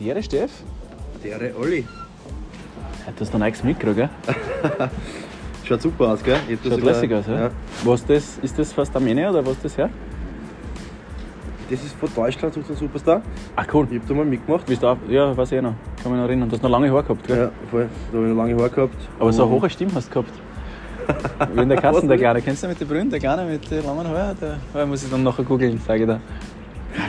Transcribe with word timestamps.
Der 0.00 0.22
Steff? 0.22 0.50
Der 1.22 1.58
Olli. 1.58 1.84
Hat 3.06 3.20
das 3.20 3.34
ein 3.34 3.40
neues 3.40 3.62
Mikro, 3.62 3.92
gell? 3.92 4.08
Schaut 5.64 5.82
super 5.82 6.08
aus, 6.12 6.22
gell? 6.22 6.38
Ich 6.48 6.58
hab 6.58 6.72
Schaut 6.72 6.82
lässig 6.82 7.12
aus, 7.12 7.26
ja? 7.26 7.50
Was 7.84 8.06
das, 8.06 8.38
ist 8.38 8.58
das 8.58 8.72
fast 8.72 8.96
Armenier 8.96 9.28
oder 9.28 9.44
was 9.44 9.52
ist 9.56 9.64
das 9.66 9.76
her? 9.76 9.90
Das 11.68 11.84
ist 11.84 11.94
von 11.96 12.08
Deutschland, 12.14 12.54
sucht 12.54 12.70
ein 12.70 12.76
Superstar. 12.76 13.22
Ach 13.54 13.66
cool. 13.74 13.86
Ich 13.90 13.98
hab 14.00 14.08
da 14.08 14.14
mal 14.14 14.24
mitgemacht. 14.24 14.64
Bist 14.64 14.82
du 14.82 14.86
auch, 14.86 14.96
ja, 15.08 15.36
weiß 15.36 15.52
ich 15.52 15.58
eh 15.58 15.62
noch. 15.62 15.74
Kann 16.02 16.12
mich 16.12 16.20
noch 16.20 16.26
erinnern. 16.28 16.48
Du 16.48 16.56
hast 16.56 16.62
noch 16.62 16.70
lange 16.70 16.90
Haare 16.90 17.02
gehabt, 17.02 17.26
gell? 17.26 17.36
Ja, 17.36 17.50
voll. 17.70 17.88
Da 18.10 18.16
habe 18.16 18.26
ich 18.26 18.34
noch 18.34 18.42
lange 18.42 18.56
Haare 18.56 18.70
gehabt. 18.70 18.96
Aber 19.18 19.32
so 19.32 19.44
eine 19.44 19.52
hohe 19.52 19.70
Stimme 19.70 19.92
hast 19.94 20.08
du 20.08 20.22
gehabt. 20.22 20.32
Wie 21.54 21.60
in 21.60 21.68
der 21.68 21.78
Kassen, 21.78 22.02
Was 22.02 22.08
der? 22.08 22.16
Kleine. 22.16 22.40
Kennst 22.42 22.62
du 22.62 22.68
mit 22.68 22.80
den 22.80 22.88
Brünen, 22.88 23.10
der 23.10 23.20
Kleine 23.20 23.44
mit 23.44 23.70
den 23.70 23.84
langen 23.84 24.08
Haaren? 24.08 24.36
Der, 24.40 24.56
ja, 24.74 24.86
muss 24.86 25.04
ich 25.04 25.10
dann 25.10 25.22
nachher 25.22 25.44
googeln, 25.44 25.78
sage 25.86 26.00
ich 26.02 26.08
da. 26.08 26.20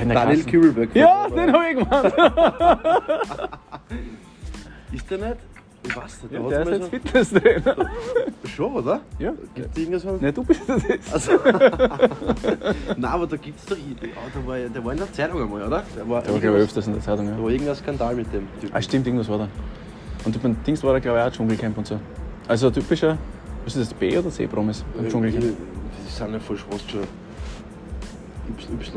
Daniel. 0.09 0.43
Kübelberg. 0.43 0.89
Ja, 0.95 1.27
den 1.29 1.53
habe 1.53 1.63
ich 1.69 1.77
gemacht. 1.77 2.13
Ist 4.93 5.09
der 5.09 5.17
nicht? 5.17 5.37
Ich 5.83 5.95
weiß 5.97 6.23
nicht. 6.23 6.33
Ja, 6.33 6.39
da 6.41 6.49
der 6.49 6.61
ist 6.61 6.69
jetzt 6.69 6.89
Fitnesstrainer. 6.89 7.75
Schon, 8.55 8.73
oder? 8.73 8.99
Ja. 9.17 9.33
Gibt 9.55 9.69
es 9.71 9.77
irgendwas? 9.81 10.03
von- 10.03 10.19
Ne, 10.21 10.31
du 10.33 10.43
bist 10.43 10.61
das. 10.67 10.83
Also, 11.11 11.31
Nein, 12.97 13.05
aber 13.05 13.25
da 13.25 13.37
gibt 13.37 13.59
es 13.59 13.65
doch. 13.65 13.75
Ja, 13.77 13.83
der, 14.35 14.47
war, 14.47 14.57
der 14.57 14.85
war 14.85 14.91
in 14.91 14.97
der 14.99 15.11
Zeitung 15.11 15.41
einmal, 15.41 15.63
oder? 15.63 15.83
Der 15.95 16.07
war, 16.07 16.21
Der 16.21 16.33
war, 16.33 16.39
glaube 16.39 16.57
ich, 16.57 16.63
öfters 16.65 16.85
in 16.87 16.93
der 16.93 17.01
Zeitung. 17.01 17.25
da 17.27 17.31
Ja. 17.35 17.41
war 17.43 17.49
irgendein 17.49 17.75
Skandal 17.75 18.15
mit 18.15 18.31
dem 18.31 18.47
Typ. 18.59 18.69
Ah, 18.73 18.81
stimmt, 18.81 19.07
irgendwas 19.07 19.27
war 19.29 19.39
da. 19.39 19.47
Und 20.23 20.43
beim 20.43 20.55
Dings 20.63 20.83
war 20.83 20.93
da, 20.93 20.99
glaube 20.99 21.17
ich, 21.17 21.23
auch 21.25 21.31
Dschungelcamp 21.31 21.77
und 21.79 21.87
so. 21.87 21.99
Also 22.47 22.67
ein 22.67 22.73
typischer, 22.73 23.17
was 23.65 23.75
ist 23.75 23.91
das, 23.91 23.97
B- 23.97 24.15
oder 24.17 24.29
C-Promis 24.29 24.83
beim 24.95 25.09
Dschungelcamp? 25.09 25.43
Die 25.43 26.11
sind 26.11 26.33
ja 26.33 26.39
voll 26.39 26.57
fast 26.57 26.91
schon 26.91 27.01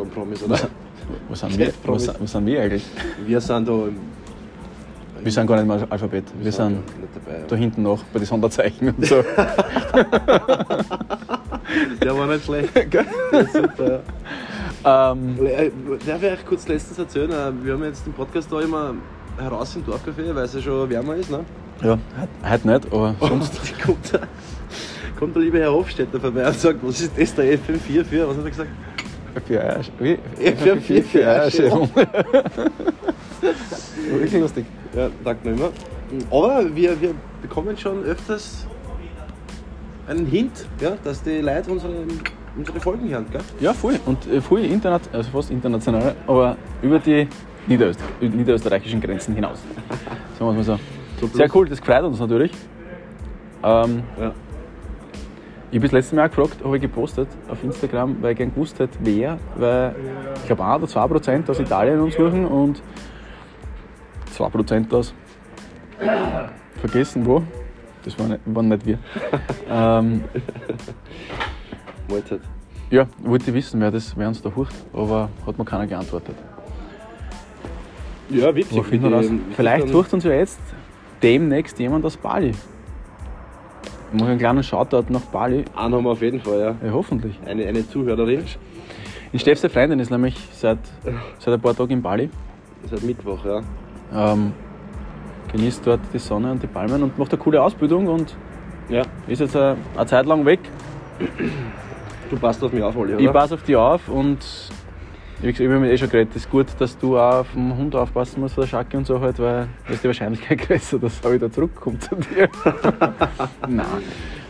Y-Promis, 0.02 0.42
oder? 0.42 0.58
Was 1.28 1.41
sind 1.41 1.58
wir, 1.58 1.72
was, 1.84 2.08
was 2.20 2.33
sind 2.33 2.47
wir 2.47 2.62
eigentlich? 2.62 2.84
Wir 3.27 3.41
sind 3.41 3.69
da 3.69 3.72
im. 3.72 3.97
Wir 5.22 5.33
sind 5.33 5.46
gar 5.46 5.62
nicht 5.62 5.64
im 5.64 5.70
Alphabet. 5.91 6.24
Wir 6.38 6.52
sind 6.52 6.72
nicht 6.74 6.86
dabei. 7.14 7.44
da 7.48 7.56
hinten 7.56 7.83
noch 7.83 8.02
bei 8.12 8.19
den 8.19 8.27
Sonderzeichen 8.27 8.88
und 8.88 9.06
so. 9.06 9.24
Der 12.02 12.16
war 12.16 12.27
nicht 12.27 12.44
schlecht. 12.44 12.70
Super. 13.52 14.00
ähm, 14.84 15.36
Äh, 15.46 15.70
Darf 16.06 16.22
ich 16.22 16.30
euch 16.33 16.44
kurz 16.46 16.69
letztens 16.69 16.98
erzählen? 16.98 17.30
äh, 17.30 17.52
Wir 17.64 17.72
haben 17.72 17.84
jetzt 17.84 18.05
den 18.06 18.12
Podcast 18.12 18.52
da 18.52 18.61
immer 18.61 18.94
heraus 19.39 19.74
im 19.77 19.84
Dorfcafé, 19.84 20.34
weil 20.34 20.44
es 20.44 20.55
ja 20.55 20.61
schon 20.61 20.89
wärmer 20.91 21.14
ist. 21.16 21.30
Ne? 21.30 21.41
ja, 21.83 21.98
heute 22.48 22.68
nicht, 22.68 22.86
aber 22.92 23.14
sonst. 23.20 23.58
Und 23.61 23.83
kommt, 23.83 24.12
der, 24.12 24.20
kommt 25.18 25.34
der 25.36 25.42
liebe 25.42 25.58
Herr 25.58 25.72
Hofstetter 25.72 26.20
vorbei 26.20 26.46
und 26.46 26.55
sagt, 26.58 26.78
was 26.83 27.00
ist 27.00 27.12
das 27.18 27.34
der 27.34 27.58
FM4 27.58 28.05
für? 28.05 28.28
Was 28.28 28.36
hat 28.36 28.44
er 28.44 28.50
gesagt? 28.50 28.70
Für 29.46 29.60
Eier. 29.60 29.80
Wie? 29.98 30.18
F4 30.40 31.02
für 31.02 31.27
Eierschäferung. 31.27 31.90
Wirklich 34.10 34.40
lustig. 34.40 34.64
Ja, 34.96 35.10
danke 35.24 35.48
noch 35.50 35.56
immer. 35.56 35.70
Aber 36.30 36.74
wir, 36.74 37.00
wir 37.00 37.14
bekommen 37.42 37.77
schon 37.77 38.05
öfters 38.05 38.66
einen 40.06 40.27
Hint, 40.27 40.66
ja, 40.80 40.96
dass 41.02 41.22
die 41.22 41.38
Leute 41.38 41.70
unsere, 41.70 41.92
unsere 42.56 42.80
Folgen 42.80 43.08
hören. 43.08 43.27
Gell? 43.30 43.40
Ja, 43.60 43.72
voll. 43.72 43.98
Und 44.06 44.27
äh, 44.30 44.40
voll 44.40 44.60
internat 44.60 45.02
also 45.12 45.30
fast 45.30 45.50
international, 45.50 46.14
aber 46.27 46.56
über 46.82 46.98
die 46.98 47.27
Niederöst 47.66 47.98
niederösterreichischen 48.20 49.00
Grenzen 49.00 49.34
hinaus. 49.34 49.58
Sagen 50.38 50.55
wir 50.55 50.60
es 50.60 50.66
mal 50.66 50.78
so. 51.20 51.27
Sehr 51.28 51.48
cool, 51.55 51.68
das 51.68 51.80
freut 51.80 52.05
uns 52.05 52.20
natürlich. 52.20 52.52
Ähm, 53.62 54.02
Ja. 54.20 54.32
Ich 55.75 55.78
habe 55.78 55.89
das 55.89 55.92
letzte 55.92 56.14
Mal 56.14 56.28
gefragt, 56.28 56.58
habe 56.62 56.77
ich 56.77 56.83
gepostet 56.83 57.27
auf 57.48 57.64
Instagram, 57.64 58.17
weil 58.22 58.30
ich 58.30 58.39
gerne 58.39 58.53
gewusst 58.53 58.78
hätte, 58.78 58.97
wer, 59.00 59.39
weil 59.56 59.92
ich 60.36 60.47
glaube 60.47 60.64
1 60.64 60.77
oder 60.84 60.86
2 60.86 61.06
Prozent 61.08 61.50
aus 61.50 61.58
Italien 61.58 61.98
uns 61.98 62.14
suchen 62.14 62.47
und 62.47 62.80
2 64.30 64.48
Prozent 64.51 64.95
aus 64.95 65.12
vergessen 66.80 67.27
wo. 67.27 67.42
Das 68.05 68.17
waren 68.20 68.29
nicht, 68.29 68.40
waren 68.45 68.68
nicht 68.68 68.86
wir. 68.86 68.98
ähm, 69.68 70.23
Mahlzeit. 72.08 72.41
ja, 72.91 73.06
wollte 73.24 73.51
ich 73.51 73.55
wissen, 73.56 73.80
wer, 73.80 73.91
das, 73.91 74.17
wer 74.17 74.29
uns 74.29 74.41
da 74.41 74.52
hucht, 74.55 74.77
aber 74.92 75.29
hat 75.45 75.58
mir 75.58 75.64
keiner 75.64 75.89
geantwortet. 75.89 76.36
Ja, 78.30 78.55
witzig. 78.55 78.79
Aber 78.79 78.85
finden 78.86 79.11
wir 79.11 79.17
raus. 79.17 79.27
Die- 79.29 79.41
Vielleicht 79.56 79.89
sucht 79.89 80.14
uns 80.14 80.23
ja 80.23 80.30
jetzt 80.35 80.61
demnächst 81.20 81.77
jemand 81.80 82.05
aus 82.05 82.17
Bali. 82.17 82.52
Ich 84.14 84.20
mache 84.20 84.30
einen 84.30 84.39
kleinen 84.39 84.63
Shoutout 84.63 85.07
nach 85.08 85.23
Bali. 85.23 85.64
Einen 85.75 85.95
haben 85.95 86.05
wir 86.05 86.11
auf 86.11 86.23
jeden 86.23 86.41
Fall, 86.41 86.61
ja. 86.61 86.86
Ja, 86.86 86.92
hoffentlich. 86.92 87.36
Eine, 87.47 87.67
eine 87.67 87.89
Zuhörerin. 87.89 88.45
Die 89.33 89.39
Steffs 89.41 89.67
Freundin 89.67 89.98
ist 89.98 90.13
nämlich 90.13 90.36
seit, 90.52 90.79
seit 91.41 91.55
ein 91.55 91.61
paar 91.61 91.75
Tagen 91.75 91.95
in 91.95 92.02
Bali. 92.02 92.30
Seit 92.89 93.03
Mittwoch, 93.03 93.45
ja. 93.45 93.61
Ähm, 94.14 94.53
genießt 95.51 95.85
dort 95.85 95.98
die 96.13 96.20
Sonne 96.20 96.53
und 96.53 96.63
die 96.63 96.69
Palmen 96.69 97.03
und 97.03 97.19
macht 97.19 97.33
eine 97.33 97.42
coole 97.42 97.61
Ausbildung 97.61 98.07
und 98.07 98.36
Ja. 98.89 99.03
ist 99.27 99.41
jetzt 99.41 99.57
eine, 99.57 99.77
eine 99.97 100.07
Zeit 100.07 100.27
lang 100.27 100.45
weg. 100.47 100.61
Du 102.30 102.36
passt 102.36 102.63
auf 102.63 102.73
mich 102.73 102.85
auf, 102.85 102.97
Olli, 102.97 103.14
oder? 103.14 103.20
Ich 103.24 103.33
passe 103.33 103.55
auf 103.55 103.64
dich 103.64 103.74
auf 103.74 104.08
und 104.08 104.39
wie 105.44 105.52
gesagt, 105.52 105.60
ich 105.60 105.68
habe 105.68 105.80
mit 105.80 105.90
eh 105.92 105.98
schon 105.98 106.08
geredet, 106.10 106.30
es 106.34 106.44
ist 106.44 106.50
gut, 106.50 106.66
dass 106.78 106.96
du 106.98 107.18
auch 107.18 107.40
auf 107.40 107.52
den 107.52 107.77
Hund 107.77 107.94
aufpassen 107.94 108.40
musst, 108.40 108.56
der 108.56 108.66
Schacke 108.66 108.96
und 108.96 109.06
so 109.06 109.20
halt, 109.20 109.38
weil 109.38 109.68
da 109.86 109.92
ist 109.92 110.02
die 110.02 110.06
Wahrscheinlichkeit 110.08 110.58
größer, 110.68 110.98
dass 110.98 111.20
er 111.22 111.32
wieder 111.34 111.50
zurückkommt 111.52 112.02
zu 112.02 112.14
dir. 112.16 112.48
Nein. 113.68 113.86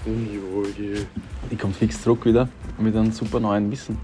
Die- 0.06 1.56
kommt 1.56 1.77
fix 1.77 2.03
zurück 2.03 2.25
wieder 2.27 2.49
mit 2.78 2.97
einem 2.97 3.12
super 3.12 3.38
neuen 3.41 3.71
Wissen 3.71 3.97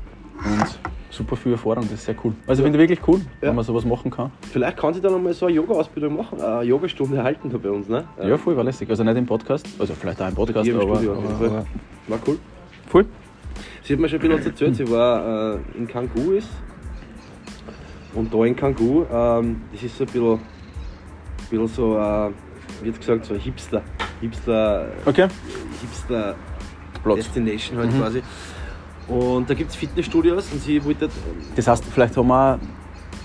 und 0.44 0.78
super 1.10 1.34
viel 1.36 1.52
Erfahrung, 1.52 1.82
das 1.82 1.92
ist 1.94 2.04
sehr 2.06 2.14
cool. 2.24 2.32
Also 2.46 2.62
ich 2.62 2.64
finde 2.64 2.78
wirklich 2.78 3.00
cool, 3.08 3.18
Ja. 3.40 3.48
wenn 3.48 3.56
man 3.56 3.64
sowas 3.64 3.84
machen 3.84 4.10
kann. 4.10 4.30
Vielleicht 4.52 4.76
kann 4.76 4.94
sie 4.94 5.00
dann 5.00 5.14
einmal 5.14 5.32
so 5.34 5.46
eine 5.46 5.56
Yoga-Ausbildung 5.56 6.16
machen, 6.16 6.40
eine 6.40 6.62
Yogastunde 6.62 7.16
erhalten 7.16 7.50
da 7.50 7.58
bei 7.58 7.70
uns, 7.70 7.88
ne? 7.88 8.04
Ja, 8.22 8.36
voll 8.38 8.56
war 8.56 8.62
lässig. 8.64 8.88
Also 8.88 9.02
nicht 9.04 9.16
im 9.16 9.26
Podcast, 9.26 9.66
also 9.78 9.94
vielleicht 9.94 10.22
auch 10.22 10.28
im 10.28 10.34
Podcast, 10.34 10.64
Hier 10.64 10.74
im 10.74 10.80
aber, 10.80 10.94
Studio 10.94 11.12
aber, 11.12 11.44
aber 11.46 11.66
War 12.08 12.18
cool. 12.28 12.38
voll. 12.88 13.06
Sie 13.82 13.92
hat 13.94 14.00
mir 14.00 14.08
schon 14.08 14.20
ein 14.20 14.28
bisschen 14.28 14.46
erzählt, 14.46 14.76
sie 14.76 14.88
war 14.90 15.54
äh, 15.56 15.58
in 15.76 15.88
Cancun 15.88 16.36
ist. 16.36 16.48
Und 18.14 18.32
da 18.34 18.44
in 18.44 18.56
Cancun, 18.56 19.06
ähm, 19.12 19.62
das 19.72 19.82
ist 19.84 19.96
so 19.96 20.04
ein 20.04 20.06
bisschen, 20.06 20.38
bisschen 21.48 21.68
so, 21.68 21.96
äh, 21.98 22.30
wie 22.82 22.90
gesagt, 22.90 23.24
so 23.26 23.34
ein 23.34 23.40
Hipster. 23.40 23.82
Hipster, 24.20 24.86
Okay, 25.06 25.28
Hipster 25.80 26.34
Platz. 27.02 27.16
Destination 27.16 27.78
halt 27.78 27.92
Mhm. 27.94 27.98
quasi. 28.00 28.22
Und 29.08 29.48
da 29.48 29.54
gibt 29.54 29.70
es 29.70 29.76
Fitnessstudios 29.76 30.52
und 30.52 30.60
sie 30.62 30.84
wollte. 30.84 31.08
Das 31.56 31.66
heißt, 31.66 31.84
vielleicht 31.84 32.16
haben 32.16 32.28
wir 32.28 32.58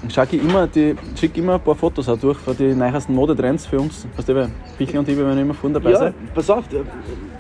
Schaki 0.10 0.38
immer, 0.38 0.68
die 0.68 0.96
schick 1.20 1.36
immer 1.38 1.56
ein 1.56 1.60
paar 1.62 1.76
Fotos 1.76 2.08
auch 2.10 2.18
durch 2.18 2.38
von 2.40 2.56
den 2.56 2.78
neuesten 2.78 3.14
Modetrends 3.14 3.66
für 3.66 3.80
uns. 3.80 4.08
Weißt 4.16 4.30
du, 4.30 4.50
Pichel 4.78 5.00
und 5.00 5.08
ich, 5.10 5.18
wir 5.18 5.26
werden 5.26 5.40
immer 5.40 5.54
vorne 5.54 5.74
dabei 5.76 5.92
Ja, 5.92 6.00
sein. 6.00 6.14
pass 6.34 6.50
auf, 6.50 6.64
äh, 6.74 6.84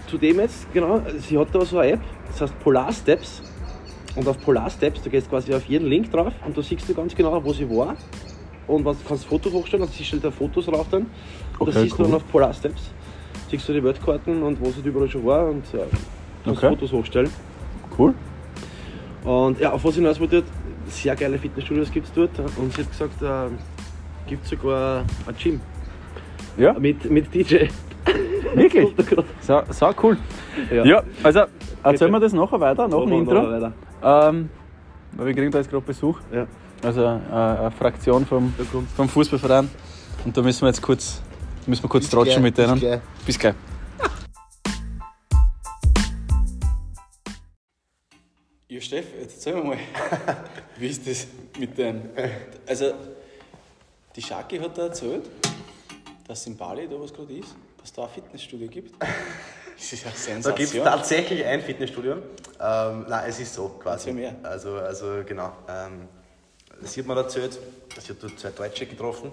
zu 0.07 0.17
dem 0.17 0.39
jetzt, 0.39 0.71
genau, 0.73 1.01
sie 1.19 1.37
hat 1.37 1.47
da 1.53 1.63
so 1.65 1.79
eine 1.79 1.93
App, 1.93 2.01
das 2.27 2.41
heißt 2.41 2.59
Polar 2.59 2.91
Steps. 2.91 3.41
Und 4.15 4.27
auf 4.27 4.39
Polar 4.41 4.69
Steps, 4.69 5.01
du 5.01 5.09
gehst 5.09 5.29
quasi 5.29 5.53
auf 5.53 5.65
jeden 5.65 5.87
Link 5.87 6.11
drauf 6.11 6.33
und 6.45 6.57
da 6.57 6.61
siehst 6.61 6.87
du 6.87 6.93
ganz 6.93 7.13
genau, 7.15 7.43
wo 7.43 7.51
sie 7.53 7.69
war. 7.69 7.95
Und 8.67 8.83
was, 8.85 8.97
du 9.01 9.07
kannst 9.07 9.25
Fotos 9.25 9.51
hochstellen 9.53 9.83
und 9.85 9.91
sie 9.93 10.03
stellt 10.03 10.23
da 10.23 10.31
Fotos 10.31 10.65
drauf 10.65 10.87
dann. 10.89 11.05
Und 11.59 11.67
das 11.67 11.75
Okay, 11.75 11.85
siehst 11.85 11.93
du 11.99 12.03
cool. 12.03 12.05
dann 12.09 12.15
auf 12.17 12.27
Polar 12.31 12.53
Steps. 12.53 12.91
Siehst 13.51 13.67
du 13.69 13.73
die 13.73 13.83
Weltkarten 13.83 14.41
und 14.41 14.59
wo 14.59 14.71
sie 14.71 14.81
überall 14.87 15.09
schon 15.09 15.25
war 15.25 15.49
und 15.49 15.63
ja, 15.73 15.79
kannst 16.43 16.59
Okay. 16.63 16.69
Fotos 16.69 16.91
hochstellen. 16.91 17.29
Cool. 17.97 18.13
Und 19.23 19.59
ja, 19.59 19.71
auf 19.71 19.83
was 19.83 19.91
ich 19.91 19.97
hinaus 19.97 20.19
wollte, 20.19 20.43
sehr 20.87 21.15
geile 21.15 21.37
Fitnessstudios 21.37 21.91
gibt 21.91 22.07
es 22.07 22.13
dort. 22.13 22.31
Und 22.57 22.73
sie 22.73 22.81
hat 22.81 22.89
gesagt, 22.91 23.21
äh, 23.21 23.49
gibt 24.29 24.45
sogar 24.47 25.03
ein 25.27 25.35
Gym 25.37 25.59
Ja, 26.57 26.73
mit, 26.73 27.09
mit 27.09 27.33
DJ. 27.33 27.65
wirklich. 28.55 28.87
So, 29.41 29.61
so 29.69 29.89
cool. 30.01 30.17
Ja. 30.73 30.83
Ja, 30.85 31.03
also 31.21 31.41
erzählen 31.83 32.11
wir 32.11 32.19
das 32.19 32.33
nachher 32.33 32.59
weiter, 32.59 32.87
nach 32.87 32.99
dem 33.03 33.11
Intro. 33.13 33.71
Ähm, 34.03 34.49
weil 35.13 35.27
wir 35.27 35.33
kriegen 35.33 35.51
da 35.51 35.59
jetzt 35.59 35.69
gerade 35.69 35.85
Besuch. 35.85 36.19
Ja. 36.31 36.47
Also 36.83 37.01
äh, 37.01 37.05
eine 37.05 37.71
Fraktion 37.71 38.25
vom, 38.25 38.53
vom 38.95 39.09
Fußballverein. 39.09 39.69
Und 40.23 40.35
da 40.35 40.41
müssen 40.41 40.61
wir 40.61 40.67
jetzt 40.67 40.81
kurz, 40.81 41.21
müssen 41.65 41.83
wir 41.83 41.89
kurz 41.89 42.09
tratschen 42.09 42.43
mit 42.43 42.57
denen. 42.57 42.79
gleich. 42.79 43.01
Bis 43.25 43.39
gleich. 43.39 43.55
Ja, 48.67 48.81
Steff, 48.81 49.05
jetzt 49.21 49.35
erzähl 49.35 49.55
mir 49.55 49.63
mal, 49.63 49.77
wie 50.77 50.87
ist 50.87 51.07
das 51.07 51.27
mit 51.57 51.77
dem. 51.77 52.09
Also, 52.67 52.93
die 54.15 54.21
Schaki 54.21 54.57
hat 54.57 54.77
da 54.77 54.87
erzählt, 54.87 55.29
dass 56.27 56.45
in 56.45 56.57
Bali 56.57 56.87
da 56.87 56.99
was 56.99 57.13
gerade 57.13 57.33
ist, 57.37 57.55
dass 57.79 57.93
da 57.93 58.03
ein 58.03 58.09
Fitnessstudio 58.09 58.67
gibt. 58.67 58.93
Das 59.77 59.93
ist 59.93 60.03
ja 60.03 60.09
Da 60.11 60.15
Sensation. 60.15 60.55
gibt 60.55 60.75
es 60.75 60.83
tatsächlich 60.83 61.45
ein 61.45 61.61
Fitnessstudio. 61.61 62.13
Ähm, 62.13 63.05
nein, 63.07 63.23
es 63.27 63.39
ist 63.39 63.53
so 63.53 63.69
quasi. 63.81 64.13
Mehr. 64.13 64.35
Also, 64.43 64.75
also 64.75 65.21
genau. 65.25 65.51
Ähm, 65.67 66.07
sie 66.81 67.01
hat 67.01 67.07
mir 67.07 67.15
erzählt, 67.17 67.59
sie 67.99 68.09
hat 68.13 68.23
dort 68.23 68.39
zwei 68.39 68.49
Deutsche 68.51 68.85
getroffen. 68.85 69.31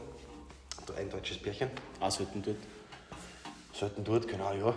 Da 0.87 0.95
Ein 0.95 1.11
deutsches 1.11 1.39
Pärchen. 1.39 1.71
Ah, 2.01 2.11
sollten 2.11 2.43
dort. 2.43 2.57
Sollten 3.73 4.05
dort, 4.05 4.27
genau, 4.29 4.53
ja. 4.53 4.75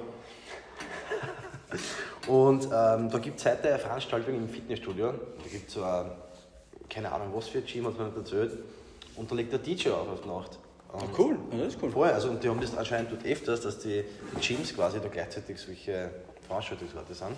Und 2.27 2.65
ähm, 2.65 3.09
da 3.09 3.17
gibt 3.19 3.39
es 3.39 3.45
heute 3.45 3.69
eine 3.69 3.79
Veranstaltung 3.79 4.35
im 4.35 4.47
Fitnessstudio. 4.49 5.11
Da 5.11 5.49
gibt 5.51 5.67
es 5.67 5.73
so 5.73 5.83
ein, 5.83 6.11
keine 6.89 7.11
Ahnung 7.11 7.29
was 7.33 7.47
für 7.47 7.57
ein 7.59 7.65
Gym, 7.65 7.85
hat 7.87 7.97
man 7.97 8.07
nicht 8.07 8.17
erzählt. 8.17 8.57
und 9.15 9.29
da 9.29 9.35
legt 9.35 9.51
der 9.51 9.59
DJ 9.59 9.89
auf 9.89 10.07
auf 10.07 10.21
die 10.21 10.29
Nacht. 10.29 10.59
Ah, 10.91 10.97
Und 10.97 11.19
cool, 11.19 11.37
ja, 11.51 11.57
das 11.65 11.75
ist 11.75 11.83
cool. 11.83 11.91
Voll, 11.91 12.09
also 12.09 12.29
und 12.29 12.43
die 12.43 12.49
haben 12.49 12.61
das 12.61 12.75
anscheinend 12.77 13.11
dort 13.11 13.25
öfters, 13.25 13.61
dass 13.61 13.79
die, 13.79 14.03
die 14.35 14.41
Gyms 14.47 14.73
quasi 14.75 14.99
da 14.99 15.07
gleichzeitig 15.07 15.59
solche 15.59 16.11
Veranstaltungsorte 16.47 17.13
sind. 17.13 17.35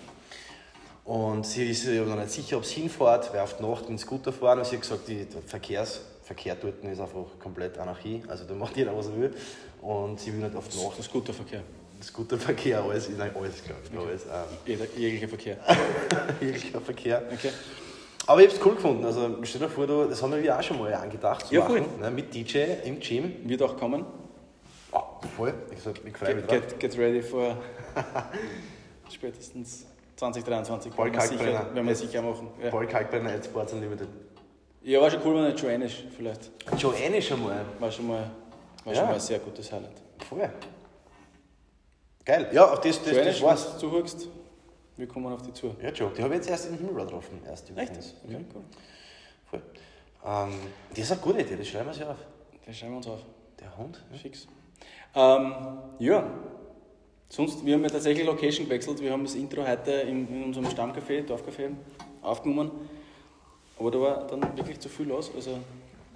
Und 1.05 1.45
sie 1.45 1.69
ist 1.69 1.83
sich 1.83 1.99
aber 1.99 2.09
noch 2.09 2.17
nicht 2.17 2.31
sicher, 2.31 2.57
ob 2.57 2.65
sie 2.65 2.81
hinfährt, 2.81 3.33
weil 3.33 3.39
auf 3.39 3.55
die 3.55 3.63
Nacht 3.63 3.81
mit 3.81 3.89
dem 3.91 3.97
Scooter 3.97 4.33
fahren. 4.33 4.59
Und 4.59 4.65
sie 4.65 4.75
hat 4.75 4.81
gesagt, 4.81 5.07
die, 5.07 5.25
der 5.25 5.41
Verkehrs, 5.41 6.01
Verkehr 6.23 6.55
dort 6.55 6.83
ist 6.83 6.99
einfach 6.99 7.23
komplett 7.39 7.77
Anarchie. 7.77 8.21
Also 8.27 8.43
da 8.43 8.53
macht 8.53 8.75
jeder, 8.75 8.95
was 8.95 9.07
er 9.07 9.17
will. 9.17 9.33
Und 9.81 10.19
sie 10.19 10.33
will 10.33 10.41
nicht 10.41 10.55
auf 10.55 10.67
die 10.67 10.77
Nacht. 10.77 10.99
Das 10.99 11.05
ist 11.05 11.11
guter 11.13 11.33
Verkehr. 11.33 11.63
Scooterverkehr, 12.03 12.83
alles, 12.83 13.09
nein, 13.09 13.31
alles 13.35 13.63
glaube 13.63 13.81
ich. 13.91 13.97
Alles, 13.97 14.23
ähm, 14.25 14.57
Jeder, 14.67 14.85
jeglicher 14.95 15.27
Verkehr. 15.27 15.57
jeglicher 16.39 16.79
Verkehr. 16.81 17.23
Okay. 17.31 17.49
Aber 18.27 18.41
ich 18.41 18.47
habe 18.47 18.57
es 18.59 18.65
cool 18.65 18.75
gefunden. 18.75 19.05
Also 19.05 19.37
stell 19.43 19.61
dir 19.61 19.69
vor, 19.69 19.87
du, 19.87 20.05
das 20.05 20.21
haben 20.21 20.35
wir 20.41 20.57
auch 20.59 20.61
schon 20.61 20.77
mal 20.79 20.93
angedacht 20.93 21.47
zu 21.47 21.53
Ja, 21.55 21.61
machen. 21.61 21.85
voll. 21.85 21.99
Ne, 21.99 22.11
mit 22.11 22.33
DJ 22.33 22.57
im 22.83 22.99
Gym. 22.99 23.33
Wird 23.49 23.61
auch 23.61 23.77
kommen. 23.77 24.05
Ah, 24.91 25.03
voll. 25.35 25.53
Ich, 25.71 25.81
sag, 25.81 25.95
ich 26.05 26.15
freue 26.17 26.35
mich 26.35 26.47
Get, 26.47 26.71
drauf. 26.71 26.79
get, 26.79 26.97
ready 26.97 27.21
for 27.21 27.55
spätestens 29.09 29.85
2023. 30.17 30.93
Voll 30.93 31.05
Wenn 31.07 31.13
wir 31.13 31.21
sicher, 31.21 31.37
Kalkbrenner. 31.37 31.65
wenn 31.75 31.87
wir 31.87 31.95
sicher 31.95 32.21
machen. 32.21 32.49
Ja. 32.61 32.69
Paul 32.69 32.87
Kalkbrenner 32.87 33.31
at 33.31 33.45
Sports 33.45 33.73
Unlimited. 33.73 34.07
ja, 34.83 35.01
war 35.01 35.09
schon 35.09 35.21
cool, 35.25 35.35
wenn 35.35 35.43
er 35.45 35.55
Joannisch 35.55 36.03
vielleicht. 36.15 36.51
Joanne 36.77 37.21
schon 37.21 37.43
mal. 37.43 37.63
War 37.79 37.91
schon 37.91 38.07
mal, 38.07 38.29
war 38.83 38.93
Ja. 38.93 38.99
schon 38.99 39.07
mal 39.07 39.13
ein 39.15 39.19
sehr 39.19 39.39
gutes 39.39 39.71
Highlight. 39.71 40.01
Voll. 40.27 40.49
Geil. 42.25 42.49
Ja, 42.51 42.71
auf 42.73 42.81
das, 42.81 43.01
das, 43.03 43.13
Joannisch, 43.13 43.35
das 43.39 43.41
war's. 43.43 43.73
du 43.73 43.79
zuhörst, 43.79 44.27
wir 44.97 45.07
kommen 45.07 45.31
auf 45.31 45.41
dich 45.43 45.53
zu. 45.53 45.75
Ja, 45.81 45.91
Joe, 45.91 46.11
die 46.15 46.23
habe 46.23 46.33
ich 46.33 46.39
jetzt 46.39 46.49
erst 46.49 46.69
im 46.69 46.77
Himmel 46.77 47.05
getroffen. 47.05 47.39
Erst 47.45 47.69
Echt? 47.75 47.91
Okay, 48.25 48.45
cool. 48.53 48.63
Voll. 49.49 49.61
Ähm, 50.25 50.53
das 50.89 50.99
ist 50.99 51.11
eine 51.11 51.21
gute 51.21 51.41
Idee, 51.41 51.55
das 51.55 51.67
schreiben 51.67 51.87
wir 51.87 51.93
sich 51.93 52.03
auf. 52.03 52.17
Den 52.65 52.73
schreiben 52.73 52.93
wir 52.93 52.97
uns 52.97 53.07
auf. 53.07 53.19
Der 53.59 53.77
Hund. 53.77 54.03
ne? 54.11 54.17
Fix. 54.17 54.47
Ähm, 55.15 55.53
ja. 55.99 56.29
Sonst, 57.29 57.65
wir 57.65 57.73
haben 57.73 57.83
ja 57.83 57.89
tatsächlich 57.89 58.25
Location 58.25 58.65
gewechselt. 58.65 59.01
Wir 59.01 59.11
haben 59.11 59.23
das 59.23 59.35
Intro 59.35 59.65
heute 59.67 59.91
in, 59.91 60.27
in 60.27 60.43
unserem 60.45 60.67
Stammcafé, 60.67 61.25
Dorfcafé, 61.25 61.71
aufgenommen. 62.21 62.71
Aber 63.77 63.91
da 63.91 63.99
war 63.99 64.27
dann 64.27 64.41
wirklich 64.57 64.79
zu 64.79 64.89
viel 64.89 65.07
los. 65.07 65.31
Also 65.35 65.59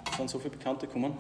es 0.10 0.18
sind 0.18 0.30
so 0.30 0.40
viele 0.40 0.52
Bekannte 0.52 0.88
gekommen. 0.88 1.18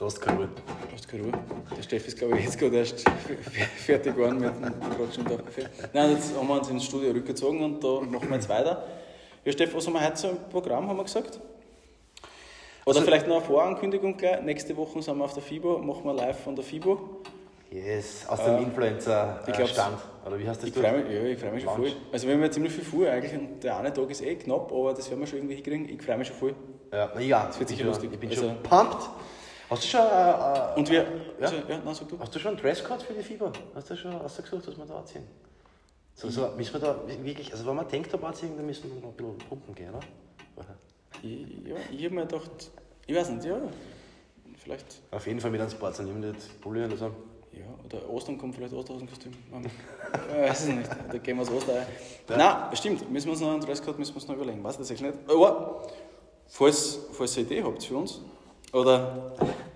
Hast 0.00 0.20
keine 0.20 0.38
Ruhe. 0.38 0.48
Hast 0.94 1.08
keine 1.08 1.24
Ruhe. 1.24 1.32
Der 1.76 1.82
Steff 1.82 2.08
ist, 2.08 2.16
glaube 2.18 2.38
ich, 2.38 2.44
jetzt 2.44 2.58
gerade 2.58 2.76
erst 2.78 3.04
fertig 3.84 4.14
geworden 4.16 4.38
mit 4.40 4.48
dem 4.48 4.62
Dorfcafé. 4.70 5.66
Nein, 5.92 6.12
jetzt 6.12 6.34
haben 6.34 6.48
wir 6.48 6.54
uns 6.58 6.70
ins 6.70 6.84
Studio 6.86 7.10
rückgezogen 7.10 7.62
und 7.62 7.84
da 7.84 8.00
machen 8.00 8.28
wir 8.28 8.36
jetzt 8.36 8.48
weiter. 8.48 8.84
Ja, 9.44 9.52
Steff, 9.52 9.74
was 9.74 9.86
haben 9.86 9.92
wir 9.94 10.04
heute 10.04 10.16
so 10.16 10.28
im 10.30 10.38
Programm, 10.50 10.88
haben 10.88 10.96
wir 10.96 11.04
gesagt? 11.04 11.36
Oder 12.86 12.96
Also- 12.96 13.02
vielleicht 13.02 13.28
noch 13.28 13.36
eine 13.36 13.44
Vorankündigung 13.44 14.16
gleich. 14.16 14.42
Nächste 14.42 14.74
Woche 14.76 15.02
sind 15.02 15.18
wir 15.18 15.24
auf 15.24 15.34
der 15.34 15.42
FIBO, 15.42 15.78
machen 15.78 16.04
wir 16.04 16.14
live 16.14 16.40
von 16.40 16.56
der 16.56 16.64
FIBO. 16.64 17.20
Yes, 17.70 18.24
aus 18.26 18.42
dem 18.42 18.56
Äh, 18.56 18.62
Influencer-Stand. 18.62 19.56
glaub's- 19.56 20.02
Oder 20.26 20.38
wie 20.38 20.48
heißt 20.48 20.62
das? 20.62 20.70
Ich 20.70 20.74
freue 20.74 21.02
mich, 21.04 21.12
ja, 21.14 21.22
ich 21.24 21.38
freu 21.38 21.50
mich 21.52 21.62
schon 21.62 21.76
voll. 21.76 21.92
Also 22.10 22.26
wir 22.26 22.34
haben 22.34 22.42
ja 22.42 22.50
ziemlich 22.50 22.72
viel 22.72 22.84
vor 22.84 23.06
eigentlich 23.06 23.32
und 23.38 23.62
der 23.62 23.76
eine 23.78 23.92
Tag 23.92 24.10
ist 24.10 24.22
eh 24.22 24.34
knapp, 24.34 24.72
aber 24.72 24.92
das 24.94 25.08
werden 25.08 25.20
wir 25.20 25.26
schon 25.26 25.38
irgendwie 25.38 25.54
hinkriegen. 25.56 25.88
Ich 25.88 26.02
freue 26.02 26.16
mich 26.18 26.26
schon 26.28 26.36
voll. 26.36 26.54
Ja, 26.92 27.20
ja. 27.20 27.46
Das 27.46 27.58
wird 27.60 27.68
sicher 27.68 27.84
lustig. 27.84 28.10
Ich 28.12 28.18
bin 28.18 28.30
Also- 28.30 28.42
schon 28.48 28.62
pumped. 28.62 28.96
Hast 29.70 29.84
du 29.84 29.88
schon, 29.88 30.00
äh, 30.00 30.04
äh, 30.04 30.78
Und 30.78 30.90
wir, 30.90 31.02
Ja? 31.02 31.08
also, 31.46 31.56
ja, 31.68 31.78
nein, 31.84 31.94
sag 31.94 32.08
du. 32.08 32.18
hast 32.18 32.34
du 32.34 32.38
schon 32.40 32.48
einen 32.54 32.60
Dresscode 32.60 33.02
für 33.02 33.12
die 33.14 33.22
Fieber? 33.22 33.52
Hast 33.74 33.88
du 33.90 33.96
schon 33.96 34.12
ausgesucht, 34.20 34.66
was 34.66 34.76
wir 34.76 34.84
da 34.84 34.98
anziehen? 34.98 35.22
So, 36.14 36.28
so, 36.28 36.48
müssen 36.56 36.72
wir 36.74 36.80
da 36.80 36.96
wirklich, 37.22 37.52
also 37.52 37.64
wenn 37.66 37.76
wir 37.76 37.88
Tanktop 37.88 38.22
anziehen, 38.24 38.56
dann 38.56 38.66
müssen 38.66 38.92
wir 38.92 39.00
noch 39.00 39.08
ein 39.10 39.14
bisschen 39.16 39.38
pumpen 39.48 39.74
gehen, 39.74 39.90
oder? 39.90 40.04
Ich, 41.22 41.66
ja, 41.68 41.76
ich 41.90 42.04
habe 42.04 42.14
mir 42.14 42.26
gedacht, 42.26 42.70
ich 43.06 43.14
weiß 43.14 43.30
nicht, 43.30 43.44
ja, 43.44 43.56
vielleicht, 44.58 44.86
Auf 45.12 45.26
jeden 45.26 45.40
Fall 45.40 45.50
mit 45.50 45.60
einem 45.60 45.70
Sports 45.70 46.00
Unlimited 46.00 46.60
Pulli 46.60 46.84
oder 46.84 46.96
so. 46.96 47.04
ja, 47.52 47.64
oder 47.84 48.08
Ostern 48.10 48.36
kommt 48.38 48.54
vielleicht 48.56 48.74
Osterhasenkostüm. 48.74 49.32
Ich 49.62 50.34
weiß 50.48 50.60
es 50.62 50.66
nicht, 50.68 50.90
da 51.10 51.18
gehen 51.18 51.36
wir 51.38 51.44
das 51.44 51.54
Osterei. 51.54 51.86
Nein, 52.28 52.76
stimmt, 52.76 53.10
müssen 53.10 53.26
wir 53.26 53.32
uns 53.32 53.40
noch 53.40 53.52
einen 53.52 53.60
Dresscode 53.60 53.98
müssen 53.98 54.12
wir 54.14 54.16
uns 54.16 54.28
noch 54.28 54.34
überlegen, 54.36 54.62
weiß 54.64 54.78
das 54.78 54.90
eigentlich 54.90 55.12
nicht. 55.14 55.30
Aber, 55.30 55.82
falls, 56.48 56.98
falls 57.12 57.36
ihr 57.36 57.44
eine 57.46 57.52
Idee 57.52 57.62
habt 57.64 57.82
für 57.84 57.96
uns, 57.96 58.20
oder 58.72 59.32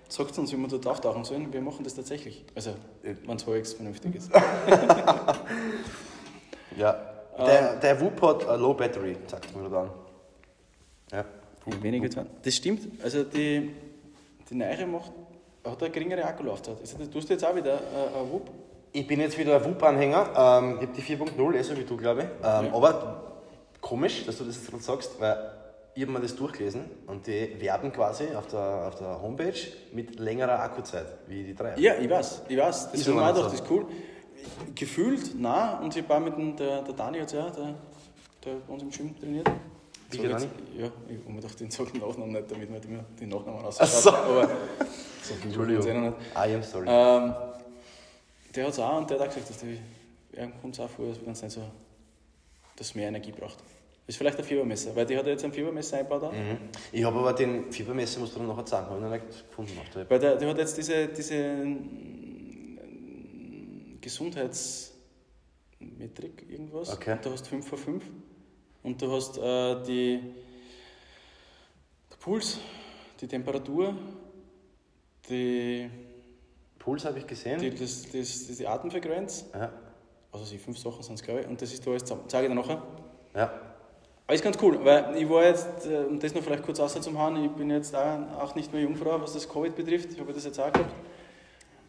sagt 0.08 0.38
uns, 0.38 0.52
wie 0.52 0.56
wir 0.56 0.68
dort 0.68 0.86
auftauchen 0.86 1.24
sollen, 1.24 1.52
wir 1.52 1.60
machen 1.60 1.84
das 1.84 1.94
tatsächlich. 1.94 2.44
Also, 2.54 2.74
wenn 3.02 3.36
es 3.36 3.46
halbwegs 3.46 3.72
vernünftig 3.74 4.14
ist. 4.16 4.30
Ja. 6.76 6.96
Der, 7.38 7.76
der 7.76 8.00
Whoop 8.00 8.20
hat 8.22 8.48
a 8.48 8.54
Low 8.56 8.74
Battery, 8.74 9.16
sagt 9.26 9.54
mir 9.56 9.68
dann. 9.68 9.90
Ja. 11.12 11.24
Ja, 11.66 11.82
weniger 11.82 12.04
als 12.04 12.28
Das 12.42 12.54
stimmt. 12.54 13.02
Also 13.02 13.24
die, 13.24 13.70
die 14.48 14.54
neue 14.54 14.86
macht, 14.86 15.12
hat 15.64 15.82
eine 15.82 15.90
geringere 15.90 16.24
Akkulaufzeit. 16.24 16.76
Also, 16.80 16.98
das 16.98 17.10
tust 17.10 17.28
du 17.28 17.34
jetzt 17.34 17.44
auch 17.44 17.54
wieder 17.56 17.74
äh, 17.74 18.20
ein 18.20 18.30
Whoop. 18.30 18.50
Ich 18.92 19.06
bin 19.06 19.20
jetzt 19.20 19.36
wieder 19.38 19.56
ein 19.56 19.64
Whoop-Anhänger. 19.64 20.30
Ähm, 20.36 20.78
ich 20.80 20.88
habe 21.16 21.26
die 21.26 21.32
4.0, 21.40 21.54
eh 21.54 21.62
so 21.62 21.76
wie 21.76 21.84
du, 21.84 21.96
glaube 21.96 22.20
ich. 22.22 22.26
Ähm, 22.46 22.66
Ja. 22.66 22.74
Aber 22.74 23.22
komisch, 23.80 24.24
dass 24.26 24.38
du 24.38 24.44
das 24.44 24.56
jetzt 24.56 24.70
gerade 24.70 24.82
sagst, 24.82 25.20
weil 25.20 25.50
ich 25.94 26.02
habe 26.02 26.12
mir 26.12 26.20
das 26.20 26.34
durchgelesen 26.36 26.84
und 27.06 27.26
die 27.26 27.60
werben 27.60 27.92
quasi 27.92 28.34
auf 28.34 28.46
der, 28.48 28.88
auf 28.88 28.96
der 28.96 29.20
Homepage 29.22 29.54
mit 29.92 30.18
längerer 30.18 30.58
Akkuzeit, 30.60 31.06
wie 31.28 31.44
die 31.44 31.54
drei. 31.54 31.74
Ja, 31.78 31.94
ich 31.98 32.08
weiß, 32.10 32.42
ich 32.48 32.56
weiß. 32.56 32.90
Das 32.92 33.04
gedacht, 33.04 33.36
so. 33.36 33.42
das 33.48 33.70
cool. 33.70 33.86
Gefühlt, 34.74 35.38
nein, 35.40 35.82
und 35.82 35.96
ich 35.96 36.06
war 36.08 36.20
mit 36.20 36.36
dem, 36.36 36.56
der, 36.56 36.82
der 36.82 36.94
Dani 36.94 37.18
jetzt 37.18 37.32
ja, 37.32 37.48
der, 37.50 37.74
der 38.44 38.54
bei 38.66 38.72
uns 38.72 38.82
im 38.82 38.90
Gym 38.90 39.18
trainiert. 39.18 39.50
Wie 40.10 40.18
der 40.18 40.30
jetzt- 40.32 40.48
Ja, 40.76 40.86
ich 41.08 41.18
habe 41.18 41.30
mir 41.32 41.40
gedacht, 41.40 41.60
den 41.60 41.68
den 41.70 42.00
Nachnamen 42.00 42.32
nicht, 42.32 42.50
damit 42.50 42.70
man 42.70 42.82
immer 42.82 43.04
den 43.20 43.28
Nachnamen 43.28 43.60
Ach 43.60 43.64
ausschaut. 43.66 43.88
so. 43.88 44.10
Aber 44.12 44.48
so 45.22 45.34
Entschuldigung. 45.42 45.86
eh. 46.36 46.48
I 46.50 46.54
am 46.54 46.62
sorry. 46.62 46.86
Ähm, 46.88 47.34
der 48.54 48.64
hat 48.66 48.72
es 48.72 48.78
auch 48.78 48.98
und 48.98 49.08
der 49.10 49.18
hat 49.18 49.28
auch 49.28 49.32
gesagt, 49.34 49.50
dass 49.50 49.58
der, 49.58 49.68
er 50.32 50.48
kommt 50.60 50.74
es 50.74 50.80
auch 50.80 50.90
vor, 50.90 51.06
dass 51.08 51.20
wir 51.20 51.28
uns 51.28 51.42
nicht 51.42 51.52
so, 51.52 51.62
dass 52.76 52.94
mehr 52.94 53.08
Energie 53.08 53.32
braucht. 53.32 53.56
Das 54.06 54.14
ist 54.14 54.18
vielleicht 54.18 54.38
ein 54.38 54.44
Fiebermesser, 54.44 54.94
weil 54.94 55.06
die 55.06 55.16
hat 55.16 55.24
ja 55.24 55.32
jetzt 55.32 55.46
ein 55.46 55.52
Fiebermesser 55.52 55.96
eingebaut. 55.96 56.30
Mhm. 56.34 56.58
Ich 56.92 57.02
habe 57.02 57.18
aber 57.18 57.32
den 57.32 57.72
Fiebermesser, 57.72 58.20
musst 58.20 58.34
du 58.34 58.38
dann 58.38 58.48
nachher 58.48 58.66
sagen, 58.66 58.86
habe 58.90 58.98
ich 58.98 59.02
noch 59.02 59.10
nicht 59.10 59.24
gefunden 59.48 59.78
auf. 59.78 59.86
Weil 60.10 60.18
der, 60.18 60.36
der 60.36 60.48
hat 60.50 60.58
jetzt 60.58 60.76
diese, 60.76 61.08
diese 61.08 61.34
mm, 61.34 62.78
Gesundheitsmetrik 64.02 66.44
irgendwas. 66.50 66.92
Okay. 66.92 67.12
Und 67.12 67.24
du 67.24 67.30
hast 67.30 67.48
5 67.48 67.66
von 67.66 67.78
5. 67.78 68.04
Und 68.82 69.00
du 69.00 69.10
hast 69.10 69.38
äh, 69.38 69.82
die 69.84 70.20
der 72.10 72.16
Puls, 72.18 72.58
die 73.22 73.26
Temperatur, 73.26 73.96
die, 75.30 75.88
Puls 76.78 77.06
habe 77.06 77.20
ich 77.20 77.26
gesehen. 77.26 77.58
die, 77.58 77.70
das, 77.70 78.02
das, 78.02 78.12
das, 78.46 78.56
die 78.58 78.66
Atemfrequenz. 78.66 79.46
ja. 79.54 79.72
Also 80.30 80.44
die 80.50 80.58
fünf 80.58 80.76
Sachen 80.78 81.02
sind 81.02 81.14
es, 81.14 81.22
glaube 81.22 81.40
ich. 81.40 81.46
Und 81.46 81.62
das 81.62 81.72
ist 81.72 81.86
da 81.86 81.90
alles 81.92 82.04
zusammen. 82.04 82.28
Zeige 82.28 82.48
ich 82.48 82.52
dir 82.52 82.60
nachher. 82.60 82.82
ja. 83.34 83.73
Aber 84.26 84.34
ist 84.34 84.42
ganz 84.42 84.56
cool, 84.62 84.82
weil 84.82 85.16
ich 85.16 85.28
war 85.28 85.44
jetzt, 85.44 85.86
äh, 85.86 86.04
um 86.08 86.18
das 86.18 86.34
noch 86.34 86.42
vielleicht 86.42 86.62
kurz 86.62 86.80
außer 86.80 87.00
zum 87.02 87.18
Hauen, 87.18 87.44
ich 87.44 87.50
bin 87.50 87.70
jetzt 87.70 87.94
auch, 87.94 88.54
nicht 88.54 88.72
mehr 88.72 88.82
Jungfrau, 88.82 89.20
was 89.20 89.34
das 89.34 89.46
Covid 89.46 89.76
betrifft. 89.76 90.12
Ich 90.12 90.18
habe 90.20 90.32
das 90.32 90.44
jetzt 90.44 90.58
auch 90.58 90.72
gehabt. 90.72 90.90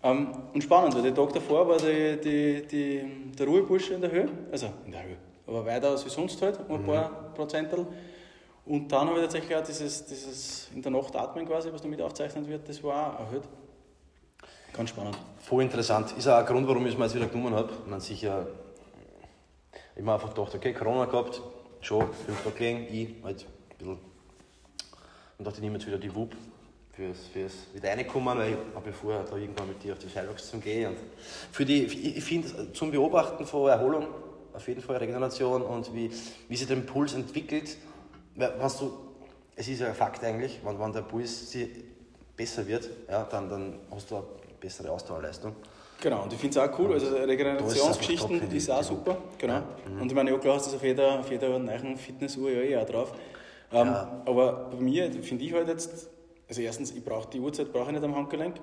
Ähm, 0.04 0.28
und 0.54 0.62
spannend, 0.62 0.94
weil 0.96 1.02
der 1.02 1.16
Tag 1.16 1.32
davor 1.32 1.68
war 1.68 1.78
die, 1.78 2.20
die, 2.22 2.68
die, 2.68 3.32
der 3.38 3.48
Ruhebursche 3.48 3.94
in 3.94 4.02
der 4.02 4.12
Höhe, 4.12 4.30
also 4.52 4.68
in 4.86 4.92
der 4.92 5.04
Höhe, 5.04 5.18
aber 5.48 5.66
weiter 5.66 5.90
als 5.92 6.06
wie 6.06 6.10
sonst 6.10 6.42
halt, 6.42 6.60
um 6.68 6.76
ein 6.76 6.86
paar 6.86 7.10
Prozentel. 7.34 7.88
Und 8.66 8.92
dann 8.92 9.08
habe 9.08 9.20
ich 9.20 9.24
tatsächlich 9.24 9.56
auch 9.56 9.64
dieses, 9.64 10.06
dieses 10.06 10.70
in 10.76 10.82
der 10.82 10.92
Nacht 10.92 11.16
atmen 11.16 11.48
quasi, 11.48 11.72
was 11.72 11.82
damit 11.82 12.02
aufgezeichnet 12.02 12.48
wird, 12.48 12.68
das 12.68 12.84
war 12.84 13.16
auch 13.16 13.20
erhöht. 13.22 13.44
Ganz 14.74 14.90
spannend. 14.90 15.18
Voll 15.40 15.64
interessant. 15.64 16.14
Ist 16.18 16.28
auch 16.28 16.38
ein 16.38 16.46
Grund, 16.46 16.68
warum 16.68 16.86
ich 16.86 16.94
es 16.94 16.98
mir 16.98 17.06
jetzt 17.06 17.16
wieder 17.16 17.28
genommen 17.28 17.56
habe. 17.56 17.70
Man 17.88 18.02
sicher, 18.02 18.46
ich 19.72 19.80
habe 19.92 20.04
mir 20.04 20.14
einfach 20.14 20.34
gedacht, 20.34 20.54
okay, 20.54 20.74
Corona 20.74 21.06
gehabt, 21.06 21.42
schon, 21.86 22.12
fünf 22.26 22.44
Tage 22.44 22.56
gelegen, 22.56 22.88
ich 22.92 23.24
halt 23.24 23.46
ein 23.46 23.78
bisschen. 23.78 24.00
Und 25.38 25.46
dachte, 25.46 25.58
ich 25.58 25.64
nehme 25.64 25.78
jetzt 25.78 25.86
wieder 25.86 25.98
die 25.98 26.14
Whoop 26.14 26.36
fürs, 26.92 27.28
fürs 27.28 27.54
wieder 27.74 27.90
reinkommen, 27.90 28.38
weil 28.38 28.54
ich 28.54 28.58
habe 28.76 28.88
ja 28.88 28.94
vorher 28.94 29.24
da 29.24 29.36
irgendwann 29.36 29.68
mit 29.68 29.84
dir 29.84 29.94
auf 29.94 30.00
die 30.00 30.08
Skybox 30.08 30.50
zum 30.50 30.62
Gehen. 30.62 30.92
Und 30.92 30.98
für 31.52 31.66
die, 31.66 31.84
ich 31.84 32.24
finde, 32.24 32.72
zum 32.74 32.92
Beobachten 32.92 33.46
von 33.46 33.70
Erholung, 33.70 34.08
auf 34.54 34.68
jeden 34.68 34.82
Fall 34.82 34.98
Regeneration 34.98 35.62
und 35.62 35.94
wie, 35.94 36.10
wie 36.48 36.56
sich 36.56 36.68
der 36.68 36.78
Puls 36.78 37.14
entwickelt, 37.14 37.78
was 38.36 38.80
du, 38.80 38.94
es 39.56 39.68
ist 39.68 39.82
ja 39.82 39.88
ein 39.88 39.96
Fakt 39.96 40.24
eigentlich, 40.24 40.60
wenn, 40.64 40.80
wenn 40.80 40.94
der 40.94 41.02
Puls 41.02 41.54
besser 42.36 42.66
wird, 42.66 42.90
ja, 43.10 43.24
dann, 43.24 43.50
dann 43.50 43.80
hast 43.92 44.10
du 44.10 44.16
eine 44.16 44.26
bessere 44.60 44.90
Ausdauerleistung. 44.92 45.56
Genau, 46.02 46.24
und 46.24 46.34
ich 46.34 46.40
finde 46.40 46.60
es 46.60 46.70
auch 46.70 46.80
cool, 46.80 46.94
also 46.94 47.08
Regenerationsgeschichten 47.16 48.40
finde 48.40 48.56
ist 48.56 48.70
auch 48.70 48.80
die 48.80 48.86
super, 48.86 49.18
genau. 49.38 49.54
Ja, 49.54 49.64
Und 50.02 50.08
ich 50.08 50.14
meine, 50.14 50.32
ja 50.32 50.38
klar 50.38 50.56
hast 50.56 50.68
du 50.68 50.72
das 50.72 50.80
auf 50.80 50.84
jeder, 50.84 51.20
auf 51.20 51.32
jeder 51.32 51.58
neuen 51.58 51.98
Fitnessuhr 51.98 52.52
ja 52.52 52.62
eh 52.62 52.78
auch 52.78 52.86
drauf. 52.86 53.14
Ähm, 53.72 53.88
Ja. 53.88 54.22
Aber 54.26 54.70
bei 54.72 54.78
mir 54.82 55.12
finde 55.24 55.44
ich 55.46 55.54
halt 55.54 55.68
jetzt, 55.68 56.10
also 56.48 56.62
erstens, 56.62 56.92
ich 56.92 57.04
brauche 57.04 57.30
die 57.30 57.40
Uhrzeit 57.40 57.72
brauche 57.72 57.88
ich 57.88 57.94
nicht 57.94 58.04
am 58.04 58.16
Handgelenk, 58.16 58.56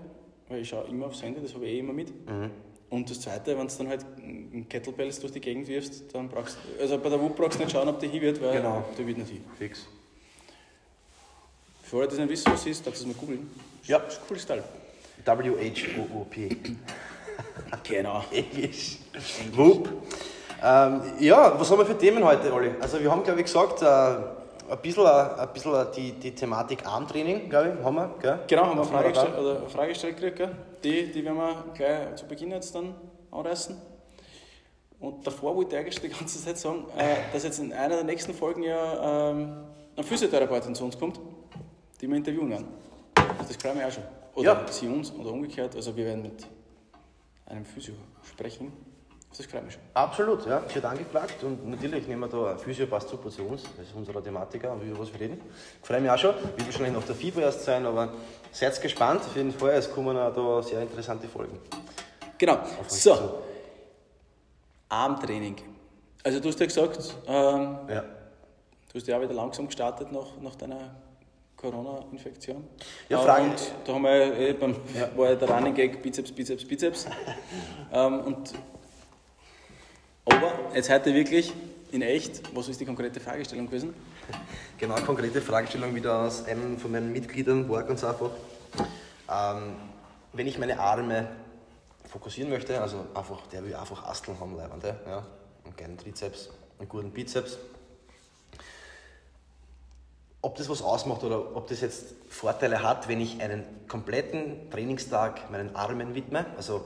weil 0.49 0.61
ich 0.61 0.69
schaue 0.69 0.85
immer 0.89 1.07
aufs 1.07 1.23
Handy, 1.23 1.41
das 1.41 1.55
habe 1.55 1.65
ich 1.67 1.73
eh 1.73 1.79
immer 1.81 1.93
mit. 1.93 2.09
Mhm. 2.29 2.51
Und 2.91 3.09
das 3.11 3.21
Zweite, 3.23 3.57
wenn 3.59 3.67
du 3.67 3.75
dann 3.79 3.89
halt 3.89 4.05
einen 4.19 4.67
Kettlebells 4.69 5.19
durch 5.19 5.33
die 5.33 5.41
Gegend 5.41 5.67
wirfst, 5.67 6.15
dann 6.15 6.29
brauchst 6.29 6.59
du, 6.77 6.83
also 6.83 6.99
bei 6.99 7.09
der 7.09 7.19
Wut 7.21 7.35
brauchst 7.35 7.59
du 7.59 7.65
nicht 7.65 7.73
schauen, 7.73 7.89
ob 7.89 7.99
die 7.99 8.09
hin 8.09 8.21
wird, 8.21 8.41
weil 8.43 8.53
Genau. 8.59 8.85
die 8.99 9.07
wird 9.07 9.17
nicht 9.19 9.31
hin. 9.31 9.45
Fix. 9.59 9.87
Für 11.83 12.01
alle, 12.01 12.09
die 12.09 12.17
nicht 12.17 12.29
wissen, 12.29 12.53
was 12.53 12.61
es 12.61 12.67
ist, 12.67 12.87
darfst 12.87 13.03
du 13.05 13.09
es 13.09 13.17
mal 13.17 13.21
googeln. 13.21 13.51
Ja. 13.85 13.97
Ist 13.99 14.21
ein 14.21 14.29
cooles 14.29 14.47
Teil. 14.47 14.63
W-H-O-O-P. 15.25 16.57
Genau. 17.83 18.23
Englisch. 18.31 18.99
Wupp. 19.53 19.89
Ähm, 20.63 21.01
ja, 21.19 21.59
was 21.59 21.71
haben 21.71 21.79
wir 21.79 21.87
für 21.87 21.99
Themen 21.99 22.25
heute, 22.25 22.53
Olli? 22.53 22.71
Also 22.81 23.01
wir 23.01 23.11
haben, 23.11 23.23
glaube 23.25 23.41
ich, 23.41 23.47
gesagt, 23.47 23.83
äh, 23.83 23.87
ein 23.87 24.79
bisschen, 24.81 25.05
äh, 25.05 25.09
ein 25.09 25.49
bisschen 25.53 25.75
äh, 25.75 25.87
die, 25.97 26.13
die 26.13 26.35
Thematik 26.35 26.87
Armtraining, 26.87 27.49
glaube 27.51 27.77
ich, 27.79 27.85
haben 27.85 27.97
wir, 27.97 28.15
gell? 28.21 28.39
Genau, 28.47 28.67
haben 28.67 28.77
wir 28.77 28.83
eine 28.83 28.91
Frage, 28.91 29.09
gestellt, 29.13 29.39
oder 29.39 29.57
eine 29.59 29.69
Frage 29.69 29.89
gestellt 29.89 30.17
gekriegt, 30.17 30.37
gell? 30.37 30.51
Die, 30.85 31.11
die 31.13 31.25
werden 31.25 31.37
wir 31.39 31.65
gleich 31.75 32.15
zu 32.15 32.27
Beginn 32.27 32.53
jetzt 32.53 32.75
dann 32.75 32.95
anreißen. 33.33 33.77
Und 35.01 35.27
davor 35.27 35.57
wollte 35.57 35.75
ich 35.75 35.81
eigentlich 35.81 36.01
die 36.01 36.09
ganze 36.09 36.41
Zeit 36.43 36.59
sagen, 36.59 36.85
äh, 36.97 37.17
dass 37.33 37.43
jetzt 37.43 37.59
in 37.59 37.73
einer 37.73 37.97
der 37.97 38.05
nächsten 38.05 38.33
Folgen 38.33 38.63
ja 38.63 39.31
ähm, 39.31 39.65
ein 39.97 40.05
Physiotherapeutin 40.05 40.77
zu 40.77 40.85
uns 40.85 40.97
kommt, 40.97 41.19
die 42.01 42.09
wir 42.09 42.17
interviewen 42.17 42.51
werden. 42.51 42.69
Das 43.17 43.57
freuen 43.57 43.81
wir 43.81 43.89
auch 43.89 43.93
schon. 43.93 44.05
Oder 44.37 44.53
Ja. 44.53 44.67
sie 44.71 44.87
uns 44.87 45.13
oder 45.13 45.31
umgekehrt. 45.33 45.75
Also 45.75 45.95
wir 45.97 46.05
werden 46.05 46.23
mit 46.23 46.47
einem 47.53 47.65
Physio 47.65 47.95
sprechen. 48.23 48.73
Das 49.37 49.47
freut 49.47 49.65
mich 49.65 49.75
schon. 49.75 49.83
Absolut, 49.95 50.45
ja. 50.47 50.63
Es 50.67 50.75
wird 50.75 50.85
angefragt 50.85 51.43
und 51.43 51.67
natürlich 51.67 52.07
nehmen 52.07 52.21
wir 52.21 52.29
da 52.29 52.57
Physio 52.57 52.87
passt 52.87 53.09
super 53.09 53.31
zu 53.31 53.43
uns. 53.45 53.63
Das 53.79 53.87
ist 53.87 53.95
unsere 53.95 54.23
Thematiker 54.23 54.73
und 54.73 54.83
über 54.83 54.99
was 54.99 55.13
wir 55.13 55.21
reden. 55.21 55.41
Ich 55.81 55.87
freue 55.87 56.01
mich 56.03 56.11
auch 56.11 56.19
schon. 56.19 56.35
Wird 56.35 56.67
wahrscheinlich 56.67 56.93
noch 56.93 57.05
der 57.05 57.15
FIBO 57.15 57.41
erst 57.41 57.65
sein, 57.65 57.87
aber 57.87 58.13
seid 58.51 58.79
gespannt. 58.81 59.23
Auf 59.23 59.35
jeden 59.35 59.53
Fall, 59.53 59.71
es 59.71 59.91
kommen 59.91 60.17
auch 60.19 60.35
da 60.35 60.63
sehr 60.63 60.83
interessante 60.83 61.29
Folgen. 61.29 61.59
Genau. 62.37 62.59
So, 62.89 63.15
zu. 63.15 63.35
Armtraining. 64.91 65.57
Also 66.23 66.39
du 66.39 66.49
hast 66.49 66.61
ja 66.61 66.67
gesagt, 66.67 67.15
ähm, 67.27 67.79
Ja. 67.89 68.05
Du 68.93 68.99
hast 68.99 69.07
ja 69.07 69.17
auch 69.17 69.23
wieder 69.23 69.33
langsam 69.33 69.67
gestartet 69.67 70.13
nach, 70.13 70.37
nach 70.43 70.55
deiner 70.57 70.95
Corona-Infektion. 71.63 72.65
Ja, 73.09 73.21
Frage- 73.21 73.45
Und 73.45 73.73
da 73.85 73.95
haben 73.95 74.03
wir 74.03 74.37
eh 74.39 74.53
beim, 74.53 74.75
Ja. 74.95 75.09
war 75.17 75.31
ja 75.31 75.37
der 75.37 75.49
Running 75.49 75.75
Gag 75.75 76.03
Bizeps, 76.03 76.33
Bizeps, 76.33 76.65
Bizeps. 76.67 77.07
ähm, 77.93 78.21
und, 78.21 78.53
aber 80.25 80.53
jetzt 80.75 80.91
heute 80.91 81.15
wirklich 81.15 81.53
in 81.93 82.03
echt, 82.03 82.55
was 82.55 82.69
ist 82.69 82.81
die 82.81 82.85
konkrete 82.85 83.21
Fragestellung 83.21 83.67
gewesen? 83.67 83.95
Genau, 84.79 84.97
konkrete 84.97 85.41
Fragestellung 85.41 85.95
wieder 85.95 86.23
aus 86.23 86.45
einem 86.47 86.79
von 86.79 86.91
meinen 86.91 87.13
Mitgliedern, 87.13 87.69
war 87.69 87.83
ganz 87.85 88.03
einfach. 88.03 88.31
Ähm, 89.31 89.77
wenn 90.33 90.47
ich 90.47 90.59
meine 90.59 90.79
Arme 90.81 91.29
fokussieren 92.09 92.51
möchte, 92.51 92.81
also 92.81 93.07
einfach, 93.15 93.47
der 93.53 93.65
will 93.65 93.75
einfach 93.75 94.05
Asteln 94.05 94.39
haben, 94.41 94.57
Leibende, 94.57 94.99
ja, 95.07 95.25
einen 95.65 95.77
kleinen 95.77 95.97
Trizeps, 95.99 96.51
einen 96.79 96.89
guten 96.89 97.11
Bizeps. 97.11 97.59
Ob 100.43 100.57
das 100.57 100.69
was 100.69 100.83
ausmacht 100.83 101.23
oder 101.23 101.57
ob 101.57 101.69
das 101.69 101.81
jetzt 101.81 102.15
Vorteile 102.29 102.83
hat, 102.83 103.09
wenn 103.09 103.21
ich 103.21 103.41
einen 103.41 103.65
kompletten 103.89 104.71
Trainingstag 104.71 105.51
meinen 105.51 105.75
Armen 105.77 106.15
widme, 106.15 106.47
also 106.57 106.85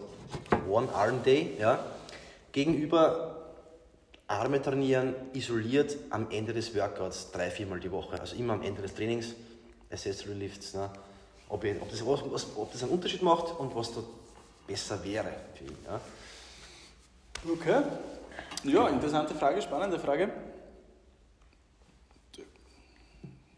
One 0.69 0.93
Arm 0.93 1.23
Day, 1.23 1.57
ja, 1.59 1.79
gegenüber 2.53 3.37
Arme 4.29 4.61
trainieren, 4.61 5.15
isoliert 5.33 5.97
am 6.11 6.31
Ende 6.31 6.53
des 6.53 6.75
Workouts, 6.75 7.31
drei, 7.31 7.51
viermal 7.51 7.79
die 7.79 7.91
Woche. 7.91 8.21
Also 8.21 8.37
immer 8.37 8.55
am 8.55 8.63
Ende 8.63 8.83
des 8.83 8.95
Trainings, 8.95 9.35
Accessory 9.91 10.35
Lifts. 10.35 10.75
Ne? 10.75 10.91
Ob, 11.49 11.63
ich, 11.63 11.81
ob, 11.81 11.89
das, 11.91 12.05
was, 12.05 12.47
ob 12.57 12.73
das 12.73 12.83
einen 12.83 12.93
Unterschied 12.93 13.23
macht 13.23 13.59
und 13.59 13.75
was 13.75 13.95
da 13.95 14.01
besser 14.67 15.03
wäre 15.05 15.33
für 15.55 15.65
ihn. 15.65 15.79
Ja? 15.87 16.01
Okay. 17.53 17.83
Ja, 18.65 18.89
interessante 18.89 19.35
Frage, 19.35 19.63
spannende 19.63 19.99
Frage. 19.99 20.31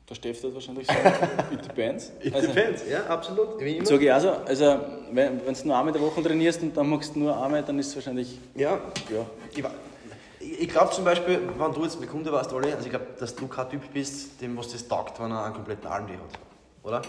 Der 0.09 0.15
Steff 0.15 0.43
wird 0.43 0.55
wahrscheinlich 0.55 0.87
sagen, 0.87 1.13
it 1.53 1.67
depends. 1.67 2.13
Also, 2.33 2.49
ja, 2.91 3.05
absolut. 3.09 3.61
Wie 3.61 3.77
immer. 3.77 3.87
Sag 3.87 4.01
ich 4.01 4.11
auch 4.11 4.21
so. 4.21 4.31
Also, 4.31 4.81
wenn, 5.13 5.45
wenn 5.45 5.55
du 5.55 5.67
nur 5.67 5.77
einmal 5.77 5.95
in 5.95 6.01
der 6.01 6.03
Woche 6.03 6.23
trainierst 6.23 6.63
und 6.63 6.75
dann 6.75 6.89
machst 6.89 7.15
du 7.15 7.19
nur 7.19 7.37
Arme, 7.37 7.63
dann 7.63 7.79
ist 7.79 7.89
es 7.89 7.97
wahrscheinlich, 7.97 8.39
Ja, 8.55 8.81
ja, 9.11 9.27
ich, 9.53 9.65
ich 10.61 10.69
glaube 10.69 10.93
zum 10.93 11.05
Beispiel, 11.05 11.41
wenn 11.59 11.73
du 11.73 11.83
jetzt 11.83 12.01
mit 12.01 12.09
Kunde 12.09 12.33
warst, 12.33 12.51
Olli, 12.55 12.73
also 12.73 12.87
ich 12.87 12.91
glaube, 12.91 13.07
dass 13.19 13.35
du 13.35 13.47
kein 13.49 13.69
Typ 13.69 13.83
bist, 13.93 14.41
dem 14.41 14.57
was 14.57 14.73
das 14.73 14.89
taugt, 14.89 15.21
wenn 15.21 15.31
er 15.31 15.45
einen 15.45 15.55
kompletten 15.55 15.87
Arm 15.87 16.09
hat. 16.09 16.39
Oder? 16.83 17.03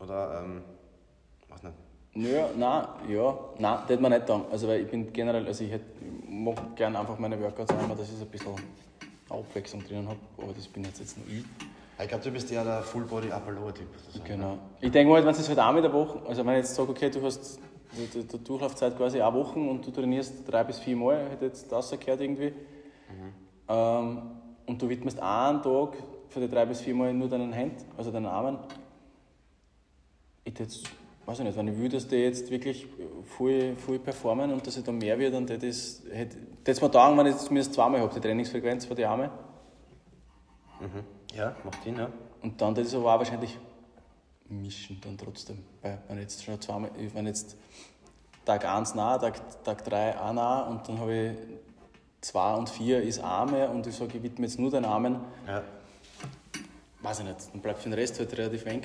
Oder, 0.00 0.42
ähm, 0.42 0.62
weiß 1.50 1.62
nicht. 1.64 1.74
Ja, 2.32 2.48
nein, 2.56 2.86
ja, 3.08 3.38
nein, 3.58 3.78
das 3.82 3.90
hätte 3.90 4.02
man 4.02 4.12
nicht 4.12 4.26
sagen. 4.26 4.44
Also, 4.50 4.66
weil 4.66 4.80
ich 4.80 4.88
bin 4.88 5.12
generell, 5.12 5.46
also 5.46 5.62
ich, 5.62 5.70
hätte, 5.70 5.84
ich 6.00 6.30
mache 6.30 6.62
gerne 6.74 6.98
einfach 6.98 7.18
meine 7.18 7.38
Workouts 7.38 7.70
einmal, 7.70 7.96
dass 7.98 8.08
ich 8.08 8.16
so 8.16 8.24
ein 8.24 8.30
bisschen 8.30 8.54
Abwechslung 9.28 9.84
drinnen 9.86 10.08
habe, 10.08 10.18
aber 10.38 10.52
das 10.54 10.66
bin 10.68 10.84
jetzt, 10.84 11.00
jetzt 11.00 11.18
nur 11.18 11.26
ich. 11.26 11.44
Ich 12.00 12.08
glaube, 12.08 12.24
du 12.24 12.30
bist 12.30 12.50
ja 12.50 12.64
der 12.64 12.82
Full 12.82 13.04
Body 13.04 13.28
Upper 13.28 13.52
Lower 13.52 13.72
Typ. 13.72 13.86
sozusagen. 13.96 14.24
Genau. 14.24 14.58
Ich 14.80 14.90
denke 14.90 15.12
mal, 15.12 15.24
wenn 15.24 15.30
es 15.30 15.48
halt 15.48 15.58
einmal 15.58 15.76
in 15.76 15.82
der 15.82 15.92
Woche, 15.92 16.20
also 16.26 16.44
wenn 16.44 16.54
ich 16.54 16.58
jetzt 16.60 16.74
sage, 16.74 16.90
okay, 16.90 17.10
du 17.10 17.22
hast 17.22 17.60
die, 17.96 18.22
die, 18.22 18.44
Durchlaufzeit 18.44 18.96
quasi 18.96 19.20
eine 19.20 19.34
Woche 19.34 19.58
und 19.58 19.86
du 19.86 19.90
trainierst 19.90 20.50
drei 20.50 20.64
bis 20.64 20.78
vier 20.78 20.96
Mal, 20.96 21.30
hätte 21.30 21.44
jetzt 21.46 21.70
das 21.70 21.90
gehört 21.90 22.20
irgendwie, 22.20 22.52
ähm, 23.68 24.22
und 24.66 24.80
du 24.80 24.88
widmest 24.88 25.20
einen 25.20 25.62
Tag 25.62 25.96
für 26.28 26.40
die 26.40 26.48
drei 26.48 26.64
bis 26.64 26.80
vier 26.80 26.94
Mal 26.94 27.12
nur 27.12 27.28
deinen 27.28 27.52
Händen, 27.52 27.84
also 27.96 28.10
deinen 28.10 28.26
Armen, 28.26 28.58
ich 30.44 30.58
jetzt, 30.58 30.88
weiß 31.26 31.38
ich 31.40 31.44
nicht, 31.44 31.56
wenn 31.56 31.68
ich 31.68 31.78
will, 31.78 31.88
dass 31.88 32.08
die 32.08 32.16
jetzt 32.16 32.50
wirklich 32.50 32.86
voll, 33.36 33.76
voll 33.76 33.98
performen 33.98 34.52
und 34.52 34.66
dass 34.66 34.76
ich 34.76 34.84
da 34.84 34.92
mehr 34.92 35.18
wird, 35.18 35.34
dann 35.34 35.46
hätte 35.46 35.66
ich 35.66 36.00
das 36.64 36.80
mir 36.80 36.90
taugen, 36.90 37.18
wenn 37.18 37.26
ich 37.26 37.36
es 37.36 37.44
zumindest 37.44 37.74
zweimal 37.74 38.00
habe, 38.00 38.12
die 38.14 38.20
Trainingsfrequenz 38.20 38.86
für 38.86 38.94
die 38.94 39.04
Arme. 39.04 39.30
Ja, 41.34 41.54
macht 41.64 41.82
Sinn, 41.82 41.96
ja. 41.96 42.10
Und 42.42 42.60
dann 42.60 42.74
das 42.74 42.94
aber 42.94 43.14
auch 43.14 43.18
wahrscheinlich 43.18 43.58
mischen 44.48 45.00
dann 45.00 45.16
trotzdem. 45.16 45.64
Weil 45.80 45.98
wenn 46.08 46.18
jetzt 46.18 46.44
schon 46.44 46.60
zweimal, 46.60 46.90
wenn 47.14 47.26
jetzt 47.26 47.56
Tag 48.44 48.64
1 48.64 48.94
nah, 48.94 49.18
Tag, 49.18 49.64
Tag 49.64 49.84
3 49.84 50.18
auch 50.18 50.32
nah 50.32 50.60
und 50.62 50.86
dann 50.88 50.98
habe 50.98 51.14
ich 51.14 51.38
2 52.22 52.54
und 52.54 52.68
4 52.68 53.02
ist 53.02 53.20
Arme 53.20 53.68
und 53.68 53.86
ich 53.86 53.94
sage, 53.94 54.16
ich 54.16 54.22
widme 54.22 54.46
jetzt 54.46 54.58
nur 54.58 54.70
den 54.70 54.84
Armen, 54.84 55.16
ja. 55.46 55.62
weiß 57.00 57.20
ich 57.20 57.24
nicht, 57.24 57.52
dann 57.52 57.60
bleibt 57.60 57.78
für 57.78 57.88
den 57.88 57.94
Rest 57.94 58.18
halt 58.18 58.36
relativ 58.36 58.66
eng, 58.66 58.82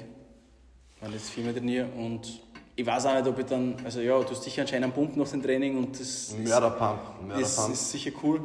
wenn 1.02 1.10
ich 1.10 1.16
jetzt 1.16 1.30
viermal 1.30 1.54
trainiere 1.54 1.88
und 1.88 2.42
ich 2.80 2.86
weiß 2.86 3.08
auch 3.08 3.16
nicht, 3.16 3.28
ob 3.28 3.40
ich 3.40 3.46
dann, 3.48 3.76
also 3.84 4.00
ja, 4.02 4.20
du 4.20 4.30
hast 4.30 4.44
sicher 4.44 4.62
einen 4.62 4.68
schönen 4.70 4.92
Pump 4.92 5.18
nach 5.18 5.28
dem 5.28 5.42
Training 5.42 5.78
und 5.78 6.00
das 6.00 6.34
Mörderpump. 6.38 7.00
ist, 7.20 7.28
Mörderpump. 7.28 7.74
ist 7.74 7.92
sicher 7.92 8.12
cool, 8.24 8.42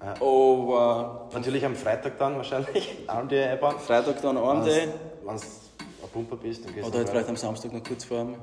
Ja. 0.00 0.14
aber 0.14 1.28
Natürlich 1.34 1.64
am 1.64 1.76
Freitag 1.76 2.18
dann 2.18 2.36
wahrscheinlich. 2.36 2.96
Arm 3.06 3.28
Day 3.28 3.44
einbauen. 3.44 3.78
Freitag 3.78 4.20
dann 4.22 4.36
Arm 4.38 4.64
Day 4.64 4.88
Wenn 5.22 5.36
du 5.36 5.42
ein 5.42 6.10
Pumper 6.12 6.36
bist, 6.36 6.64
dann 6.64 6.74
gehst 6.74 6.86
oder 6.88 6.96
halt 6.98 7.08
du 7.08 7.12
vielleicht 7.12 7.28
am 7.28 7.36
Samstag 7.36 7.72
noch 7.72 7.82
kurz 7.84 8.04
vor 8.04 8.18
dem 8.18 8.36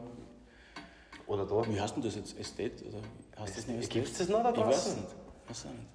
Oder 1.25 1.45
da. 1.45 1.63
Wie 1.67 1.81
heißt 1.81 1.95
denn 1.95 2.03
das 2.03 2.15
jetzt? 2.15 2.37
Estate? 2.39 2.85
Oder 2.87 2.99
heißt 3.41 3.57
das 3.57 3.67
nicht 3.67 3.79
Estate? 3.79 3.99
Gibt's 3.99 4.17
das 4.19 4.29
noch 4.29 4.43
da 4.43 4.51
Ich 4.51 4.57
weiß 4.57 4.75
es 4.77 4.83
draußen? 4.83 4.95
nicht. 5.01 5.15
Weiß 5.49 5.65
auch 5.65 5.69
nicht. 5.71 5.87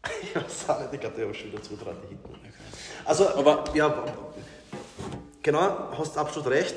Ich 0.22 0.34
weiß 0.36 0.68
auch 0.70 0.80
nicht, 0.80 0.94
ich 0.94 1.00
glaube, 1.00 1.16
der 1.16 1.34
schon 1.34 1.52
wieder 1.52 1.62
zutraut, 1.62 1.94
die 2.02 2.08
hinten. 2.08 2.28
Also, 3.04 3.28
Aber- 3.36 3.64
ja, 3.74 4.04
genau, 5.42 5.90
hast 5.96 6.16
absolut 6.18 6.50
recht. 6.50 6.74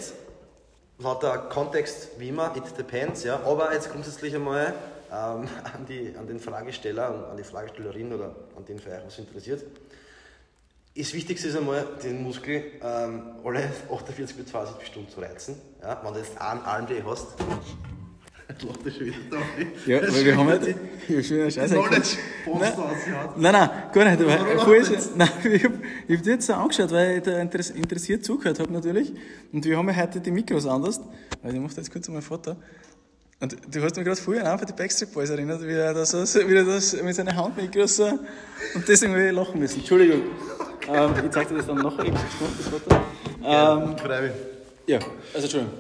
Lauter 1.02 1.38
Kontext, 1.38 2.10
wie 2.20 2.30
immer, 2.30 2.56
it 2.56 2.78
depends, 2.78 3.24
ja. 3.24 3.42
Aber 3.44 3.74
jetzt 3.74 3.92
grundsätzlich 3.92 4.36
einmal 4.36 4.74
ähm, 5.12 5.48
an, 5.64 5.86
die, 5.88 6.16
an 6.18 6.28
den 6.28 6.40
Fragesteller 6.40 7.30
an 7.32 7.38
die 7.38 7.44
Fragestellerin 7.44 8.14
oder 8.14 8.36
an 8.56 8.66
den, 8.66 8.80
für 8.80 8.92
euch 8.92 9.06
was 9.06 9.18
interessiert. 9.18 9.64
Das 10.96 11.14
Wichtigste 11.14 11.48
ist 11.48 11.56
einmal, 11.56 11.88
den 12.04 12.22
Muskel 12.22 12.64
ähm, 12.84 13.36
alle 13.44 13.64
48 13.92 14.36
bis 14.36 14.46
72 14.48 14.88
Stunden 14.88 15.10
zu 15.10 15.22
reizen. 15.22 15.60
Ja, 15.82 16.00
wenn 16.04 16.14
du 16.14 16.20
jetzt 16.20 16.40
einen 16.40 16.62
Arm 16.62 16.88
hast, 17.06 17.28
lacht 18.64 18.86
das 18.86 18.96
schon 18.96 19.06
wieder 19.06 19.18
da. 19.30 19.38
Ja, 19.86 20.02
weil 20.02 20.26
wir 20.26 20.38
haben 20.38 20.48
halt. 20.48 20.76
Ich 21.08 21.30
wieder 21.30 21.50
Scheiße. 21.52 21.74
Knowledge 21.76 22.18
Nein. 22.46 22.60
Post 22.60 22.80
ausgehauen. 22.80 23.30
Nein, 23.38 23.52
nein, 23.54 23.70
gar 23.94 24.06
nicht. 24.10 24.68
Weil, 24.68 24.76
ist, 24.78 25.16
nein, 25.16 25.30
ich 25.44 25.64
habe 25.64 25.76
hab 26.10 26.24
dir 26.24 26.32
jetzt 26.34 26.48
so 26.48 26.54
angeschaut, 26.54 26.92
weil 26.92 27.18
ich 27.18 27.24
da 27.24 27.32
interess- 27.40 27.74
interessiert 27.76 28.24
zugehört 28.26 28.60
habe 28.60 28.72
natürlich. 28.72 29.14
Und 29.52 29.66
wir 29.66 29.78
haben 29.78 29.88
ja 29.90 29.96
heute 29.96 30.20
die 30.20 30.32
Mikros 30.32 30.66
anders. 30.66 31.00
Weil 31.42 31.54
ich 31.56 31.60
mache 31.60 31.74
jetzt 31.76 31.92
kurz 31.92 32.08
mal 32.10 32.18
ein 32.18 32.22
Foto. 32.22 32.56
Und 33.40 33.58
du 33.74 33.82
hast 33.82 33.96
mich 33.96 34.06
gerade 34.06 34.22
vorher 34.22 34.52
an 34.54 34.60
für 34.60 34.68
die 34.68 34.74
Backstreet 34.74 35.12
Boys 35.14 35.32
erinnert, 35.32 35.62
wie 35.66 35.72
er 35.72 35.94
das, 35.96 36.14
wie 36.14 36.54
er 36.56 36.64
das 36.64 37.02
mit 37.02 37.16
seinen 37.16 37.36
Handmikros 37.36 37.96
so. 37.96 38.06
Und 38.76 38.88
deswegen 38.88 39.14
habe 39.14 39.28
ich 39.28 39.34
lachen 39.34 39.60
müssen. 39.60 39.80
Entschuldigung. 39.80 40.22
Ähm, 40.88 41.12
ich 41.26 41.32
zeig 41.32 41.48
dir 41.48 41.56
das 41.58 41.66
dann 41.66 41.78
nachher. 41.78 42.06
Ich 42.06 42.12
das 42.12 42.68
Foto. 42.68 42.96
Ähm, 43.44 43.96
ja, 44.88 45.00
also 45.34 45.46
Entschuldigung. 45.46 45.74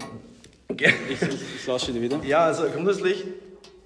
Ich, 0.77 1.21
ich, 1.21 1.55
ich 1.55 1.67
lasse 1.67 1.91
dir 1.91 2.01
wieder. 2.01 2.23
Ja, 2.23 2.45
also 2.45 2.69
grundsätzlich, 2.69 3.25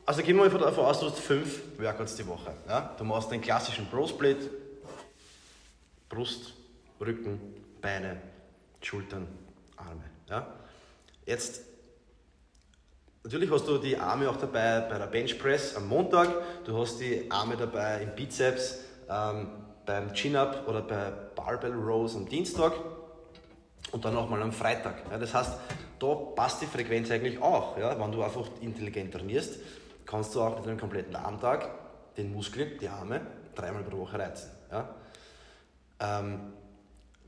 also 0.06 0.22
gehen 0.22 0.38
wir 0.38 0.50
mal 0.50 0.60
davon 0.60 0.86
aus, 0.86 1.00
du 1.00 1.08
hast 1.08 1.20
fünf 1.20 1.62
Workouts 1.78 2.16
die 2.16 2.28
Woche. 2.28 2.54
Ja? 2.68 2.94
Du 2.98 3.04
machst 3.04 3.32
den 3.32 3.42
klassischen 3.42 3.86
Bro 3.88 4.08
Split, 4.08 4.50
Brust, 6.10 6.54
Rücken, 7.00 7.40
Beine, 7.82 8.22
Schultern, 8.82 9.28
Arme. 9.76 10.04
Ja? 10.30 10.48
Jetzt, 11.26 11.62
natürlich 13.24 13.50
hast 13.50 13.68
du 13.68 13.78
die 13.78 13.98
Arme 13.98 14.30
auch 14.30 14.38
dabei 14.38 14.82
bei 14.82 14.98
der 14.98 15.08
Bench 15.08 15.38
Press 15.40 15.76
am 15.76 15.88
Montag, 15.88 16.30
du 16.66 16.78
hast 16.78 17.00
die 17.00 17.30
Arme 17.30 17.58
dabei 17.58 18.02
im 18.04 18.16
Bizeps, 18.16 18.80
ähm, 19.10 19.48
beim 19.86 20.14
Chin-Up 20.14 20.68
oder 20.68 20.82
bei 20.82 21.12
Barbell 21.36 21.74
Rows 21.74 22.16
am 22.16 22.28
Dienstag. 22.28 22.74
und 23.92 24.04
dann 24.04 24.14
nochmal 24.14 24.42
am 24.42 24.52
Freitag. 24.52 25.04
Ja, 25.10 25.18
das 25.18 25.34
heißt, 25.34 25.54
da 26.06 26.16
passt 26.36 26.62
die 26.62 26.66
Frequenz 26.66 27.10
eigentlich 27.12 27.42
auch. 27.42 27.78
Ja? 27.78 28.00
Wenn 28.00 28.12
du 28.12 28.22
einfach 28.22 28.48
intelligent 28.62 29.14
trainierst, 29.14 29.60
kannst 30.06 30.36
du 30.36 30.42
auch 30.42 30.58
mit 30.58 30.68
einem 30.68 30.80
kompletten 30.80 31.16
Armtag 31.16 31.70
den 32.18 32.32
Muskel, 32.34 32.78
die 32.80 32.88
Arme, 32.88 33.22
dreimal 33.56 33.84
pro 33.84 33.98
Woche 33.98 34.20
reizen. 34.20 34.52
Ja? 34.72 34.90
Ähm, 36.00 36.54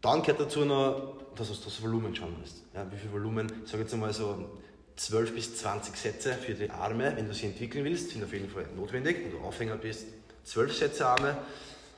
dann 0.01 0.21
gehört 0.21 0.39
dazu 0.39 0.65
noch, 0.65 1.17
dass 1.35 1.47
du 1.47 1.55
das 1.63 1.81
Volumen 1.81 2.15
schauen 2.15 2.35
musst. 2.39 2.63
Ja, 2.73 2.85
wie 2.91 2.97
viel 2.97 3.11
Volumen, 3.11 3.51
ich 3.63 3.69
sage 3.69 3.83
jetzt 3.83 3.93
einmal 3.93 4.13
so 4.13 4.45
12 4.95 5.35
bis 5.35 5.57
20 5.57 5.95
Sätze 5.95 6.33
für 6.33 6.53
die 6.53 6.69
Arme, 6.69 7.13
wenn 7.15 7.27
du 7.27 7.33
sie 7.33 7.47
entwickeln 7.47 7.83
willst, 7.85 8.11
sind 8.11 8.23
auf 8.23 8.33
jeden 8.33 8.49
Fall 8.49 8.65
notwendig. 8.75 9.17
Wenn 9.23 9.31
du 9.31 9.39
Aufhänger 9.45 9.77
bist, 9.77 10.07
12 10.43 10.75
Sätze 10.75 11.07
Arme. 11.07 11.37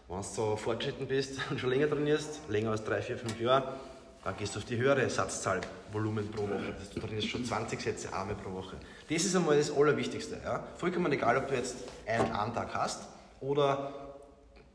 Wenn 0.07 0.17
du 0.17 0.23
so 0.23 0.55
fortschritten 0.55 1.07
bist 1.07 1.39
und 1.49 1.59
schon 1.59 1.69
länger 1.69 1.89
trainierst, 1.89 2.41
länger 2.49 2.71
als 2.71 2.83
3, 2.83 3.01
4, 3.01 3.17
5 3.17 3.39
Jahre, 3.41 3.75
dann 4.23 4.35
gehst 4.37 4.55
du 4.55 4.59
auf 4.59 4.65
die 4.65 4.77
höhere 4.77 5.09
Satzzahl 5.09 5.61
Volumen 5.91 6.29
pro 6.29 6.43
Woche. 6.43 6.73
Das 6.77 6.89
du 6.89 6.99
trainierst 6.99 7.29
schon 7.29 7.45
20 7.45 7.79
Sätze 7.79 8.13
Arme 8.13 8.35
pro 8.35 8.51
Woche. 8.51 8.75
Das 9.09 9.23
ist 9.23 9.35
einmal 9.35 9.57
das 9.57 9.71
Allerwichtigste. 9.71 10.39
Ja? 10.43 10.63
Vollkommen 10.77 11.11
egal, 11.11 11.37
ob 11.37 11.47
du 11.47 11.55
jetzt 11.55 11.77
einen 12.05 12.31
Armtag 12.31 12.73
hast 12.73 13.07
oder 13.39 13.93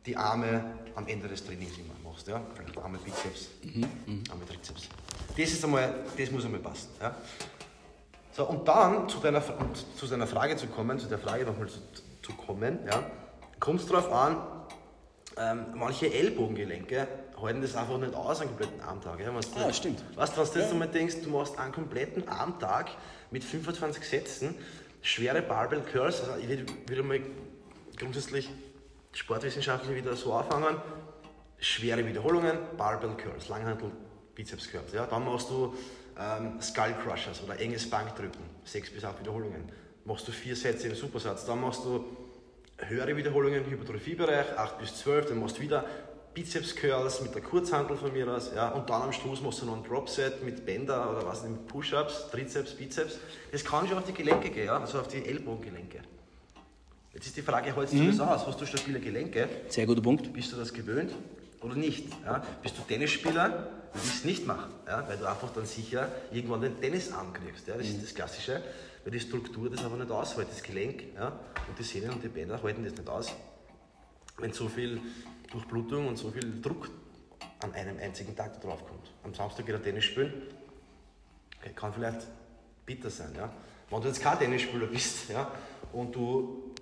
die 0.07 0.17
Arme 0.17 0.65
am 0.95 1.07
Ende 1.07 1.29
des 1.29 1.45
Trainings 1.45 1.77
immer 1.79 1.95
machst. 2.11 2.27
Ja? 2.27 2.41
Vielleicht 2.55 2.79
Arme 2.79 2.99
Bizeps, 2.99 3.51
Arme 4.31 4.47
Trizeps. 4.47 4.89
Das, 5.37 5.51
ist 5.51 5.65
einmal, 5.65 5.95
das 6.17 6.31
muss 6.31 6.45
einmal 6.45 6.61
passen. 6.61 6.89
Ja? 7.01 7.15
So, 8.33 8.45
und 8.47 8.67
dann 8.67 9.09
zu 9.09 9.19
deiner, 9.21 9.43
zu 9.97 10.07
deiner 10.07 10.27
Frage 10.27 10.57
zu 10.57 10.67
kommen, 10.67 10.99
zu 10.99 11.07
der 11.07 11.19
Frage 11.19 11.45
nochmal 11.45 11.69
zu, 11.69 11.79
zu 12.23 12.33
kommen, 12.33 12.81
ja, 12.87 13.05
kommt 13.61 13.81
es 13.81 13.87
darauf 13.87 14.11
an, 14.11 14.37
ähm, 15.37 15.67
manche 15.75 16.13
Ellbogengelenke 16.13 17.07
halten 17.41 17.62
das 17.62 17.75
einfach 17.76 17.99
nicht 17.99 18.14
aus, 18.14 18.41
einen 18.41 18.50
kompletten 18.50 18.81
Armtag. 18.81 19.21
Ja, 19.21 19.31
Ah, 19.31 19.67
du- 19.67 19.75
stimmt. 19.75 20.03
Weißt 20.17 20.37
du, 20.37 20.41
was 20.41 20.53
du 20.53 20.59
jetzt 20.61 20.73
einmal 20.73 20.88
denkst, 20.88 21.17
du 21.23 21.31
machst 21.31 21.59
einen 21.59 21.73
kompletten 21.73 22.29
Armtag 22.29 22.91
mit 23.31 23.45
25 23.45 24.05
Sätzen, 24.05 24.55
schwere 25.03 25.43
Barbell 25.43 25.81
Curls, 25.83 26.21
also 26.21 26.37
ich 26.41 26.49
würde 26.49 26.67
würd 26.87 27.05
mal 27.05 27.21
grundsätzlich 27.99 28.49
sportwissenschaftlich 29.12 29.97
wieder 29.97 30.17
so 30.17 30.33
anfangen, 30.33 30.76
schwere 31.59 32.07
Wiederholungen, 32.07 32.59
Barbell 32.76 33.14
Curls, 33.17 33.49
Langhantel, 33.49 33.91
Bizeps 34.35 34.71
Curls. 34.71 34.93
Ja? 34.93 35.07
Dann 35.07 35.25
machst 35.25 35.50
du 35.50 35.75
ähm, 36.19 36.61
Skull 36.61 36.95
Crushers 37.05 37.43
oder 37.43 37.59
enges 37.61 37.88
Bankdrücken, 37.88 38.41
6 38.64 38.91
bis 38.91 39.05
8 39.05 39.21
Wiederholungen. 39.21 39.64
Machst 40.05 40.29
du 40.29 40.33
vier 40.33 40.55
Sätze 40.55 40.88
im 40.88 40.95
Supersatz. 40.95 41.47
Dann 41.47 41.61
machst 41.61 41.85
du 41.85 42.05
höhere 42.79 43.17
Wiederholungen 43.17 43.64
im 43.64 43.71
Hypertrophiebereich, 43.71 44.57
8 44.59 44.79
bis 44.79 44.97
12. 44.97 45.26
Dann 45.31 45.41
machst 45.41 45.57
du 45.59 45.62
wieder 45.62 45.85
Bizeps 46.35 46.75
Curls 46.75 47.21
mit 47.21 47.35
der 47.35 47.43
Kurzhantel 47.43 47.97
von 47.97 48.12
mir 48.12 48.29
aus. 48.29 48.50
Ja? 48.55 48.71
Und 48.71 48.91
dann 48.91 49.03
am 49.03 49.12
Schluss 49.12 49.41
machst 49.41 49.62
du 49.62 49.67
noch 49.67 49.76
ein 49.76 49.85
Drop 49.85 50.09
Set 50.09 50.45
mit 50.45 50.67
Bänder 50.67 51.11
oder 51.11 51.25
was 51.25 51.45
mit 51.45 51.67
Push-Ups, 51.69 52.31
Trizeps, 52.31 52.73
Bizeps. 52.73 53.19
Das 53.53 53.64
kann 53.64 53.87
schon 53.87 53.99
auf 53.99 54.05
die 54.05 54.12
Gelenke 54.12 54.50
gehen, 54.50 54.67
ja? 54.67 54.79
also 54.79 54.99
auf 54.99 55.09
die 55.09 55.25
Ellbogengelenke. 55.25 56.00
Jetzt 57.14 57.26
ist 57.26 57.37
die 57.37 57.43
Frage, 57.43 57.75
hältst 57.75 57.95
du 57.95 58.05
das 58.05 58.19
aus? 58.19 58.45
Hast 58.47 58.61
du 58.61 58.67
stabile 58.67 58.99
Gelenke? 58.99 59.49
Sehr 59.69 59.87
guter 59.87 60.03
Punkt. 60.03 60.33
Bist 60.33 60.53
du 60.53 60.57
das 60.57 60.73
gewöhnt 60.73 61.12
oder 61.61 61.76
nicht? 61.76 62.09
Ja? 62.25 62.43
Bist 62.61 62.76
du 62.76 62.83
Tennisspieler, 62.83 63.69
willst 63.93 64.09
du 64.09 64.19
es 64.19 64.25
nicht 64.25 64.45
machen, 64.45 64.73
ja? 64.88 65.09
weil 65.09 65.17
du 65.17 65.29
einfach 65.29 65.53
dann 65.55 65.67
sicher 65.67 66.09
irgendwann 66.33 66.62
den 66.62 66.81
Tennisarm 66.81 67.33
kriegst. 67.33 67.69
Ja? 67.69 67.76
Das 67.76 67.87
ist 67.87 68.03
das 68.03 68.12
Klassische, 68.12 68.61
weil 69.05 69.12
die 69.12 69.21
Struktur 69.21 69.71
das 69.71 69.85
aber 69.85 69.97
nicht 69.97 70.11
aushält, 70.11 70.49
das 70.50 70.64
Gelenk 70.64 71.05
ja? 71.14 71.29
und 71.69 71.79
die 71.79 71.85
Sehnen 71.85 72.11
und 72.11 72.25
die 72.25 72.29
Bänder 72.29 72.61
halten 72.61 72.83
das 72.83 72.95
nicht 72.95 73.09
aus. 73.09 73.33
Wenn 74.38 74.53
so 74.53 74.69
viel 74.69 75.00
Durchblutung 75.55 76.09
und 76.09 76.17
so 76.17 76.31
viel 76.31 76.61
Druck 76.61 76.90
an 77.62 77.73
einem 77.73 77.99
einzigen 77.99 78.35
Tag 78.37 78.61
drauf 78.61 78.85
kommt. 78.87 79.11
Am 79.23 79.33
Samstag 79.33 79.67
wieder 79.67 79.83
Tennis 79.83 80.05
spielen, 80.05 80.33
okay, 81.59 81.71
kann 81.75 81.93
vielleicht 81.93 82.27
bitter 82.85 83.09
sein. 83.09 83.33
Ja? 83.37 83.51
Wenn 83.88 84.01
du 84.03 84.09
jetzt 84.09 84.21
kein 84.21 84.38
Tennisspieler 84.38 84.87
bist 84.87 85.31
ja? 85.31 85.51
und 85.93 86.14
du 86.14 86.75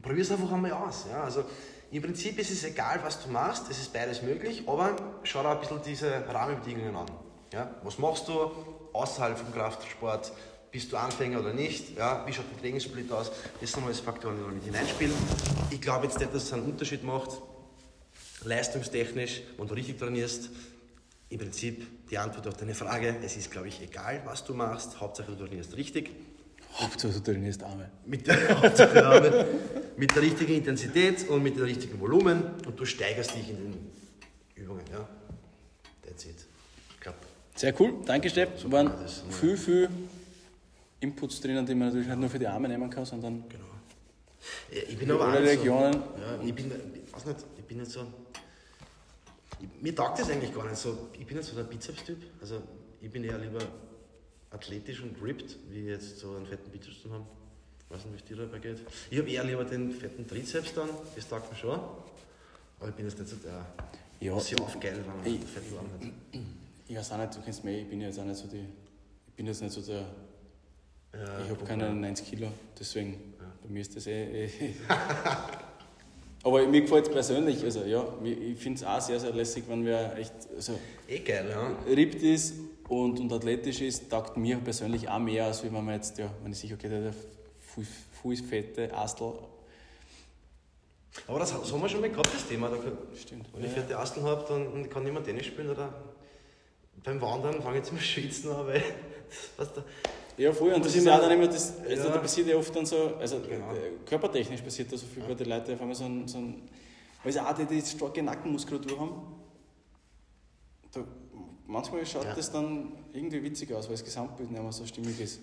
Probier 0.00 0.22
es 0.22 0.30
einfach 0.30 0.50
einmal 0.52 0.72
aus. 0.72 1.06
Ja? 1.10 1.22
Also, 1.22 1.44
Im 1.90 2.02
Prinzip 2.02 2.38
ist 2.38 2.50
es 2.50 2.64
egal, 2.64 3.00
was 3.04 3.22
du 3.22 3.30
machst, 3.30 3.70
es 3.70 3.78
ist 3.78 3.92
beides 3.92 4.22
möglich, 4.22 4.64
aber 4.66 4.96
schau 5.24 5.42
dir 5.42 5.50
ein 5.50 5.60
bisschen 5.60 5.80
diese 5.84 6.24
Rahmenbedingungen 6.28 6.96
an. 6.96 7.06
Ja? 7.52 7.74
Was 7.82 7.98
machst 7.98 8.26
du 8.28 8.50
außerhalb 8.92 9.38
vom 9.38 9.52
Kraftsport? 9.52 10.32
Bist 10.70 10.90
du 10.90 10.96
Anfänger 10.96 11.40
oder 11.40 11.52
nicht? 11.52 11.96
Ja? 11.98 12.26
Wie 12.26 12.32
schaut 12.32 12.46
der 12.50 12.60
Trainingssplit 12.60 13.12
aus? 13.12 13.30
Das 13.60 13.70
sind 13.70 13.84
alles 13.84 14.00
Faktoren, 14.00 14.36
die 14.36 14.42
da 14.42 14.48
mit 14.48 14.64
hineinspielen. 14.64 15.14
Ich 15.70 15.80
glaube 15.80 16.06
jetzt 16.06 16.18
nicht, 16.18 16.34
dass 16.34 16.44
es 16.44 16.52
einen 16.52 16.64
Unterschied 16.64 17.04
macht, 17.04 17.30
leistungstechnisch, 18.44 19.42
wenn 19.56 19.66
du 19.66 19.74
richtig 19.74 19.98
trainierst. 19.98 20.50
Im 21.28 21.38
Prinzip 21.38 22.08
die 22.10 22.18
Antwort 22.18 22.46
auf 22.46 22.56
deine 22.56 22.74
Frage, 22.74 23.16
es 23.24 23.36
ist, 23.36 23.50
glaube 23.50 23.68
ich, 23.68 23.80
egal, 23.80 24.20
was 24.24 24.44
du 24.44 24.52
machst, 24.54 25.00
Hauptsache 25.00 25.32
du 25.32 25.46
trainierst 25.46 25.76
richtig 25.76 26.10
Hauptsache 26.74 27.12
du 27.12 27.20
trainierst 27.20 27.62
Arme. 27.62 27.90
mit 28.06 28.26
der, 28.26 28.60
Hauptsache 28.62 29.04
Arbeit, 29.04 29.46
mit 29.96 30.14
der 30.14 30.22
richtigen 30.22 30.54
Intensität 30.54 31.28
und 31.28 31.42
mit 31.42 31.56
dem 31.56 31.64
richtigen 31.64 32.00
Volumen 32.00 32.42
und 32.66 32.78
du 32.78 32.84
steigerst 32.84 33.34
dich 33.34 33.50
in 33.50 33.56
den 33.56 33.90
Übungen. 34.54 34.84
Ja. 34.90 35.06
That's 36.02 36.24
it. 36.24 36.46
Glaube, 37.00 37.18
Sehr 37.56 37.78
cool, 37.80 37.94
danke 38.06 38.30
Stepp. 38.30 38.58
So 38.58 38.72
waren 38.72 38.90
viel, 39.30 39.56
viel 39.56 39.88
Inputs 41.00 41.40
drinnen, 41.40 41.66
die 41.66 41.74
man 41.74 41.88
natürlich 41.88 42.08
nicht 42.08 42.18
nur 42.18 42.30
für 42.30 42.38
die 42.38 42.46
Arme 42.46 42.68
nehmen 42.68 42.88
kann, 42.88 43.04
sondern 43.04 43.44
genau. 43.48 43.64
Ich 44.88 44.98
bin 44.98 45.10
aber 45.10 45.26
alle 45.28 45.42
Regionen. 45.42 45.92
So, 45.92 45.98
ja, 45.98 46.42
ich 46.44 46.54
bin, 46.54 46.72
ich 47.04 47.12
weiß 47.12 47.26
nicht, 47.26 47.38
ich 47.51 47.51
bin 47.72 47.80
nicht 47.80 47.90
so. 47.92 48.06
Ich, 49.60 49.68
mir 49.82 49.94
taugt 49.94 50.18
das 50.18 50.30
eigentlich 50.30 50.54
gar 50.54 50.66
nicht 50.68 50.76
so. 50.76 51.08
Ich 51.18 51.26
bin 51.26 51.36
nicht 51.36 51.48
so 51.48 51.56
der 51.56 51.64
Bizeps-Typ. 51.64 52.18
Also 52.40 52.62
ich 53.00 53.10
bin 53.10 53.24
eher 53.24 53.38
lieber 53.38 53.60
athletisch 54.50 55.00
und 55.02 55.20
ripped, 55.22 55.56
wie 55.70 55.80
jetzt 55.86 56.18
so 56.18 56.34
einen 56.36 56.46
fetten 56.46 56.70
Bizeps 56.70 57.02
zu 57.02 57.10
haben. 57.12 57.26
Ich 57.88 57.96
weiß 57.96 58.04
nicht, 58.06 58.12
wie 58.14 58.18
es 58.18 58.24
dir 58.24 58.36
dabei 58.36 58.58
geht. 58.58 58.78
Ich 59.10 59.18
habe 59.18 59.30
eher 59.30 59.44
lieber 59.44 59.64
den 59.64 59.90
fetten 59.92 60.26
Trizeps 60.26 60.74
dann, 60.74 60.88
das 61.14 61.28
taugt 61.28 61.50
mir 61.50 61.56
schon. 61.58 61.78
Aber 62.80 62.88
ich 62.88 62.94
bin 62.94 63.06
jetzt 63.06 63.18
nicht 63.18 63.30
so 63.30 63.36
der 63.36 63.64
Ja, 64.20 64.38
sehr 64.40 64.60
aufgeil, 64.60 64.96
wenn 64.98 65.06
man 65.06 65.26
ich- 65.26 65.34
einen 65.40 65.46
fetten 65.46 65.78
Arm 65.78 65.86
hat. 65.92 66.08
ich 66.88 66.96
weiß 66.96 67.12
auch 67.12 67.18
nicht, 67.18 67.36
du 67.36 67.40
kennst 67.42 67.64
mich, 67.64 67.82
ich 67.82 67.88
bin 67.88 68.00
jetzt 68.00 68.18
auch 68.18 68.24
nicht 68.24 68.36
so 68.38 68.46
die, 68.48 68.66
ich 69.28 69.32
bin 69.34 69.46
jetzt 69.46 69.62
nicht 69.62 69.72
so 69.72 69.80
der, 69.82 70.00
Ja, 71.14 71.44
ich 71.44 71.50
habe 71.50 71.64
keine 71.64 71.84
mal. 71.88 71.94
90 71.94 72.26
Kilo, 72.28 72.48
deswegen, 72.78 73.34
bei 73.62 73.68
mir 73.68 73.80
ist 73.80 73.94
das 73.96 74.06
eh, 74.06 74.46
eh 74.46 74.50
aber 76.42 76.66
mir 76.66 76.80
gefällt 76.80 77.06
es 77.06 77.12
persönlich, 77.12 77.62
also 77.62 77.84
ja, 77.84 78.04
ich 78.24 78.58
finde 78.58 78.78
es 78.78 78.84
auch 78.84 79.00
sehr, 79.00 79.20
sehr 79.20 79.32
lässig, 79.32 79.64
wenn 79.68 79.84
wer 79.84 80.16
echt 80.18 80.32
also, 80.54 80.78
Eh 81.08 81.20
geil, 81.20 81.46
ja. 81.50 81.76
rippt 81.92 82.22
ist 82.22 82.54
und, 82.88 83.20
und 83.20 83.32
athletisch 83.32 83.80
ist, 83.80 84.10
taugt 84.10 84.36
mir 84.36 84.56
persönlich 84.56 85.08
auch 85.08 85.18
mehr, 85.18 85.46
als 85.46 85.62
wenn 85.62 85.72
man 85.72 85.88
jetzt, 85.94 86.18
ja, 86.18 86.30
wenn 86.42 86.52
ich 86.52 86.58
sehe, 86.58 86.74
okay, 86.74 86.88
der, 86.88 87.00
der 87.00 87.14
Fuß, 87.60 87.86
Fußfette, 88.22 88.94
Astel, 88.94 89.32
Aber 91.26 91.38
das, 91.38 91.52
das 91.52 91.72
haben 91.72 91.82
wir 91.82 91.88
schon 91.88 92.00
mal 92.00 92.10
gehabt, 92.10 92.32
das 92.32 92.46
Thema. 92.46 92.68
Da, 92.68 92.76
stimmt. 93.16 93.46
wenn 93.54 93.64
ich 93.64 93.70
fette 93.70 93.98
Asteln 93.98 94.26
habe, 94.26 94.44
dann 94.48 94.88
kann 94.88 95.04
niemand 95.04 95.26
Tennis 95.26 95.46
spielen 95.46 95.70
oder 95.70 95.92
beim 97.04 97.20
Wandern 97.20 97.62
fange 97.62 97.78
ich 97.78 97.84
zum 97.84 97.98
Schwitzen 98.00 98.50
an, 98.50 98.66
weil 98.66 98.82
was 99.56 99.72
da, 99.72 99.84
Ja, 100.38 100.52
voll. 100.52 100.72
Und 100.72 100.84
das 100.84 100.94
ist 100.96 101.06
auch 101.08 101.20
dann 101.20 101.30
immer 101.32 101.46
das, 101.46 101.74
also 101.80 102.08
Ja. 102.08 102.14
da 102.14 102.18
passiert 102.18 102.48
ja 102.48 102.56
oft 102.56 102.74
dann 102.74 102.86
so, 102.86 103.16
also 103.16 103.40
Genau. 103.40 103.72
äh, 103.74 103.92
körpertechnisch 104.06 104.62
passiert 104.62 104.90
da 104.92 104.96
so 104.96 105.06
viel 105.06 105.22
bei 105.22 105.34
den 105.34 105.48
Leuten, 105.48 105.74
auf 105.74 105.80
einmal 105.80 105.94
so 105.94 106.04
ein, 106.04 106.26
so 106.26 106.38
ein 106.38 106.62
weil 107.22 107.32
sie 107.32 107.40
auch 107.40 107.52
die, 107.54 107.64
die 107.66 107.80
starke 107.82 108.22
Nackenmuskulatur 108.22 108.98
haben. 108.98 109.12
Da, 110.92 111.04
manchmal 111.66 112.04
schaut 112.06 112.24
Ja. 112.24 112.34
das 112.34 112.50
dann 112.50 112.92
irgendwie 113.12 113.42
witzig 113.42 113.72
aus, 113.72 113.86
weil 113.86 113.92
das 113.94 114.04
Gesamtbild 114.04 114.50
nicht 114.50 114.62
mehr 114.62 114.72
so 114.72 114.84
stimmig 114.86 115.20
ist. 115.20 115.40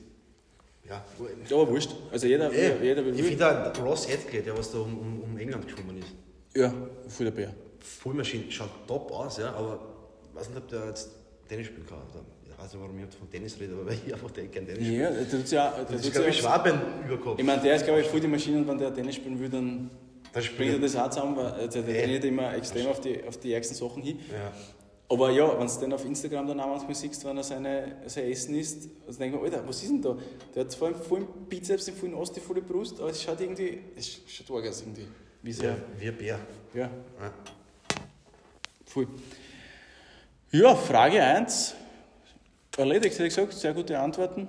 ja. 0.88 1.04
Ja, 1.50 1.56
aber 1.58 1.70
wurscht. 1.70 1.92
Also 2.12 2.28
jeder, 2.28 2.52
Ey, 2.52 2.84
jeder 2.84 3.06
will. 3.06 3.18
ich 3.18 3.26
finde 3.26 3.72
auch 3.74 3.84
Ross 3.86 4.08
Edgley, 4.08 4.42
der 4.42 4.58
was 4.58 4.72
da 4.72 4.80
um, 4.80 4.98
um, 4.98 5.22
um 5.22 5.38
England 5.38 5.68
geschwommen 5.68 6.00
ist, 6.00 6.08
ja, 6.56 6.74
voll 7.08 7.26
der 7.28 7.32
Bär. 7.32 7.54
Vollmaschine, 7.80 8.52
schaut 8.52 8.70
top 8.88 9.12
aus, 9.12 9.38
ja, 9.38 9.54
aber 9.54 9.80
ich 10.30 10.36
weiß 10.36 10.50
nicht, 10.50 10.58
ob 10.58 10.68
der 10.68 10.88
jetzt 10.88 11.12
Tennis 11.48 11.68
spielen 11.68 11.86
kann. 11.86 12.00
Oder, 12.12 12.24
weiß 12.60 12.74
nicht, 12.74 12.82
warum 12.82 12.98
ich 12.98 13.04
jetzt 13.06 13.16
von 13.16 13.30
Tennis 13.30 13.60
rede, 13.60 13.74
aber 13.74 13.86
weil 13.88 13.98
ich 14.06 14.14
einfach 14.14 14.34
kein 14.34 14.52
Tennis 14.52 14.76
spiele. 14.78 15.04
Ja, 15.04 15.12
der 15.12 15.30
tut's 15.30 15.52
ja, 15.52 15.72
der 15.72 15.86
Das 15.96 16.06
ist, 16.06 16.12
glaube 16.14 16.30
ich, 16.30 16.38
Schwaben 16.38 16.80
überkommen. 17.06 17.40
Ich 17.40 17.46
meine, 17.46 17.62
der 17.62 17.76
ist, 17.76 17.86
glaube 17.86 18.02
ich, 18.02 18.08
voll 18.08 18.20
die 18.20 18.28
Maschine 18.28 18.58
und 18.58 18.68
wenn 18.68 18.78
der 18.78 18.94
Tennis 18.94 19.16
spielen 19.16 19.40
will, 19.40 19.50
dann 19.50 19.90
Das 20.34 20.48
bringt 20.48 20.74
er 20.74 20.80
das 20.80 20.96
auch 20.96 21.10
zusammen, 21.10 21.36
weil 21.38 21.46
also 21.48 21.82
der 21.82 21.96
Ey. 21.96 22.02
trainiert 22.04 22.26
immer 22.26 22.54
extrem 22.56 22.88
auf 22.88 23.00
die, 23.02 23.24
auf 23.24 23.38
die 23.38 23.54
ärgsten 23.54 23.76
Sachen 23.76 24.02
hin. 24.04 24.20
Ja. 24.32 24.52
Aber 25.12 25.32
ja, 25.32 25.60
wenn 25.60 25.66
du 25.66 25.74
dann 25.82 25.94
auf 25.94 26.06
Instagram 26.06 26.48
dann 26.48 26.60
auch 26.60 26.68
manchmal 26.68 26.94
siehst, 26.94 27.26
wenn 27.26 27.36
er 27.36 27.44
seine, 27.44 27.96
sein 28.06 28.26
Essen 28.32 28.54
isst, 28.54 28.90
also 29.08 29.18
denkt 29.18 29.36
man, 29.36 29.44
Alter, 29.44 29.68
was 29.68 29.82
ist 29.82 29.90
denn 29.90 30.02
da? 30.04 30.16
Der 30.54 30.64
hat 30.66 30.72
zwar 30.72 30.90
einen 30.90 31.02
vollen 31.02 31.26
Bizeps, 31.50 31.88
einen 31.88 31.98
vollen 31.98 32.14
Ost, 32.14 32.36
die 32.36 32.40
volle 32.40 32.62
Brust, 32.62 33.00
aber 33.00 33.10
es 33.10 33.24
schaut 33.24 33.42
irgendwie, 33.42 33.80
es 33.98 34.20
schaut 34.28 34.56
arg 34.56 34.70
aus 34.70 34.82
irgendwie. 34.82 35.08
Wie 35.42 35.52
so, 35.52 35.64
ja. 35.64 35.78
wie 35.98 36.08
ein 36.10 36.16
Bär. 36.16 36.40
ja, 36.76 36.90
Ja. 37.20 37.34
voll. 38.86 39.08
Ja, 40.52 40.76
Frage 40.76 41.24
1. 41.24 41.76
Erledigt, 42.80 43.14
hätte 43.16 43.26
ich 43.28 43.36
gesagt, 43.36 43.54
sehr 43.54 43.74
gute 43.74 44.00
Antworten. 44.00 44.48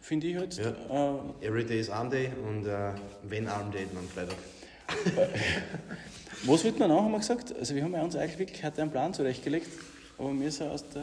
Finde 0.00 0.26
ich 0.28 0.36
halt. 0.36 0.56
Ja. 0.56 1.14
Äh, 1.42 1.46
Every 1.46 1.64
day 1.64 1.78
is 1.80 1.90
Arm 1.90 2.08
Day 2.10 2.30
und 2.46 2.66
äh, 2.66 2.92
wenn 3.24 3.46
Arm 3.46 3.70
Day, 3.70 3.86
dann 3.92 4.08
Freitag. 4.08 4.36
was 6.46 6.64
wird 6.64 6.78
man 6.78 6.88
noch, 6.88 7.02
haben 7.02 7.12
wir 7.12 7.18
gesagt? 7.18 7.54
Also 7.58 7.74
wir 7.74 7.84
haben 7.84 7.92
ja 7.92 8.02
uns 8.02 8.16
eigentlich 8.16 8.38
wirklich 8.38 8.64
heute 8.64 8.80
einen 8.80 8.90
Plan 8.90 9.12
zurechtgelegt. 9.12 9.68
aber 10.16 10.32
wir 10.40 10.50
sind 10.50 10.70
aus 10.70 10.88
der. 10.88 11.02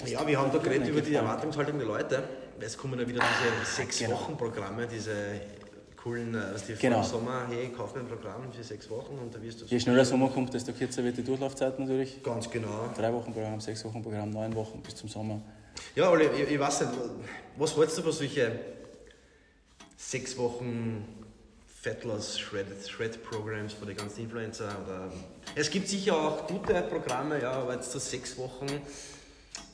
aus 0.00 0.08
Ja, 0.10 0.18
der 0.20 0.28
wir 0.28 0.38
haben 0.40 0.52
da 0.52 0.58
geredet 0.58 0.86
über 0.88 1.00
die. 1.00 1.14
Erwartungshaltung 1.14 1.78
der 1.78 1.88
Leute. 1.88 2.22
Es 2.60 2.78
kommen 2.78 3.00
ja 3.00 3.08
wieder 3.08 3.20
diese 3.20 3.74
sechs 3.76 3.98
genau. 3.98 4.12
Wochen 4.12 4.36
Programme, 4.36 4.86
diese 4.86 5.10
coolen, 5.96 6.34
äh, 6.36 6.38
was 6.54 6.66
die 6.66 6.74
Genau. 6.74 7.02
vor 7.02 7.18
Sommer, 7.18 7.46
hey, 7.50 7.70
kauf 7.76 7.92
mir 7.94 8.02
ein 8.02 8.06
Programm 8.06 8.52
für 8.52 8.62
sechs 8.62 8.88
Wochen 8.88 9.18
und 9.18 9.34
da 9.34 9.42
wirst 9.42 9.62
du 9.62 9.64
Je 9.64 9.80
schneller 9.80 9.96
der 9.96 10.04
Sommer 10.04 10.28
kommt, 10.28 10.54
desto 10.54 10.72
kürzer 10.72 11.02
wird 11.02 11.16
die 11.16 11.24
Durchlaufzeit 11.24 11.76
natürlich. 11.80 12.22
ganz 12.22 12.48
genau. 12.48 12.90
Drei 12.96 13.12
Wochen 13.12 13.32
Programm, 13.32 13.60
sechs 13.60 13.84
Wochen 13.84 14.00
Programm, 14.02 14.30
neun 14.30 14.54
Wochen 14.54 14.80
bis 14.82 14.94
zum 14.94 15.08
Sommer. 15.08 15.40
Ja, 15.94 16.10
Olli, 16.10 16.26
ich, 16.26 16.50
ich 16.50 16.58
weiß 16.60 16.80
nicht, 16.82 16.92
was 17.56 17.76
hältst 17.76 17.98
du 17.98 18.02
von 18.02 18.12
solche 18.12 18.58
sechs 19.96 20.36
Wochen 20.36 21.04
Fat 21.82 22.04
Loss 22.04 22.38
Shred, 22.38 22.66
Shred 22.88 23.22
Programs 23.24 23.72
für 23.74 23.86
die 23.86 23.94
ganzen 23.94 24.22
Influencer? 24.24 24.68
Oder 24.84 25.12
es 25.54 25.70
gibt 25.70 25.88
sicher 25.88 26.16
auch 26.16 26.46
gute 26.46 26.74
Programme, 26.82 27.40
ja, 27.40 27.52
aber 27.52 27.74
jetzt 27.74 27.92
so 27.92 27.98
sechs 27.98 28.36
Wochen. 28.38 28.66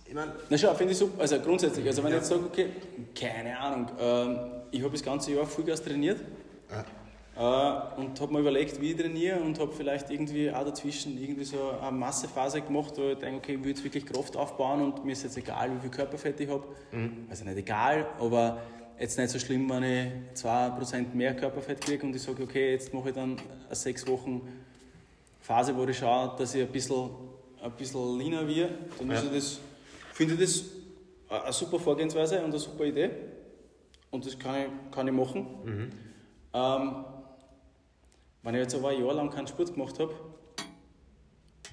Ich 0.07 0.15
meine, 0.15 0.33
Na 0.49 0.59
schau, 0.59 0.75
finde 0.75 0.93
ich 0.93 0.99
super. 0.99 1.21
Also 1.23 1.39
grundsätzlich, 1.41 1.87
also 1.87 2.03
wenn 2.03 2.11
Ja. 2.11 2.17
ich 2.17 2.23
jetzt 2.23 2.31
sage, 2.31 2.45
okay, 2.45 2.71
keine 3.15 3.59
Ahnung, 3.59 3.89
ähm, 4.01 4.39
ich 4.73 4.81
habe 4.83 4.91
das 4.93 5.03
ganze 5.03 5.33
Jahr 5.33 5.47
Vollgas 5.47 5.83
trainiert 5.83 6.21
äh, 6.69 6.83
und 7.97 8.21
habe 8.21 8.33
mir 8.35 8.41
überlegt, 8.41 8.81
wie 8.83 8.91
ich 8.91 8.97
trainiere 8.99 9.41
und 9.41 9.59
habe 9.59 9.73
vielleicht 9.73 10.11
irgendwie 10.11 10.51
auch 10.53 10.65
dazwischen 10.65 11.19
irgendwie 11.21 11.45
so 11.45 11.71
eine 11.81 11.91
Massephase 11.97 12.61
gemacht, 12.61 12.93
wo 12.97 13.09
ich 13.11 13.19
denke, 13.19 13.39
okay, 13.39 13.55
ich 13.55 13.61
will 13.63 13.71
jetzt 13.71 13.83
wirklich 13.85 14.05
Kraft 14.05 14.37
aufbauen 14.37 14.83
und 14.83 15.05
mir 15.05 15.13
ist 15.13 15.23
jetzt 15.23 15.39
egal, 15.39 15.75
wie 15.75 15.81
viel 15.81 15.91
Körperfett 15.91 16.39
ich 16.41 16.51
habe. 16.51 16.65
Also 17.31 17.45
nicht 17.45 17.57
egal, 17.57 18.07
aber 18.21 18.59
jetzt 18.99 19.17
nicht 19.17 19.31
so 19.31 19.39
schlimm, 19.39 19.71
wenn 19.71 19.83
ich 20.35 20.43
2% 20.43 21.15
mehr 21.15 21.35
Körperfett 21.35 21.81
kriege 21.81 22.05
und 22.07 22.15
ich 22.15 22.21
sage, 22.23 22.43
okay, 22.43 22.73
jetzt 22.73 22.93
mache 22.93 23.09
ich 23.09 23.15
dann 23.15 23.37
eine 23.67 23.75
sechs 23.75 24.07
Wochen 24.07 24.43
Phase, 25.41 25.75
wo 25.75 25.85
ich 25.85 25.97
schaue, 25.97 26.35
dass 26.39 26.55
ich 26.55 26.61
ein 26.61 26.69
bisschen, 26.71 27.09
ein 27.63 27.73
bisschen 27.73 28.19
leaner 28.19 28.47
werde, 28.47 28.75
dann 28.99 29.11
Ja. 29.11 29.23
das, 29.33 29.59
finde 30.13 30.35
ich 30.35 30.41
das 30.41 30.65
eine 31.43 31.53
super 31.55 31.79
Vorgehensweise 31.79 32.39
und 32.41 32.51
eine 32.51 32.59
super 32.59 32.85
Idee. 32.85 33.11
Und 34.11 34.27
das 34.27 34.39
kann 34.39 34.57
ich, 34.57 34.91
kann 34.95 35.07
ich 35.09 35.15
machen. 35.15 35.47
Ähm, 36.53 37.05
wenn 38.43 38.55
ich 38.55 38.61
jetzt 38.61 38.75
aber 38.75 38.89
ein 38.91 39.01
Jahr 39.05 39.15
lang 39.15 39.31
keinen 39.31 39.47
Sport 39.47 39.75
gemacht 39.75 39.99
habe 39.99 40.15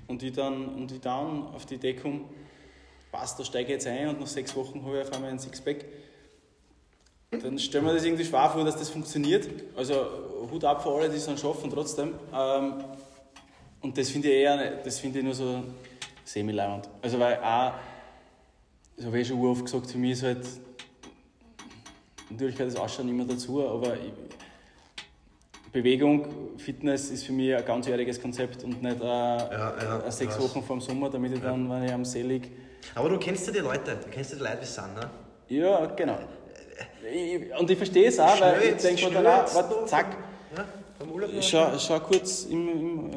und 0.07 0.21
ich 0.23 0.33
dann, 0.33 0.69
und 0.69 0.91
ich 0.91 1.01
dann 1.01 1.47
auf 1.47 1.65
die 1.65 1.75
Idee 1.75 1.95
komme, 1.95 2.21
passt, 3.11 3.39
da 3.39 3.45
steige 3.45 3.65
ich 3.65 3.73
jetzt 3.73 3.87
ein 3.87 4.09
und 4.09 4.19
nach 4.19 4.27
sechs 4.27 4.55
Wochen 4.55 4.83
habe 4.83 4.99
ich 4.99 5.07
auf 5.07 5.13
einmal 5.13 5.31
ein 5.31 5.39
Sixpack, 5.39 5.85
dann 7.31 7.59
stellen 7.59 7.85
wir 7.85 7.93
das 7.93 8.05
irgendwie 8.05 8.23
schwer 8.23 8.49
vor, 8.49 8.63
dass 8.63 8.77
das 8.77 8.89
funktioniert. 8.89 9.47
Also 9.75 9.93
Hut 10.49 10.63
ab 10.63 10.81
für 10.81 10.89
alle, 10.91 11.09
die 11.09 11.17
es 11.17 11.25
dann 11.25 11.37
schaffen 11.37 11.69
trotzdem. 11.69 12.13
Ähm, 12.33 12.83
und 13.81 13.97
das 13.97 14.09
finde 14.09 14.29
ich 14.29 14.35
eher, 14.35 14.77
das 14.77 14.99
finde 14.99 15.19
ich 15.19 15.25
nur 15.25 15.33
so 15.33 15.63
semi-leibend. 16.23 16.89
Also 17.01 17.19
weil 17.19 17.37
auch, 17.37 17.73
das 18.95 19.05
habe 19.05 19.19
ich 19.19 19.27
schon 19.27 19.45
oft 19.45 19.65
gesagt, 19.65 19.91
für 19.91 19.97
mich 19.97 20.11
ist 20.13 20.23
halt, 20.23 20.47
natürlich 22.29 22.55
gehört 22.55 22.73
das 22.73 22.79
Ausschauen 22.79 23.09
immer 23.09 23.25
dazu, 23.25 23.61
aber 23.67 23.95
ich, 23.95 24.11
Bewegung, 25.81 26.25
Fitness 26.57 27.11
ist 27.11 27.25
für 27.25 27.33
mich 27.33 27.55
ein 27.55 27.63
ganzjähriges 27.65 28.19
Konzept 28.21 28.63
und 28.63 28.81
nicht 28.81 28.99
äh, 29.01 29.05
ja, 29.05 30.01
äh, 30.07 30.11
sechs. 30.11 30.39
Wochen 30.39 30.63
vor 30.63 30.77
dem 30.77 30.81
Sommer, 30.81 31.09
damit 31.09 31.33
ich 31.33 31.41
dann, 31.41 31.69
wenn 31.69 31.83
ich 31.83 31.93
am 31.93 32.03
See 32.03 32.23
liege, 32.23 32.49
aber 32.95 33.09
du 33.09 33.17
kennst 33.19 33.45
ja 33.47 33.53
die 33.53 33.59
Leute, 33.59 33.95
du 34.03 34.09
kennst 34.09 34.31
ja 34.31 34.37
die 34.37 34.43
Leute, 34.43 34.57
wie 34.61 34.65
sie 34.65 34.73
sind, 34.73 34.95
ne? 34.95 35.09
Ja, 35.49 35.85
genau. 35.85 36.17
Ich, 37.13 37.59
und 37.59 37.69
ich 37.69 37.77
verstehe 37.77 38.07
es 38.07 38.19
auch, 38.19 38.39
weil 38.41 38.61
ich 38.63 38.75
denke 38.81 39.05
mir 39.07 39.11
dann 39.21 39.27
auch, 39.27 39.55
warte, 39.55 39.85
zack, 39.85 40.17
Ja, 40.55 41.27
ich 41.39 41.47
schau, 41.47 41.77
schau 41.77 41.99
kurz, 41.99 42.45
im, 42.45 42.69
im, 42.69 43.09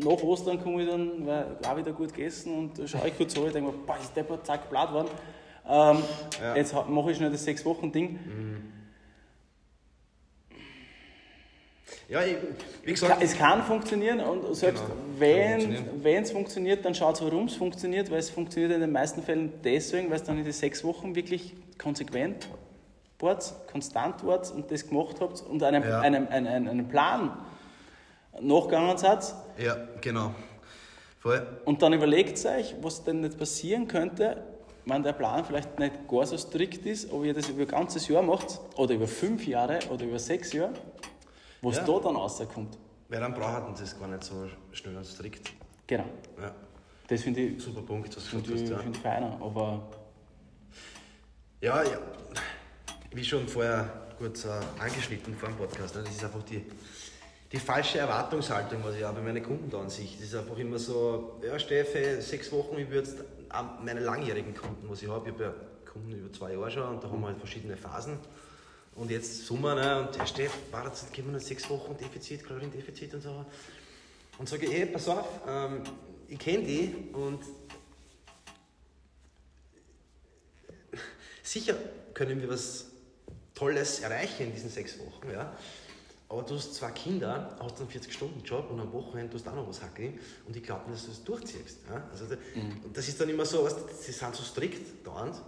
äh, 0.00 0.04
nach 0.04 0.22
Ostern 0.22 0.60
komme 0.62 0.82
ich 0.82 0.88
dann, 0.88 1.26
weil 1.26 1.46
auch 1.66 1.76
wieder 1.76 1.92
gut 1.92 2.12
gegessen 2.12 2.54
und 2.76 2.88
schaue 2.88 3.08
ich 3.08 3.16
kurz 3.16 3.34
so, 3.34 3.46
ich 3.46 3.52
denke 3.52 3.70
mir, 3.70 3.78
boah, 3.86 3.96
ist 4.00 4.16
der 4.16 4.26
zack, 4.42 4.68
blatt 4.68 4.92
worden. 4.92 5.08
Ähm, 5.68 5.98
Ja. 6.42 6.56
Jetzt 6.56 6.74
mache 6.88 7.10
ich 7.12 7.16
schnell 7.16 7.30
das 7.30 7.44
sechs 7.44 7.64
Wochen 7.64 7.92
Ding. 7.92 8.18
Ja, 12.08 12.22
ich, 12.22 12.36
wie 12.84 12.92
gesagt, 12.92 13.22
Es 13.22 13.36
kann 13.36 13.62
funktionieren 13.62 14.20
und 14.20 14.54
selbst 14.54 14.82
Genau, 15.18 15.80
wenn 15.98 16.22
es 16.22 16.32
funktioniert, 16.32 16.84
dann 16.84 16.94
schaut 16.94 17.16
es, 17.16 17.22
warum 17.22 17.46
es 17.46 17.54
funktioniert, 17.54 18.10
weil 18.10 18.18
es 18.18 18.30
funktioniert 18.30 18.72
in 18.72 18.80
den 18.80 18.92
meisten 18.92 19.22
Fällen 19.22 19.52
deswegen, 19.62 20.08
weil 20.10 20.16
es 20.16 20.24
dann 20.24 20.38
in 20.38 20.44
die 20.44 20.52
sechs 20.52 20.82
Wochen 20.84 21.14
wirklich 21.14 21.54
konsequent 21.78 22.48
wart, 23.18 23.52
konstant 23.70 24.24
wart 24.24 24.50
und 24.52 24.70
das 24.70 24.88
gemacht 24.88 25.16
habt 25.20 25.42
und 25.42 25.62
einem, 25.62 25.82
Ja. 25.82 26.00
einem, 26.00 26.26
einem, 26.28 26.46
einem, 26.46 26.68
einem 26.68 26.88
Plan 26.88 27.30
nachgegangen 28.40 28.96
seid 28.98 29.34
ja, 29.58 29.76
genau. 30.00 30.34
Voll. 31.18 31.46
und 31.66 31.82
dann 31.82 31.92
überlegt 31.92 32.44
euch, 32.46 32.74
was 32.80 33.04
denn 33.04 33.20
nicht 33.20 33.36
passieren 33.38 33.86
könnte, 33.88 34.42
wenn 34.86 35.02
der 35.02 35.12
Plan 35.12 35.44
vielleicht 35.44 35.78
nicht 35.78 36.08
gar 36.08 36.24
so 36.24 36.38
strikt 36.38 36.86
ist, 36.86 37.12
ob 37.12 37.24
ihr 37.24 37.34
das 37.34 37.48
über 37.50 37.62
ein 37.62 37.68
ganzes 37.68 38.08
Jahr 38.08 38.22
macht 38.22 38.58
oder 38.76 38.94
über 38.94 39.06
fünf 39.06 39.46
Jahre 39.46 39.80
oder 39.90 40.04
über 40.04 40.18
sechs 40.18 40.52
Jahre, 40.54 40.72
was 41.62 41.76
Ja. 41.76 41.84
da 41.84 41.98
dann 42.00 42.16
rauskommt. 42.16 42.78
Weil 43.08 43.20
dann 43.20 43.34
braucht 43.34 43.62
man 43.64 43.74
das 43.74 43.98
gar 43.98 44.08
nicht 44.08 44.24
so 44.24 44.48
schnell 44.72 44.96
und 44.96 45.04
strikt. 45.04 45.52
Genau. 45.86 46.04
Ja, 46.40 46.54
Das 47.08 47.22
finde 47.22 47.40
ich 47.40 47.62
super 47.62 47.82
Punkt, 47.82 48.08
was 48.16 48.24
du 48.24 48.30
Finde 48.30 48.52
gesagt 48.52 48.60
ich, 48.60 48.70
hast. 48.70 48.70
Ja. 48.70 48.82
find 48.82 48.96
ich 48.96 49.02
feiner, 49.02 49.32
aber 49.40 49.82
Ja, 51.60 51.82
ja. 51.82 51.98
Wie 53.12 53.24
schon 53.24 53.46
vorher 53.48 54.08
kurz 54.18 54.44
äh, 54.44 54.50
angeschnitten 54.78 55.34
vor 55.34 55.48
dem 55.48 55.56
Podcast, 55.56 55.96
ne? 55.96 56.02
das 56.04 56.12
ist 56.12 56.24
einfach 56.24 56.42
die, 56.44 56.64
die 57.50 57.58
falsche 57.58 57.98
Erwartungshaltung, 57.98 58.84
was 58.84 58.94
ich 58.94 59.04
auch 59.04 59.12
bei 59.12 59.20
meinen 59.20 59.42
Kunden 59.42 59.68
da 59.68 59.80
an 59.80 59.90
sich. 59.90 60.16
Das 60.16 60.26
ist 60.26 60.34
einfach 60.36 60.56
immer 60.58 60.78
so, 60.78 61.40
ja 61.44 61.58
Steffi, 61.58 62.20
sechs 62.20 62.52
Wochen, 62.52 62.78
ich 62.78 62.88
würde 62.88 63.08
meine 63.82 64.00
langjährigen 64.00 64.54
Kunden, 64.54 64.88
was 64.88 65.02
ich 65.02 65.08
habe, 65.08 65.26
ich 65.28 65.34
habe 65.34 65.42
ja 65.44 65.54
Kunden 65.90 66.12
über 66.12 66.32
zwei 66.32 66.52
Jahre 66.52 66.70
schon 66.70 66.82
und 66.84 67.02
da 67.02 67.10
haben 67.10 67.20
wir 67.20 67.26
halt 67.26 67.38
verschiedene 67.38 67.76
Phasen. 67.76 68.18
Und 69.00 69.10
jetzt 69.10 69.46
Sommer, 69.46 69.74
ne? 69.76 69.98
und 70.06 70.14
der 70.14 70.26
Steff, 70.26 70.52
war 70.70 70.86
jetzt 70.86 71.10
geben 71.10 71.28
wir 71.28 71.38
noch 71.38 71.40
sechs 71.40 71.70
Wochen 71.70 71.96
Defizit, 71.96 72.44
Kaloriendefizit 72.44 73.14
und 73.14 73.22
so. 73.22 73.46
Und 74.36 74.46
sage 74.46 74.66
ich, 74.66 74.74
ey, 74.74 74.84
pass 74.84 75.08
auf, 75.08 75.26
ähm, 75.48 75.82
ich 76.28 76.38
kenne 76.38 76.64
die 76.64 76.94
und 77.14 77.40
Sicher 81.42 81.76
können 82.12 82.42
wir 82.42 82.50
was 82.50 82.88
Tolles 83.54 84.00
erreichen 84.00 84.48
in 84.48 84.52
diesen 84.52 84.68
sechs 84.68 84.98
Wochen, 84.98 85.30
ja. 85.32 85.56
Aber 86.28 86.42
du 86.42 86.56
hast 86.56 86.74
zwei 86.74 86.90
Kinder, 86.90 87.56
hast 87.58 87.80
einen 87.80 87.88
40-Stunden-Job 87.88 88.70
und 88.70 88.80
am 88.80 88.92
Wochenende 88.92 89.32
tust 89.32 89.46
du 89.46 89.50
auch 89.50 89.54
noch 89.54 89.68
was 89.68 89.80
hacken 89.80 90.18
und 90.46 90.54
ich 90.54 90.62
glaube 90.62 90.90
nicht, 90.90 90.98
dass 90.98 91.06
du 91.06 91.10
das 91.12 91.24
durchziehst. 91.24 91.78
Ja? 91.88 92.06
Also, 92.12 92.26
und 92.84 92.94
das 92.94 93.08
ist 93.08 93.18
dann 93.18 93.30
immer 93.30 93.46
so, 93.46 93.64
weißt, 93.64 94.02
sie 94.02 94.12
sind 94.12 94.36
so 94.36 94.42
strikt 94.42 95.06
dauernd. 95.06 95.40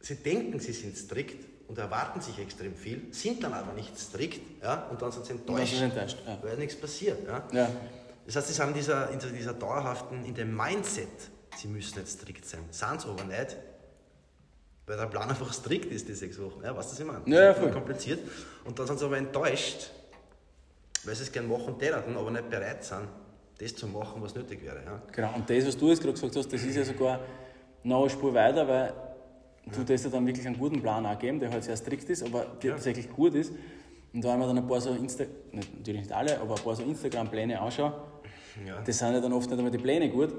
Sie 0.00 0.16
denken, 0.16 0.58
sie 0.58 0.72
sind 0.72 0.96
strikt 0.96 1.49
und 1.70 1.78
erwarten 1.78 2.20
sich 2.20 2.36
extrem 2.40 2.74
viel, 2.74 3.06
sind 3.12 3.44
dann 3.44 3.52
aber 3.52 3.72
nicht 3.74 3.96
strikt 3.96 4.60
ja? 4.60 4.88
und 4.90 5.00
dann 5.00 5.12
sind 5.12 5.24
sie 5.24 5.32
enttäuscht, 5.34 5.80
enttäuscht. 5.80 6.18
Ja. 6.26 6.36
weil 6.42 6.56
nichts 6.56 6.74
passiert. 6.74 7.24
Ja? 7.28 7.44
Ja. 7.52 7.70
Das 8.26 8.34
heißt, 8.34 8.48
sie 8.48 8.54
sind 8.54 8.68
in 8.70 8.74
dieser, 8.74 9.08
in 9.10 9.20
dieser 9.20 9.52
dauerhaften, 9.52 10.24
in 10.24 10.34
dem 10.34 10.54
Mindset, 10.56 11.08
sie 11.56 11.68
müssen 11.68 12.00
nicht 12.00 12.10
strikt 12.10 12.44
sein. 12.44 12.64
Sind 12.72 13.00
sie 13.00 13.08
aber 13.08 13.22
nicht, 13.22 13.56
weil 14.84 14.96
der 14.96 15.06
Plan 15.06 15.28
einfach 15.28 15.52
strikt 15.52 15.92
ist, 15.92 16.08
die 16.08 16.14
sechs 16.14 16.40
Wochen. 16.40 16.60
Ja, 16.64 16.76
weißt 16.76 16.88
du, 16.88 16.92
was 16.94 17.00
ich 17.00 17.06
meine? 17.06 17.22
Ja, 17.26 17.44
ja, 17.44 17.54
voll. 17.54 17.70
kompliziert. 17.70 18.18
Und 18.64 18.76
dann 18.76 18.88
sind 18.88 18.98
sie 18.98 19.04
aber 19.04 19.18
enttäuscht, 19.18 19.90
weil 21.04 21.14
sie 21.14 21.22
es 21.22 21.30
gerne 21.30 21.46
machen 21.46 21.78
täten, 21.78 22.16
aber 22.16 22.32
nicht 22.32 22.50
bereit 22.50 22.82
sind, 22.82 23.06
das 23.60 23.76
zu 23.76 23.86
machen, 23.86 24.20
was 24.20 24.34
nötig 24.34 24.60
wäre. 24.64 24.82
Ja. 24.84 25.02
Genau, 25.12 25.34
und 25.36 25.48
das, 25.48 25.66
was 25.68 25.76
du 25.76 25.88
jetzt 25.88 26.02
gerade 26.02 26.14
gesagt 26.14 26.34
hast, 26.34 26.52
das 26.52 26.64
ist 26.64 26.74
ja 26.74 26.84
sogar 26.84 27.20
noch 27.84 28.00
eine 28.00 28.10
Spur 28.10 28.34
weiter, 28.34 28.66
weil 28.66 28.92
du 29.66 29.84
das 29.84 30.04
ja 30.04 30.10
dann 30.10 30.26
wirklich 30.26 30.46
einen 30.46 30.58
guten 30.58 30.80
Plan 30.82 31.04
auch 31.06 31.18
geben, 31.18 31.40
der 31.40 31.50
halt 31.50 31.64
sehr 31.64 31.76
strikt 31.76 32.08
ist, 32.10 32.22
aber 32.22 32.46
der 32.62 32.70
Ja. 32.70 32.76
tatsächlich 32.76 33.10
gut 33.10 33.34
ist. 33.34 33.52
Und 34.12 34.24
da 34.24 34.32
haben 34.32 34.40
wir 34.40 34.46
dann 34.48 34.58
ein 34.58 34.66
paar 34.66 34.80
so 34.80 34.90
Insta 34.90 35.24
natürlich 35.52 36.00
nicht 36.02 36.12
alle, 36.12 36.40
aber 36.40 36.56
ein 36.56 36.62
paar 36.62 36.74
so 36.74 36.82
Instagram-Pläne 36.82 37.60
anschauen. 37.60 37.92
Ja. 38.66 38.80
Das 38.82 38.98
sind 38.98 39.12
ja 39.12 39.20
dann 39.20 39.32
oft 39.32 39.48
nicht 39.48 39.56
einmal 39.58 39.70
die 39.70 39.78
Pläne 39.78 40.08
gut. 40.10 40.32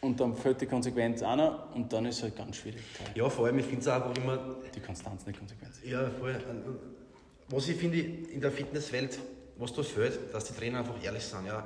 Und 0.00 0.20
dann 0.20 0.36
fällt 0.36 0.60
die 0.60 0.66
Konsequenz 0.66 1.20
noch 1.20 1.74
und 1.74 1.92
dann 1.92 2.04
ist 2.06 2.16
es 2.18 2.22
halt 2.24 2.36
ganz 2.36 2.56
schwierig. 2.56 2.80
ja, 3.14 3.28
vor 3.28 3.46
allem, 3.46 3.58
ich 3.58 3.64
finde 3.66 3.80
es 3.80 3.88
einfach 3.88 4.14
immer, 4.16 4.38
Die 4.74 4.80
Konstanz, 4.80 5.26
nicht 5.26 5.38
Konsequenz. 5.38 5.80
Ja, 5.84 6.08
voll. 6.20 6.36
Was 7.48 7.68
ich 7.68 7.76
finde 7.76 7.98
in 7.98 8.40
der 8.40 8.50
Fitnesswelt, 8.50 9.18
was 9.56 9.72
da 9.72 9.82
fehlt, 9.82 10.18
dass 10.34 10.44
die 10.44 10.52
Trainer 10.52 10.80
einfach 10.80 11.02
ehrlich 11.02 11.22
sind. 11.24 11.46
Ja. 11.46 11.64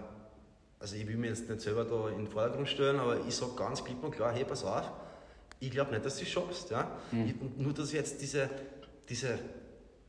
Also 0.78 0.96
ich 0.96 1.06
will 1.08 1.16
mir 1.16 1.28
jetzt 1.28 1.48
nicht 1.48 1.60
selber 1.60 1.84
da 1.84 2.08
in 2.10 2.18
den 2.18 2.26
Vordergrund 2.28 2.68
stellen, 2.68 2.98
aber 3.00 3.18
ich 3.26 3.34
sage 3.34 3.52
ganz 3.56 3.82
klipp 3.84 4.02
und 4.02 4.12
klar, 4.12 4.32
hey, 4.32 4.44
pass 4.44 4.64
auf, 4.64 4.90
ich 5.60 5.70
glaube 5.70 5.92
nicht, 5.92 6.04
dass 6.04 6.16
du 6.16 6.24
es 6.24 6.30
schaffst. 6.30 6.70
Ja. 6.70 6.98
Ich, 7.12 7.40
und 7.40 7.60
nur, 7.60 7.72
dass 7.72 7.88
ich 7.88 7.94
jetzt 7.94 8.20
diese, 8.20 8.48
diese 9.08 9.38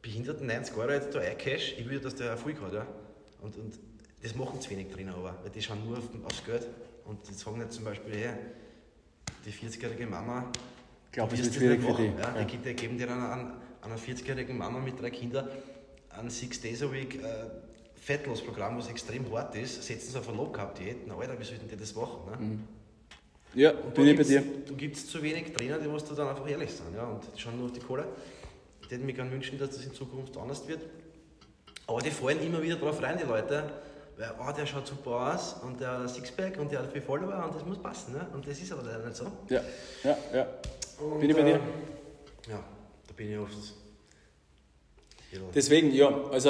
behinderten 0.02 0.48
90 0.48 0.76
Euro 0.78 0.92
jetzt 0.92 1.14
da 1.14 1.20
eincash, 1.20 1.76
ich 1.78 1.88
will, 1.88 2.00
dass 2.00 2.16
der 2.16 2.32
Erfolg 2.32 2.60
hat. 2.62 2.74
Ja. 2.74 2.88
Und, 3.42 3.58
und 3.58 3.80
das 4.24 4.36
machen 4.36 4.62
zu 4.62 4.70
wenig 4.70 4.88
Trainer 4.90 5.16
aber, 5.16 5.36
weil 5.44 5.52
die 5.52 5.62
schauen 5.62 5.86
nur 5.86 5.98
auf, 5.98 6.06
aufs 6.26 6.44
Geld. 6.46 6.68
Und 7.06 7.28
die 7.28 7.34
sagen 7.34 7.58
nicht 7.60 7.74
zum 7.74 7.84
Beispiel, 7.84 8.14
hey, 8.16 8.34
die 9.46 9.52
40-jährige 9.52 10.08
Mama, 10.08 10.52
Ich 11.08 11.12
glaube, 11.12 11.36
wird 11.36 11.48
das 11.48 11.56
schwierig 11.56 11.82
für 11.82 11.94
die. 11.94 12.06
Ja, 12.06 12.36
Ja. 12.38 12.44
Die, 12.44 12.58
die 12.58 12.74
geben 12.74 12.98
dir 12.98 13.12
einer, 13.12 13.32
einer, 13.34 13.54
einer 13.82 13.98
40-jährigen 13.98 14.58
Mama 14.58 14.80
mit 14.80 15.00
drei 15.02 15.10
Kindern 15.10 15.48
ein 16.18 16.30
Six 16.30 16.62
Days 16.62 16.84
a 16.84 16.92
Week 16.92 17.16
äh, 17.16 17.50
Fettlos-Programm, 17.96 18.78
was 18.78 18.90
extrem 18.90 19.32
hart 19.32 19.56
ist, 19.56 19.84
setzen 19.84 20.12
sie 20.12 20.18
auf 20.18 20.28
eine 20.28 20.38
Low-Carb-Diät. 20.38 21.08
Na 21.08 21.16
Alter, 21.16 21.40
wie 21.40 21.44
sollten 21.44 21.68
die 21.68 21.78
das 21.78 21.96
machen? 21.96 22.20
Ne? 22.30 22.38
Mhm. 22.38 22.68
Ja, 23.54 23.72
Und 23.72 23.94
bin 23.94 24.08
ich 24.08 24.18
bei 24.18 24.24
dir. 24.24 24.44
Du 24.66 24.76
gibst 24.76 25.10
zu 25.10 25.22
wenig 25.22 25.52
Trainer, 25.54 25.78
die 25.78 25.88
musst 25.88 26.10
du 26.10 26.16
dann 26.16 26.30
einfach 26.30 26.48
ehrlich 26.50 26.72
sein. 26.72 26.94
Ja? 26.96 27.04
Und 27.04 27.24
die 27.36 27.40
schauen 27.40 27.58
nur 27.58 27.66
auf 27.66 27.74
die 27.74 27.82
Kohle. 27.82 28.06
Ich 28.82 28.90
hätte 28.92 29.04
mir 29.04 29.14
gerne 29.14 29.32
wünschen, 29.32 29.58
dass 29.60 29.72
das 29.72 29.86
in 29.86 29.94
Zukunft 29.94 30.38
anders 30.38 30.68
wird. 30.68 30.82
Aber 31.88 32.00
die 32.02 32.12
fallen 32.12 32.42
immer 32.42 32.62
wieder 32.62 32.76
drauf 32.76 33.02
rein, 33.02 33.18
die 33.22 33.28
Leute. 33.28 33.64
Weil, 34.18 34.32
oh, 34.40 34.52
der 34.56 34.66
schaut 34.66 34.88
super 34.88 35.34
aus 35.34 35.56
und 35.64 35.80
der 35.80 35.92
hat 35.92 36.02
ein 36.02 36.08
Sixpack 36.08 36.60
und 36.60 36.72
der 36.72 36.80
hat 36.80 36.92
viel 36.92 37.02
Follower 37.02 37.44
und 37.46 37.56
das 37.56 37.66
muss 37.66 37.82
passen. 37.82 38.14
Ne? 38.14 38.28
Und 38.34 38.48
das 38.48 38.60
ist 38.60 38.72
aber 38.72 38.84
leider 38.84 39.06
nicht 39.06 39.16
so. 39.16 39.26
Ja, 39.50 39.62
ja, 40.04 40.18
ja. 40.34 40.48
Und, 41.00 41.20
Bin 41.20 41.30
ich 41.30 41.36
bei 41.36 41.44
dir? 41.44 41.60
Ja, 42.48 42.64
da 43.08 43.14
bin 43.16 43.32
ich 43.32 43.38
oft. 43.38 43.54
Ja. 45.32 45.40
Deswegen, 45.56 45.92
ja, 45.92 46.08
also 46.30 46.50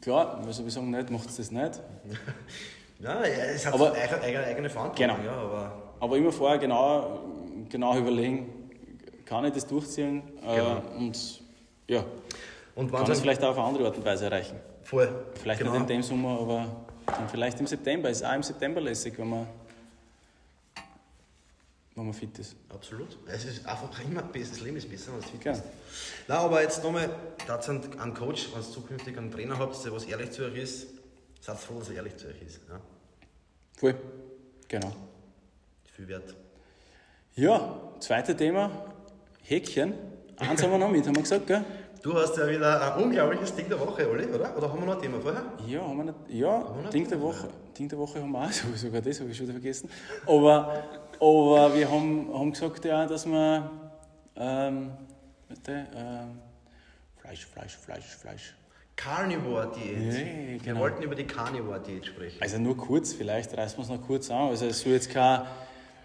klar, 0.00 0.42
also 0.46 0.64
wir 0.64 0.70
sagen 0.70 0.90
nicht, 0.90 1.10
macht 1.10 1.28
es 1.28 1.36
das 1.36 1.50
nicht. 1.50 1.80
Ja, 3.00 3.24
ja, 3.26 3.44
es 3.54 3.64
hat 3.66 3.74
Aber- 3.74 3.88
so 3.88 3.94
eigene, 4.20 4.44
eigene, 4.44 4.70
Verantwortung. 4.70 5.16
Genau. 5.16 5.24
Ja, 5.24 5.36
aber 5.40 5.72
Aber 6.00 6.16
immer 6.16 6.32
vorher 6.32 6.58
genau, 6.58 7.20
genau 7.68 7.96
überlegen, 7.96 8.70
kann 9.24 9.44
ich 9.44 9.54
das 9.54 9.66
durchziehen 9.66 10.22
äh, 10.46 10.56
Genau. 10.56 10.82
und 10.98 11.40
ja, 11.88 12.04
und 12.74 12.92
kann 12.92 13.10
es 13.10 13.20
vielleicht 13.20 13.42
auch 13.42 13.50
auf 13.50 13.58
eine 13.58 13.66
andere 13.68 13.86
Art 13.86 13.96
und 13.96 14.04
Weise 14.04 14.26
erreichen. 14.26 14.56
voll. 14.82 15.08
Vielleicht 15.40 15.60
genau. 15.60 15.72
nicht 15.72 15.82
in 15.82 15.86
dem 15.86 16.02
Sommer, 16.02 16.40
aber 16.40 16.66
dann 17.06 17.28
vielleicht 17.28 17.58
im 17.60 17.66
September. 17.66 18.08
Ist 18.10 18.24
auch 18.24 18.34
im 18.34 18.42
September 18.42 18.80
lässig, 18.80 19.14
wenn 19.18 19.28
man, 19.28 19.46
wenn 21.94 22.04
man 22.04 22.14
fit 22.14 22.38
ist. 22.38 22.54
Absolut. 22.72 23.16
Es 23.26 23.44
ist 23.44 23.66
einfach 23.66 23.88
immer 24.04 24.22
besser, 24.22 24.50
das 24.52 24.60
Leben 24.60 24.76
ist 24.76 24.88
besser, 24.90 25.12
wenn 25.12 25.20
es 25.20 25.26
fit 25.30 25.40
Genau. 25.40 25.56
ist. 25.56 25.64
Na, 26.28 26.38
aber 26.38 26.62
jetzt 26.62 26.82
nochmal, 26.82 27.10
dazu 27.46 27.72
einen 27.72 28.14
Coach, 28.14 28.48
wenn 28.52 28.60
ihr 28.62 28.70
zukünftig 28.70 29.16
einen 29.18 29.30
Trainer 29.30 29.58
habt, 29.58 29.84
der 29.84 29.92
was 29.92 30.04
ehrlich 30.04 30.30
zu 30.30 30.44
euch 30.44 30.56
ist, 30.56 30.86
seid 31.40 31.58
froh, 31.58 31.78
dass 31.78 31.88
er 31.90 31.96
ehrlich 31.96 32.16
zu 32.16 32.28
euch 32.28 32.42
ist. 32.42 32.60
Ja? 32.68 32.80
Voll. 33.76 33.94
Genau. 34.68 34.92
Viel 35.94 36.08
wert. 36.08 36.34
Ja, 37.34 37.78
zweite 38.00 38.36
Thema, 38.36 38.70
Häkchen. 39.42 39.94
Eins 40.36 40.62
haben 40.62 40.70
wir 40.72 40.78
noch 40.78 40.90
mit, 40.90 41.06
haben 41.06 41.14
wir 41.16 41.22
gesagt, 41.22 41.46
gell? 41.46 41.64
Du 42.02 42.14
hast 42.14 42.34
ja 42.38 42.48
wieder 42.48 42.96
ein 42.96 43.02
unglaubliches 43.04 43.54
Ding 43.54 43.68
der 43.68 43.78
Woche, 43.78 44.08
Olli, 44.08 44.24
oder? 44.26 44.56
Oder 44.56 44.72
haben 44.72 44.80
wir 44.80 44.86
noch 44.86 44.94
ein 44.96 45.02
Thema 45.02 45.20
vorher? 45.20 45.42
Ja, 45.66 45.82
haben 45.82 45.98
wir 45.98 46.04
nicht, 46.04 46.16
ja, 46.30 46.74
wir 46.74 46.80
nicht 46.82 46.94
Ding 46.94 47.08
der 47.08 47.20
Woche, 47.20 47.48
Ding 47.78 47.88
der 47.90 47.98
Woche 47.98 48.22
haben 48.22 48.30
wir 48.32 48.38
auch, 48.40 48.50
so- 48.52 48.74
sogar 48.74 49.02
das 49.02 49.20
habe 49.20 49.30
ich 49.30 49.36
schon 49.36 49.46
wieder 49.46 49.54
vergessen. 49.54 49.90
Aber, 50.26 50.82
aber 51.20 51.74
wir 51.74 51.90
haben, 51.90 52.32
haben 52.32 52.52
gesagt, 52.52 52.84
ja, 52.86 53.04
dass 53.06 53.26
wir 53.26 53.70
ähm, 54.36 54.92
warte, 55.48 55.86
ähm, 55.94 56.38
Fleisch, 57.18 57.44
Fleisch, 57.46 57.76
Fleisch, 57.76 58.04
Fleisch. 58.16 58.54
Carnivore-Diät. 59.02 59.96
Nee, 59.98 60.48
Wir 60.52 60.58
genau. 60.58 60.80
wollten 60.80 61.02
über 61.02 61.14
die 61.14 61.24
Carnivore-Diät 61.26 62.06
sprechen. 62.06 62.40
Also 62.42 62.58
nur 62.58 62.76
kurz, 62.76 63.12
vielleicht 63.14 63.56
reißen 63.56 63.78
wir 63.78 63.82
es 63.84 63.88
noch 63.88 64.06
kurz 64.06 64.30
an. 64.30 64.48
Also 64.48 64.66
es 64.66 64.80
soll 64.80 64.92
jetzt 64.92 65.10
kein, 65.10 65.42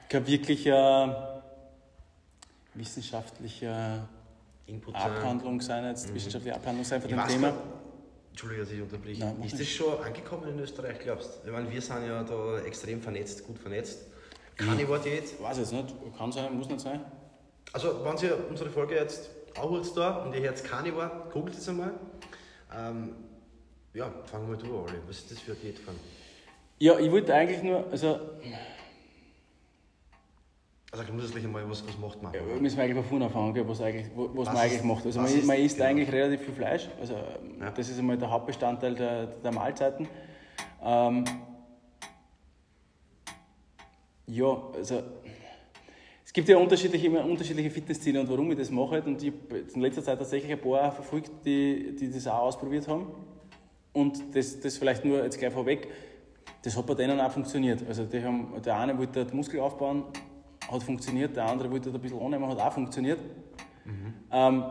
kein 0.09 0.25
wirklicher 0.25 1.41
wissenschaftlicher 2.73 4.07
Input. 4.67 4.95
Abhandlung 4.95 5.61
sein, 5.61 5.85
jetzt 5.85 6.13
wissenschaftliche 6.13 6.55
Abhandlung 6.55 6.85
sein 6.85 7.01
von 7.01 7.09
dem 7.09 7.27
Thema. 7.27 7.49
gar- 7.49 7.57
Entschuldige, 8.31 8.63
dass 8.63 8.71
ich 8.71 8.81
unterbreche. 8.81 9.23
Nein, 9.23 9.43
ist 9.43 9.59
das 9.59 9.67
schon 9.67 10.03
angekommen 10.03 10.49
in 10.49 10.59
Österreich, 10.59 10.99
glaubst 10.99 11.39
du? 11.43 11.47
Ich 11.47 11.53
meine, 11.53 11.71
wir 11.71 11.81
sind 11.81 12.05
ja 12.05 12.21
da 12.23 12.59
extrem 12.59 13.01
vernetzt, 13.01 13.45
gut 13.45 13.57
vernetzt. 13.59 13.99
Carnivore-Diät. 14.57 15.41
Weiß 15.41 15.57
jetzt 15.57 15.71
nicht, 15.71 15.95
kann 16.17 16.31
sein, 16.31 16.57
muss 16.57 16.67
nicht 16.67 16.81
sein. 16.81 16.99
Also, 17.71 18.03
wenn 18.03 18.17
ihr 18.27 18.37
unsere 18.49 18.69
Folge 18.69 18.95
jetzt 18.95 19.29
anhört 19.57 19.95
da 19.95 20.17
und 20.23 20.33
ihr 20.33 20.41
hört 20.41 20.61
Carnivore, 20.63 21.11
googelt 21.31 21.57
es 21.57 21.67
einmal. 21.69 21.91
Ähm, 22.77 23.15
ja, 23.93 24.11
fangen 24.25 24.49
wir 24.49 24.55
mal 24.55 24.57
du 24.57 24.65
an, 24.77 24.83
Olli. 24.83 24.97
Was 25.07 25.17
ist 25.19 25.31
das 25.31 25.39
für 25.39 25.51
eine 25.51 25.61
Diät 25.61 25.79
von? 25.79 25.95
Ja, 26.79 26.99
ich 26.99 27.09
wollte 27.11 27.33
eigentlich 27.33 27.63
nur, 27.63 27.87
also 27.89 28.19
Also 30.91 31.05
grundsätzlich 31.05 31.45
einmal, 31.45 31.69
was, 31.69 31.85
was 31.87 31.97
macht 31.97 32.21
man? 32.21 32.33
Ja, 32.33 32.41
müssen 32.59 32.77
wir 32.77 32.83
eigentlich 32.83 32.95
von 32.97 33.05
vorne 33.05 33.25
anfangen, 33.25 33.53
gell, 33.53 33.67
was, 33.67 33.81
eigentlich, 33.81 34.07
was, 34.15 34.27
Was 34.35 34.45
man 34.47 34.57
eigentlich 34.57 34.83
macht. 34.83 35.05
Also 35.05 35.21
man, 35.21 35.29
ist- 35.33 35.45
man 35.45 35.57
isst 35.57 35.77
genau. 35.77 35.89
eigentlich 35.89 36.11
relativ 36.11 36.41
viel 36.45 36.53
Fleisch. 36.53 36.89
Also 36.99 37.13
Ja. 37.59 37.71
das 37.71 37.89
ist 37.89 37.97
einmal 37.99 38.17
der 38.17 38.29
Hauptbestandteil 38.29 38.95
der, 38.95 39.25
der 39.27 39.51
Mahlzeiten. 39.53 40.07
Ähm, 40.83 41.23
ja, 44.27 44.57
also 44.73 45.03
gibt 46.35 46.49
ja 46.49 46.57
unterschiedliche, 46.57 47.07
immer 47.07 47.23
unterschiedliche 47.23 47.71
Fitnessziele 47.71 48.19
und 48.19 48.29
warum 48.29 48.51
ich 48.51 48.57
das 48.57 48.69
mache. 48.69 49.01
Und 49.01 49.23
ich 49.23 49.31
habe 49.31 49.63
in 49.73 49.81
letzter 49.81 50.03
Zeit 50.03 50.19
tatsächlich 50.19 50.51
ein 50.51 50.59
paar 50.59 50.91
verfolgt, 50.91 51.31
die, 51.45 51.95
die 51.95 52.11
das 52.11 52.27
auch 52.27 52.39
ausprobiert 52.39 52.89
haben. 52.89 53.07
Und 53.93 54.35
das, 54.35 54.59
das 54.59 54.77
vielleicht 54.77 55.05
nur 55.05 55.23
jetzt 55.23 55.39
gleich 55.39 55.53
vorweg, 55.53 55.87
das 56.61 56.75
hat 56.75 56.85
bei 56.85 56.93
denen 56.93 57.21
auch 57.21 57.31
funktioniert. 57.31 57.87
Also 57.87 58.03
die 58.03 58.21
haben, 58.21 58.51
der 58.65 58.77
eine 58.77 58.97
wollte 58.97 59.25
den 59.25 59.33
Muskel 59.33 59.61
aufbauen, 59.61 60.03
hat 60.69 60.83
funktioniert, 60.83 61.37
der 61.37 61.45
andere 61.45 61.71
wollte 61.71 61.89
ein 61.89 62.01
bisschen 62.01 62.19
annehmen, 62.19 62.45
hat 62.49 62.59
auch 62.59 62.73
funktioniert. 62.73 63.19
Ähm, 64.33 64.65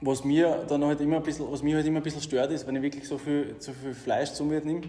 was 0.00 0.24
mir 0.24 0.64
dann 0.68 0.84
halt 0.84 1.00
immer 1.00 1.18
ein 1.18 1.22
bisschen, 1.22 1.46
was 1.48 1.62
mich 1.62 1.74
halt 1.74 1.86
immer 1.86 2.00
ein 2.00 2.02
bisschen 2.02 2.22
stört, 2.22 2.50
ist, 2.50 2.66
wenn 2.66 2.74
ich 2.74 2.82
wirklich 2.82 3.06
so 3.06 3.18
viel, 3.18 3.54
so 3.60 3.72
viel 3.72 3.94
Fleisch 3.94 4.32
zu 4.32 4.44
mir 4.44 4.60
nehme. 4.62 4.80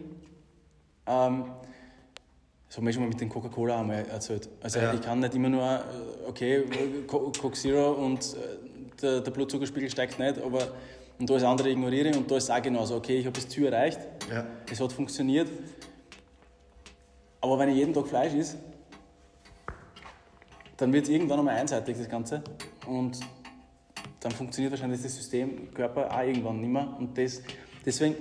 Ähm, 1.06 1.46
das 2.76 2.80
haben 2.80 2.88
wir 2.88 2.92
schon 2.94 3.04
mal 3.04 3.08
mit 3.10 3.22
den 3.22 3.30
Coca-Cola 3.30 3.80
einmal 3.80 4.06
erzählt. 4.10 4.50
Also 4.62 4.80
Ja. 4.80 4.94
ich 4.94 5.00
kann 5.00 5.22
nicht 5.22 5.34
immer 5.34 5.48
nur, 5.48 5.64
äh, 5.64 6.28
okay, 6.28 6.66
Co- 7.08 7.32
Coke 7.32 7.56
Zero 7.56 7.94
und 7.94 8.20
äh, 8.34 9.02
der, 9.02 9.22
der 9.22 9.32
Blutzuckerspiegel 9.32 9.90
steigt 9.90 10.20
nicht, 10.20 10.42
aber 10.42 10.68
und 11.18 11.32
alles 11.32 11.44
andere 11.44 11.70
ignoriere 11.70 12.10
ich 12.10 12.18
und 12.18 12.30
da 12.30 12.36
ist 12.36 12.52
auch 12.52 12.62
genauso. 12.62 12.98
Okay, 12.98 13.18
ich 13.18 13.26
habe 13.26 13.34
das 13.36 13.48
Ziel 13.48 13.68
erreicht, 13.68 14.00
Ja. 14.30 14.46
es 14.70 14.82
hat 14.82 14.92
funktioniert. 14.92 15.48
Aber 17.40 17.58
wenn 17.60 17.70
ich 17.70 17.78
jeden 17.78 17.94
Tag 17.94 18.08
Fleisch 18.10 18.34
esse, 18.34 18.58
dann 20.76 20.92
wird 20.92 21.06
es 21.06 21.10
irgendwann 21.12 21.40
einmal 21.40 21.56
einseitig, 21.56 21.98
das 21.98 22.10
Ganze. 22.10 22.42
Und 22.88 23.18
dann 24.20 24.34
funktioniert 24.34 24.74
wahrscheinlich 24.74 25.02
das 25.02 25.16
System 25.16 25.74
Körper 25.74 26.14
auch 26.14 26.24
irgendwann 26.24 26.60
nicht 26.60 26.72
mehr. 26.74 26.94
Und 27.00 27.18
das, 27.18 27.42
deswegen 27.86 28.16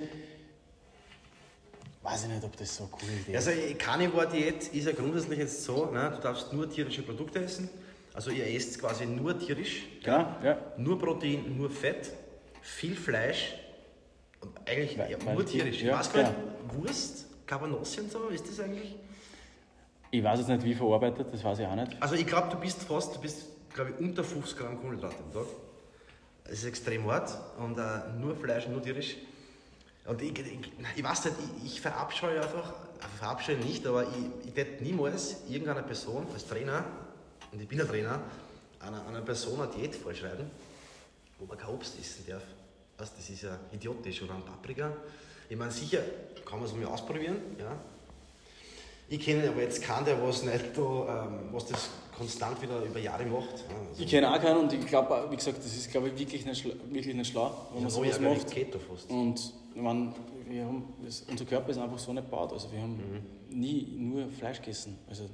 weiß 2.05 2.23
ich 2.23 2.29
nicht, 2.29 2.43
ob 2.43 2.55
das 2.55 2.75
so 2.75 2.87
coole 2.87 3.11
Idee 3.11 3.35
ist. 3.35 3.47
Also, 3.47 3.59
Carnivore-Diät 3.77 4.67
ist 4.67 4.85
ja 4.85 4.93
grundsätzlich 4.93 5.39
jetzt 5.39 5.63
so, 5.63 5.87
ne, 5.87 6.11
du 6.15 6.21
darfst 6.21 6.53
nur 6.53 6.69
tierische 6.69 7.01
Produkte 7.01 7.43
essen. 7.43 7.69
Also, 8.13 8.31
ihr 8.31 8.47
esst 8.47 8.79
quasi 8.79 9.05
nur 9.05 9.37
tierisch. 9.37 9.83
Ja, 10.03 10.37
ja. 10.43 10.57
Nur 10.77 10.99
Protein, 10.99 11.57
nur 11.57 11.69
Fett, 11.69 12.11
viel 12.61 12.95
Fleisch 12.95 13.55
und 14.41 14.51
eigentlich 14.67 14.95
ja, 14.95 15.17
nur 15.33 15.45
tierisch. 15.45 15.81
ja, 15.81 16.01
gar 16.01 16.23
nicht, 16.23 16.33
Wurst, 16.73 17.25
Cabanossi 17.45 18.01
und 18.01 18.11
so, 18.11 18.27
ist 18.29 18.47
das 18.47 18.59
eigentlich? 18.59 18.95
Ich 20.11 20.23
weiß 20.23 20.39
jetzt 20.39 20.49
nicht, 20.49 20.63
wie 20.63 20.73
verarbeitet, 20.73 21.27
das 21.31 21.43
weiß 21.43 21.59
ich 21.59 21.65
auch 21.65 21.75
nicht. 21.75 22.01
Also 22.01 22.15
ich 22.15 22.25
glaube, 22.25 22.49
du 22.49 22.57
bist 22.57 22.83
fast, 22.83 23.15
du 23.15 23.19
bist, 23.19 23.47
glaube 23.73 23.91
ich, 23.91 23.99
unter 23.99 24.23
50 24.23 24.57
Gramm 24.57 24.79
Kohlenhydrate 24.79 25.15
am 25.23 25.33
Tag. 25.33 25.47
Das 26.45 26.53
ist 26.53 26.65
extrem 26.65 27.09
hart 27.11 27.37
und 27.57 27.77
äh, 27.77 27.81
nur 28.19 28.35
Fleisch, 28.35 28.67
nur 28.67 28.81
tierisch. 28.81 29.17
Und 30.05 30.21
ich, 30.21 30.37
ich, 30.37 30.71
ich 30.95 31.03
weiß 31.03 31.25
nicht, 31.25 31.35
ich, 31.57 31.73
ich 31.73 31.81
verabscheue 31.81 32.41
einfach, 32.41 32.73
also 33.01 33.15
verabscheue 33.17 33.57
nicht, 33.57 33.85
aber 33.87 34.03
ich, 34.03 34.47
ich 34.47 34.55
werde 34.55 34.83
niemals 34.83 35.37
irgendeiner 35.47 35.81
Person 35.81 36.27
als 36.33 36.45
Trainer, 36.45 36.85
und 37.51 37.61
ich 37.61 37.67
bin 37.67 37.81
ein 37.81 37.87
Trainer, 37.87 38.21
einer, 38.79 39.07
einer 39.07 39.21
Person 39.21 39.61
eine 39.61 39.71
Diät 39.71 39.95
vorschreiben, 39.95 40.49
wo 41.39 41.45
man 41.45 41.57
kein 41.57 41.69
Obst 41.69 41.97
essen 41.99 42.25
darf. 42.27 42.43
Weißt, 42.97 43.17
das 43.17 43.29
ist 43.29 43.41
ja 43.43 43.57
idiotisch. 43.71 44.21
Oder 44.21 44.35
ein 44.35 44.43
Paprika. 44.43 44.91
Ich 45.49 45.57
meine, 45.57 45.71
sicher 45.71 46.01
kann 46.45 46.59
man 46.59 46.67
es 46.67 46.75
mal 46.75 46.85
ausprobieren, 46.85 47.37
ja. 47.57 47.77
Ich 49.07 49.19
kenne 49.19 49.47
aber 49.49 49.61
jetzt 49.61 49.81
keinen, 49.83 50.05
der 50.05 50.21
was 50.21 50.43
nicht 50.43 50.65
da, 50.75 51.27
ähm, 51.27 51.39
was 51.51 51.65
das 51.67 51.89
konstant 52.17 52.61
wieder 52.61 52.81
über 52.81 52.99
Jahre 52.99 53.25
macht. 53.25 53.49
Ja, 53.69 53.75
also 53.89 54.01
Ich 54.03 54.09
kenne 54.09 54.33
auch 54.33 54.41
keinen 54.41 54.57
und 54.59 54.73
ich 54.73 54.85
glaube, 54.87 55.27
wie 55.29 55.35
gesagt, 55.35 55.57
das 55.59 55.65
ist 55.75 55.91
glaube 55.91 56.07
ich 56.09 56.17
wirklich 56.19 56.45
nicht, 56.45 56.61
schla 56.61 56.73
wirklich 56.89 57.15
nicht 57.15 57.31
schlau, 57.31 57.67
wenn 57.73 57.83
man 57.83 57.91
so 57.91 58.03
sowas 58.03 58.19
ja 58.21 58.29
macht. 58.29 58.49
Keto 58.51 58.79
fast. 58.79 59.09
Und 59.11 59.53
man, 59.75 60.15
wir 60.47 60.63
haben, 60.65 60.93
das, 61.03 61.21
unser 61.29 61.45
Körper 61.45 61.69
ist 61.69 61.77
einfach 61.77 61.99
so 61.99 62.13
nicht 62.13 62.25
gebaut. 62.29 62.51
Also 62.53 62.71
wir 62.71 62.81
haben 62.81 62.95
Mhm. 63.51 63.59
nie 63.59 63.95
nur 63.97 64.27
Fleisch 64.31 64.59
gegessen. 64.59 64.97
Also 65.09 65.25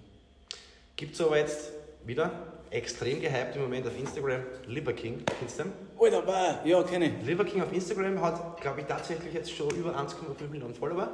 Gibt 0.95 1.15
es 1.15 1.21
aber 1.21 1.38
jetzt 1.38 1.71
wieder 2.05 2.31
extrem 2.71 3.21
gehypt 3.21 3.55
im 3.55 3.63
Moment 3.63 3.88
auf 3.88 3.97
Instagram 3.97 4.41
Liver 4.67 4.93
King. 4.93 5.23
Kennst 5.39 5.60
du 5.60 5.63
den? 5.63 5.73
Alter, 5.99 6.21
bah, 6.23 6.60
ja, 6.65 6.81
kenne 6.84 7.05
ich. 7.07 7.25
Liver 7.25 7.43
King 7.45 7.62
auf 7.62 7.71
Instagram 7.73 8.19
hat, 8.21 8.60
glaube 8.62 8.81
ich, 8.81 8.86
tatsächlich 8.88 9.34
jetzt 9.34 9.51
schon 9.51 9.69
über 9.75 9.95
1,5 9.97 10.47
Millionen 10.49 10.73
Follower. 10.73 11.10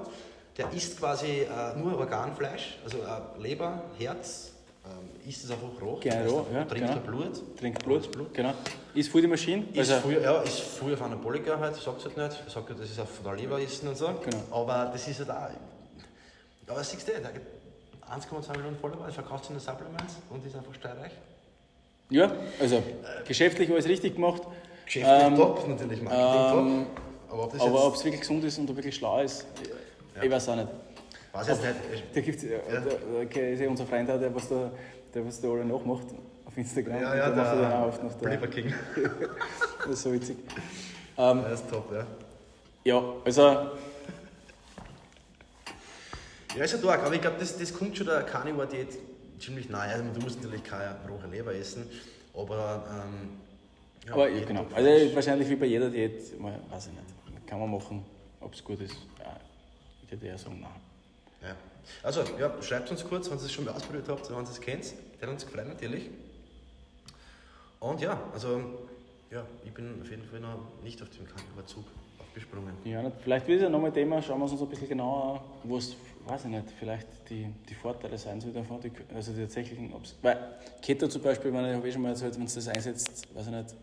Der 0.58 0.72
isst 0.74 0.98
quasi 0.98 1.42
äh, 1.42 1.78
nur 1.78 1.98
Organfleisch, 2.00 2.80
also 2.84 2.98
äh, 2.98 3.42
Leber, 3.42 3.84
Herz, 4.00 4.54
ähm, 4.86 5.10
isst 5.30 5.44
es 5.44 5.52
einfach 5.52 5.68
roh. 5.82 5.94
Roh, 5.96 6.00
ja, 6.04 6.66
Trinkt 6.66 6.88
genau. 6.88 7.00
Blut. 7.06 7.58
Trinkt 7.60 7.86
Rohes 7.86 8.08
Blut. 8.08 8.34
Genau. 8.34 8.54
Ist 8.96 9.10
voll 9.10 9.22
die 9.22 9.28
Maschine. 9.28 9.66
Ist 9.74 9.92
Also, 9.92 10.08
früher, 10.08 10.22
ja, 10.22 10.42
ist 10.42 10.60
früher 10.60 10.96
auf 10.96 11.02
Anaboliker 11.04 11.60
halt, 11.60 11.76
sagt 11.76 12.00
es 12.00 12.06
halt 12.06 12.18
nicht. 12.18 12.50
Sagt 12.50 12.70
halt, 12.70 12.80
das 12.80 12.90
ist 12.90 13.00
auf 13.00 13.10
der 13.24 13.36
Leber 13.36 13.62
essen 13.62 13.88
und 13.88 13.98
so. 13.98 14.08
Genau. 14.08 14.44
Aber 14.50 14.90
das 14.92 15.08
ist 15.08 15.20
halt 15.20 15.30
auch. 15.30 15.50
Aber 16.70 16.84
siehst 16.84 17.08
du, 17.08 17.12
der 17.12 17.24
hat 17.24 18.22
1,2 18.24 18.52
Millionen 18.58 18.78
Follower, 18.78 19.06
er 19.06 19.12
verkauft 19.14 19.46
seine 19.46 19.60
Supplements 19.60 20.16
und 20.30 20.46
ist 20.46 20.56
einfach 20.56 20.74
steuerreich. 20.74 21.12
ja, 22.10 22.32
also 22.60 22.82
geschäftlich 23.28 23.70
alles 23.70 23.88
richtig 23.88 24.16
gemacht. 24.16 24.42
Geschäftlich 24.86 25.24
Ähm, 25.24 25.36
top, 25.36 25.68
natürlich 25.68 26.02
Marketing 26.02 26.60
ähm, 26.60 26.86
top. 27.30 27.60
Aber 27.62 27.86
ob 27.88 27.96
es 27.96 28.04
wirklich 28.04 28.22
gesund 28.22 28.44
ist 28.44 28.58
und 28.58 28.70
ob 28.70 28.76
wirklich 28.78 28.96
schlau 28.96 29.22
ist, 29.22 29.46
ich 30.24 30.32
weiß 30.32 30.50
auch 30.50 30.56
nicht. 30.56 30.68
Weiß 31.32 31.48
jetzt 31.48 31.62
nicht. 31.62 31.76
Da 32.14 32.22
gibt's 32.22 32.44
ja, 32.44 32.58
da, 32.72 32.80
da 32.80 32.90
okay, 33.24 33.54
ist 33.54 33.60
ja 33.60 33.70
unser 33.70 33.86
Freund 33.86 34.10
auch, 34.10 34.20
der 34.20 34.34
was 34.34 34.50
da, 34.50 34.72
der 35.14 35.26
was 35.26 35.42
da 35.42 35.48
alle 35.50 35.66
nachmacht 35.66 36.08
auf 36.46 36.58
Instagram. 36.58 37.02
Ja, 37.02 37.16
ja, 37.16 37.28
der 37.30 37.36
macht 37.36 37.54
der 37.54 37.62
dann 37.62 37.74
auch 37.74 37.88
oft 37.88 38.04
noch 38.04 38.14
da. 38.14 38.20
Belieber 38.20 38.48
King. 38.48 38.74
Das 39.80 39.90
ist 39.90 40.04
so 40.04 40.14
witzig. 40.14 40.38
Ähm, 41.18 41.42
Der 41.42 41.52
ist 41.54 41.70
top, 41.70 41.92
ja. 41.92 42.06
ja, 42.84 43.04
also 43.26 43.42
Ja, 46.56 46.64
ist 46.64 46.72
ja 46.74 46.78
stark, 46.80 47.04
aber 47.04 47.14
ich 47.16 47.22
glaube, 47.22 47.38
das, 47.40 47.58
das 47.58 47.74
kommt 47.74 47.98
schon 47.98 48.08
der 48.08 48.24
Carnivore-Diät 48.24 48.98
ziemlich 49.40 49.70
nahe. 49.70 49.92
Also, 49.94 50.04
du 50.14 50.20
musst 50.22 50.42
natürlich 50.42 50.64
keine 50.64 50.96
rohe 51.08 51.30
Leber 51.32 51.54
essen, 51.54 51.90
aber. 52.34 52.84
Ähm, 52.90 53.30
ja, 54.06 54.14
Aber 54.14 54.30
ja, 54.30 54.46
genau. 54.46 54.66
Also 54.74 55.16
wahrscheinlich 55.16 55.50
wie 55.50 55.56
bei 55.56 55.66
jeder 55.66 55.90
Diät, 55.90 56.20
weiß 56.42 56.88
ich 56.88 56.94
nicht. 56.94 57.48
Kann 57.48 57.60
man 57.60 57.72
machen, 57.72 58.04
ob 58.40 58.54
es 58.54 58.64
gut 58.64 58.80
ist. 58.82 58.96
Ja, 59.20 59.36
ich 60.08 60.14
würde 60.14 60.28
eher 60.28 60.38
sagen, 60.38 60.60
nein. 60.62 60.72
Ja. 61.42 61.56
Also, 62.04 62.24
ja, 62.40 62.52
schreibt 62.62 62.90
uns 62.92 63.04
kurz, 63.06 63.30
wenn 63.30 63.38
ihr 63.38 63.44
es 63.44 63.52
schon 63.52 63.66
mal 63.66 63.74
ausprobiert 63.74 64.08
habt, 64.10 64.30
wenn 64.30 64.38
ihr 64.38 64.44
es 64.44 64.60
kennt. 64.60 64.94
Der 65.20 65.28
hat 65.28 65.34
uns 65.34 65.46
gefreut 65.46 65.68
natürlich. 65.68 66.10
Und 67.80 68.02
ja, 68.02 68.20
also, 68.34 68.88
ja, 69.30 69.46
ich 69.64 69.72
bin 69.74 70.02
auf 70.02 70.10
jeden 70.10 70.24
Fall 70.24 70.40
noch 70.40 70.60
nicht 70.84 71.02
auf 71.02 71.10
dem 71.10 71.28
Carnivore-Zug 71.28 71.86
aufgesprungen. 72.20 72.74
Ja, 72.86 73.02
nicht. 73.02 73.18
vielleicht 73.22 73.48
wird 73.48 73.58
es 73.58 73.64
ja 73.64 73.70
nochmal 73.70 73.92
Thema, 73.92 74.22
schauen 74.22 74.40
wir 74.40 74.52
uns 74.52 74.60
ein 74.60 74.70
bisschen 74.70 74.90
genauer 74.90 75.36
an, 75.36 75.42
wo 75.64 75.78
es, 75.78 75.96
weiß 76.26 76.46
ich 76.46 76.52
nicht, 76.52 76.66
vielleicht 76.80 77.08
die, 77.30 77.48
die 77.70 77.76
Vorteile 77.76 78.18
sein 78.18 78.42
soll 78.42 78.54
davon, 78.54 78.82
die, 78.82 78.92
also 79.14 79.34
die 79.34 79.42
tatsächlichen, 79.42 79.94
ob's, 79.94 80.16
weil 80.22 80.38
Keto 80.82 81.08
zum 81.08 81.22
Beispiel, 81.22 81.54
wenn 81.54 81.66
ich 81.66 81.76
habe 81.76 81.88
eh 81.88 81.92
schon 81.92 82.02
mal 82.02 82.10
erzählt, 82.10 82.36
wenn 82.36 82.46
es 82.46 82.56
das 82.56 82.68
einsetzt, 82.68 83.36
weiß 83.36 83.48
ich 83.48 83.54
nicht, 83.54 83.76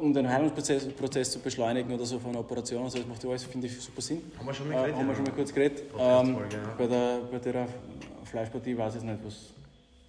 um 0.00 0.12
den 0.12 0.28
Heilungsprozess 0.28 0.86
Prozess 0.92 1.30
zu 1.32 1.38
beschleunigen 1.40 1.92
oder 1.92 2.04
so 2.04 2.18
von 2.18 2.30
einer 2.30 2.40
Operation, 2.40 2.84
also 2.84 2.98
das 2.98 3.06
macht 3.06 3.24
alles, 3.24 3.44
finde 3.44 3.66
ich, 3.66 3.80
super 3.80 4.02
Sinn. 4.02 4.22
Haben 4.38 4.46
wir 4.46 4.54
schon 4.54 4.68
mal 4.68 4.74
Äh, 4.74 4.78
geredet? 4.78 4.96
haben 4.96 5.08
wir 5.08 5.14
schon 5.14 5.24
mal 5.24 5.32
kurz 5.32 5.52
geredet. 5.54 5.82
Ähm, 5.98 6.36
ja. 6.50 6.74
bei, 6.76 6.86
der, 6.86 7.18
bei 7.30 7.38
der 7.38 7.68
Fleischpartie 8.24 8.76
weiß 8.76 8.96
ich 8.96 9.02
nicht, 9.02 9.18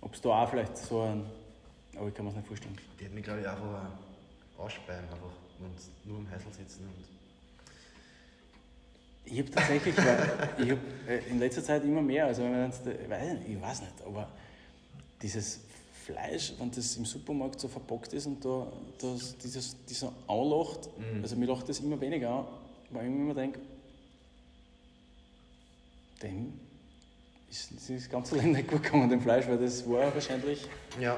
ob 0.01 0.13
es 0.13 0.21
da 0.21 0.29
auch 0.29 0.49
vielleicht 0.49 0.77
so 0.77 1.01
ein, 1.01 1.23
aber 1.97 2.07
ich 2.09 2.13
kann 2.13 2.25
mir 2.25 2.31
es 2.31 2.35
nicht 2.37 2.47
vorstellen. 2.47 2.77
Die 2.99 3.05
hätten 3.05 3.15
mich, 3.15 3.23
glaube 3.23 3.39
ich, 3.41 3.47
einfach 3.47 3.89
ausspeien 4.57 5.03
einfach 5.05 5.17
und 5.59 6.09
nur 6.09 6.19
im 6.19 6.29
Heißel 6.29 6.51
sitzen. 6.51 6.83
Und 6.83 7.05
Ich 9.25 9.39
habe 9.39 9.49
tatsächlich, 9.51 9.95
ich 9.97 10.71
hab 10.71 10.79
äh, 11.07 11.19
in 11.29 11.39
letzter 11.39 11.63
Zeit 11.63 11.83
immer 11.85 12.01
mehr, 12.01 12.25
also 12.25 12.43
wenn 12.43 12.51
man 12.51 12.65
jetzt, 12.69 12.85
äh, 12.85 13.37
ich 13.47 13.61
weiß 13.61 13.81
nicht, 13.81 13.93
aber 14.05 14.27
dieses 15.21 15.61
Fleisch, 16.05 16.53
wenn 16.59 16.69
das 16.71 16.97
im 16.97 17.05
Supermarkt 17.05 17.59
so 17.59 17.67
verpackt 17.67 18.13
ist 18.13 18.25
und 18.25 18.43
da 18.43 18.67
das, 18.99 19.37
dieses, 19.37 19.75
dieser 19.85 20.11
anlacht, 20.27 20.89
also 21.21 21.35
mir 21.35 21.45
lacht 21.45 21.69
das 21.69 21.79
immer 21.79 21.99
weniger 21.99 22.29
an, 22.29 22.45
weil 22.89 23.05
ich 23.05 23.11
mir 23.11 23.21
immer 23.21 23.33
denke, 23.33 23.59
dem 26.21 26.53
ist, 27.49 27.71
das 27.87 28.09
ganze 28.09 28.35
Leben 28.35 28.51
nicht 28.51 28.67
gut 28.67 28.83
gegangen, 28.83 29.09
dem 29.09 29.21
Fleisch, 29.21 29.47
weil 29.47 29.57
das 29.57 29.87
war 29.87 30.13
wahrscheinlich, 30.13 30.65
ja, 30.99 31.17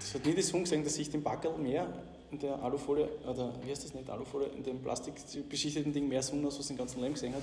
das 0.00 0.14
hat 0.14 0.26
nie 0.26 0.34
das 0.34 0.48
Sinn 0.48 0.64
gesehen, 0.64 0.84
dass 0.84 0.94
sich 0.94 1.10
dem 1.10 1.22
Backel 1.22 1.52
mehr 1.58 1.86
in 2.30 2.38
der 2.38 2.60
Alufolie, 2.62 3.08
oder 3.26 3.54
wie 3.64 3.70
heißt 3.70 3.84
das 3.84 3.94
nicht, 3.94 4.08
Alufolie, 4.10 4.48
in 4.48 4.62
dem 4.62 4.80
plastikbeschichteten 4.80 5.92
Ding 5.92 6.08
mehr 6.08 6.22
Sonne 6.22 6.46
aus, 6.46 6.58
was 6.58 6.66
den 6.66 6.76
ganzen 6.76 7.00
Leben 7.00 7.14
gesehen 7.14 7.34
hat. 7.34 7.42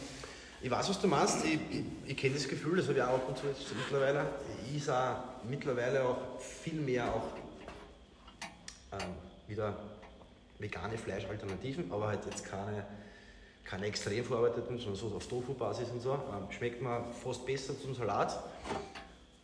Ich 0.62 0.72
weiß, 0.72 0.90
was 0.90 1.00
du 1.00 1.08
meinst. 1.08 1.46
Ich, 1.46 1.60
ich, 1.70 1.86
ich 2.08 2.18
kenne 2.18 2.36
das 2.36 2.48
Gefühl, 2.48 2.78
das 2.78 2.88
habe 2.88 2.98
ich 2.98 3.04
auch 3.04 3.16
ab 3.16 3.28
und 3.28 3.38
zu 3.38 3.48
jetzt 3.48 3.62
mittlerweile. 3.76 4.26
Ich 4.76 4.90
auch 4.90 5.35
mittlerweile 5.50 6.04
auch 6.04 6.18
viel 6.40 6.80
mehr 6.80 7.06
auch 7.14 7.32
ähm, 8.94 9.10
wieder 9.48 9.78
vegane 10.60 10.98
Fleischalternativen, 10.98 11.92
aber 11.92 12.08
halt 12.08 12.26
jetzt 12.26 12.46
keine, 12.46 12.86
keine 13.64 13.86
extrem 13.88 14.24
verarbeiteten, 14.24 14.78
sondern 14.78 14.96
so 14.96 15.16
auf 15.16 15.28
Tofu-Basis 15.28 15.90
und 15.90 16.02
so. 16.02 16.14
Ähm, 16.14 16.52
schmeckt 16.52 16.82
mir 16.82 17.04
fast 17.24 17.46
besser 17.46 17.80
zum 17.80 17.94
Salat. 17.94 18.42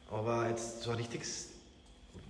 Aber 0.10 0.48
jetzt 0.50 0.82
so 0.84 0.92
ein 0.92 0.98
richtiges, 0.98 1.50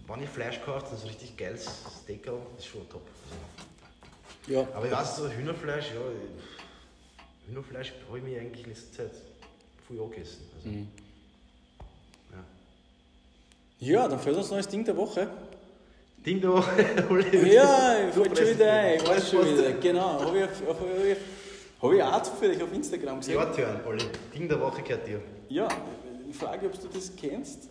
wenn 0.07 0.21
ich 0.23 0.29
Fleisch 0.29 0.61
kaufe, 0.63 0.85
dann 0.89 0.97
so 0.97 1.03
ein 1.05 1.09
richtig 1.09 1.35
geiles 1.37 1.67
Steakerl, 2.03 2.39
ist 2.57 2.67
schon 2.67 2.87
top. 2.89 3.01
Also, 3.23 4.53
Ja, 4.53 4.67
aber 4.75 4.85
ich 4.85 4.91
weiß, 4.91 5.17
so 5.17 5.29
Hühnerfleisch, 5.29 5.87
ja, 5.93 6.01
Hühnerfleisch 7.47 7.93
habe 8.07 8.17
ich 8.19 8.23
mir 8.23 8.39
eigentlich 8.39 8.63
in 8.65 8.69
letzter 8.71 8.97
Zeit 9.03 9.11
viel 9.87 9.99
angegessen. 9.99 10.41
Also, 10.57 10.69
Mhm. 10.69 10.87
Ja. 13.81 14.07
Dann 14.07 14.19
fällt 14.19 14.37
uns 14.37 14.49
noch 14.49 14.57
das 14.57 14.67
Ding 14.67 14.85
der 14.85 14.95
Woche. 14.95 15.27
Ding 16.25 16.39
da, 16.41 16.63
Uli. 17.09 17.53
Ja, 17.53 18.07
ich 18.07 18.15
wollte 18.15 18.45
schon 18.45 18.55
wieder 18.55 18.71
ein, 18.71 18.95
ich 18.97 19.07
weiß 19.07 19.31
schon 19.31 19.45
wieder. 19.45 19.71
Genau, 19.73 20.21
habe 20.21 20.37
ich, 20.37 20.43
hab 20.43 20.79
ich, 21.03 21.17
hab 21.81 21.91
ich 21.91 22.03
auch 22.03 22.23
zufällig 22.23 22.61
auf 22.61 22.71
Instagram 22.71 23.19
gesehen. 23.19 23.35
Ja, 23.35 23.45
Turn, 23.45 23.79
Olli. 23.87 24.05
Ding 24.33 24.47
der 24.47 24.61
Woche 24.61 24.83
gehört 24.83 25.07
dir. 25.07 25.19
Ja, 25.49 25.67
ich 26.29 26.35
frage, 26.35 26.67
ob 26.67 26.79
du 26.79 26.87
das 26.87 27.11
kennst. 27.15 27.69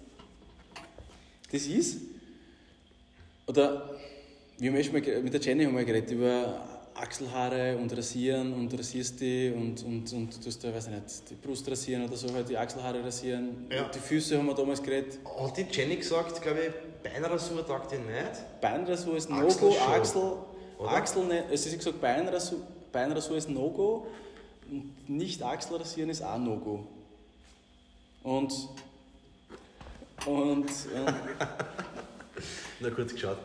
Das 1.53 1.63
ist, 1.63 1.99
oder 3.47 3.91
wir 4.59 4.73
haben 4.73 4.85
schon 4.85 4.93
mal, 4.93 5.23
mit 5.23 5.33
der 5.33 5.41
Jenny 5.41 5.65
haben 5.65 5.77
wir 5.77 5.85
geredet 5.85 6.11
über 6.11 6.70
Achselhaare 6.95 7.77
und 7.77 7.97
Rasieren 7.97 8.53
und 8.53 8.77
rasierst 8.77 9.21
die 9.21 9.53
und, 9.55 9.83
und, 9.85 10.13
und 10.13 10.43
tust 10.45 10.63
da, 10.63 10.75
weiß 10.75 10.89
ich 10.89 10.93
nicht, 10.93 11.31
die 11.31 11.35
Brust 11.35 11.69
rasieren 11.71 12.05
oder 12.05 12.17
so, 12.17 12.33
halt 12.33 12.49
die 12.49 12.57
Achselhaare 12.57 13.03
rasieren. 13.03 13.67
Ja. 13.71 13.89
Die 13.89 13.99
Füße 13.99 14.37
haben 14.37 14.47
wir 14.47 14.55
damals 14.55 14.83
geredet. 14.83 15.19
Hat 15.25 15.57
die 15.57 15.67
Jenny 15.71 15.97
gesagt, 15.97 16.41
glaube 16.43 16.61
ich, 16.61 16.73
Beinrasur 17.03 17.67
taugt 17.67 17.93
ihr 17.93 17.99
nicht? 17.99 18.61
Beinrasur 18.61 19.17
ist 19.17 19.31
No-Go, 19.31 19.77
Achsel, 19.79 20.33
oder? 20.79 20.91
Achsel 20.91 21.25
nicht, 21.25 21.45
also 21.51 21.57
sie 21.57 21.71
hat 21.71 21.79
gesagt, 21.79 22.01
Beinrasur, 22.01 22.59
Beinrasur 22.93 23.37
ist 23.37 23.49
No-Go 23.49 24.07
und 24.71 25.09
nicht 25.09 25.43
Achsel 25.43 25.77
rasieren 25.77 26.11
ist 26.11 26.23
auch 26.23 26.39
No-Go. 26.39 26.87
Und, 28.23 28.53
und, 30.27 30.69
äh, 30.69 31.13
Na 32.81 32.91
kurz 32.91 33.13
geschaut. 33.13 33.39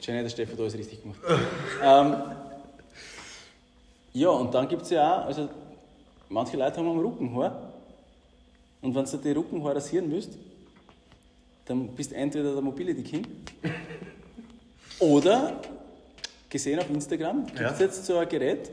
Jenny, 0.00 0.22
der 0.22 0.28
Stefan, 0.30 0.56
da 0.56 0.62
alles 0.62 0.76
richtig 0.78 1.02
gemacht. 1.02 1.18
ähm, 1.82 2.14
ja, 4.12 4.28
und 4.30 4.52
dann 4.54 4.68
gibt 4.68 4.82
es 4.82 4.90
ja 4.90 5.22
auch, 5.22 5.26
also 5.26 5.48
manche 6.28 6.56
Leute 6.56 6.76
haben 6.78 6.88
am 6.88 6.98
Rückenhaar 6.98 7.72
und 8.82 8.94
wenn 8.94 9.04
du 9.04 9.16
die 9.18 9.30
Rückenhaar 9.32 9.76
rasieren 9.76 10.10
willst, 10.10 10.30
dann 11.66 11.88
bist 11.88 12.10
du 12.10 12.16
entweder 12.16 12.52
der 12.52 12.62
Mobility 12.62 13.02
King 13.02 13.26
oder, 14.98 15.60
gesehen 16.48 16.78
auf 16.80 16.90
Instagram, 16.90 17.46
gibt 17.46 17.60
es 17.60 17.78
Ja. 17.78 17.84
jetzt 17.86 18.04
so 18.06 18.16
ein 18.18 18.28
Gerät, 18.28 18.70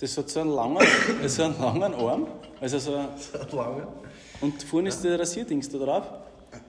das 0.00 0.16
hat 0.16 0.30
so 0.30 0.40
einen 0.40 0.50
langen, 0.50 0.86
so 1.26 1.42
einen 1.44 1.60
langen 1.60 1.94
Arm, 1.94 2.26
also 2.60 2.78
so 2.78 2.94
ein, 2.94 3.08
Seit 3.18 3.52
lange. 3.52 3.86
und 4.40 4.62
vorne 4.62 4.88
ist 4.88 5.02
der 5.04 5.18
Rasierdings 5.18 5.68
da 5.68 5.78
drauf. 5.78 6.04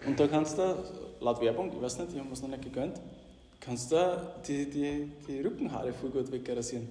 Und 0.05 0.19
da 0.19 0.27
kannst 0.27 0.57
du, 0.57 0.75
laut 1.21 1.39
Werbung, 1.41 1.71
ich 1.73 1.81
weiß 1.81 1.99
nicht, 1.99 2.13
ich 2.13 2.19
habe 2.19 2.29
es 2.33 2.41
noch 2.41 2.49
nicht 2.49 2.63
gegönnt, 2.63 2.99
kannst 3.59 3.91
du 3.91 4.33
die, 4.47 4.69
die, 4.69 5.11
die 5.27 5.41
Rückenhaare 5.41 5.93
voll 5.93 6.09
gut 6.09 6.31
wegrasieren. 6.31 6.87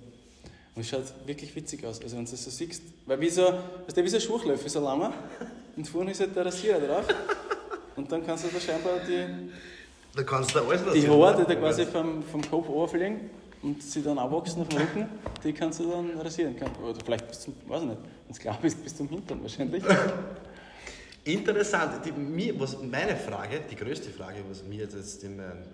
Und 0.74 0.82
es 0.82 0.88
schaut 0.88 1.12
wirklich 1.26 1.54
witzig 1.56 1.84
aus. 1.84 2.00
Also 2.00 2.16
wenn 2.16 2.24
du 2.24 2.30
das 2.30 2.44
so 2.44 2.50
siehst, 2.50 2.82
weil 3.06 3.20
wie 3.20 3.30
so, 3.30 3.42
weißt 3.42 3.96
du, 3.96 4.04
wie 4.04 4.08
so 4.08 4.16
ein 4.16 4.20
Schuchlöffel, 4.20 4.68
so 4.68 4.80
langer, 4.80 5.12
und 5.76 5.88
vorne 5.88 6.12
ist 6.12 6.20
halt 6.20 6.36
der 6.36 6.46
Rasierer 6.46 6.80
drauf. 6.80 7.06
Und 7.96 8.10
dann 8.12 8.24
kannst 8.24 8.44
du 8.44 8.48
da 8.48 8.60
scheinbar 8.60 9.00
die, 9.08 9.50
Da 10.14 10.22
kannst 10.22 10.54
du 10.54 10.60
alles 10.60 10.82
die 10.92 11.08
Haare, 11.08 11.36
die 11.36 11.52
da 11.52 11.54
quasi 11.56 11.84
vom, 11.86 12.22
vom 12.22 12.42
Kopf 12.42 12.68
runterfliegen 12.68 13.30
und 13.62 13.82
sie 13.82 14.02
dann 14.02 14.18
abwachsen 14.18 14.62
auf 14.62 14.68
dem 14.68 14.78
Rücken, 14.78 15.08
die 15.42 15.52
kannst 15.52 15.80
du 15.80 15.90
dann 15.90 16.10
rasieren. 16.20 16.54
Oder 16.82 16.98
vielleicht 17.04 17.26
bis 17.28 17.40
zum, 17.40 17.54
weiß 17.66 17.82
ich 17.82 17.88
nicht, 17.88 18.00
wenn 18.00 18.32
es 18.32 18.38
klar 18.38 18.58
ist, 18.62 18.82
bis 18.82 18.96
zum 18.96 19.08
Hintern 19.08 19.42
wahrscheinlich. 19.42 19.82
Interessant. 21.24 22.04
Die, 22.04 22.12
mir, 22.12 22.58
was 22.58 22.80
meine 22.80 23.16
Frage, 23.16 23.60
die 23.70 23.76
größte 23.76 24.10
Frage, 24.10 24.38
was 24.48 24.62
mir 24.62 24.78
jetzt 24.78 25.24
in 25.24 25.36
meinem 25.36 25.64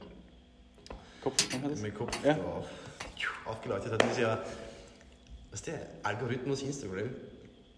Kopf, 1.25 1.37
man 1.63 1.71
in 1.73 1.83
das. 1.83 1.95
Kopf 1.95 2.19
Ja. 2.25 2.33
auf, 2.37 2.67
aufgeleuchtet 3.47 3.93
hat, 3.93 4.03
ist 4.11 4.19
ja, 4.21 4.39
was 5.51 5.63
der 5.63 5.81
Algorithmus 6.03 6.63
Instagram. 6.63 7.11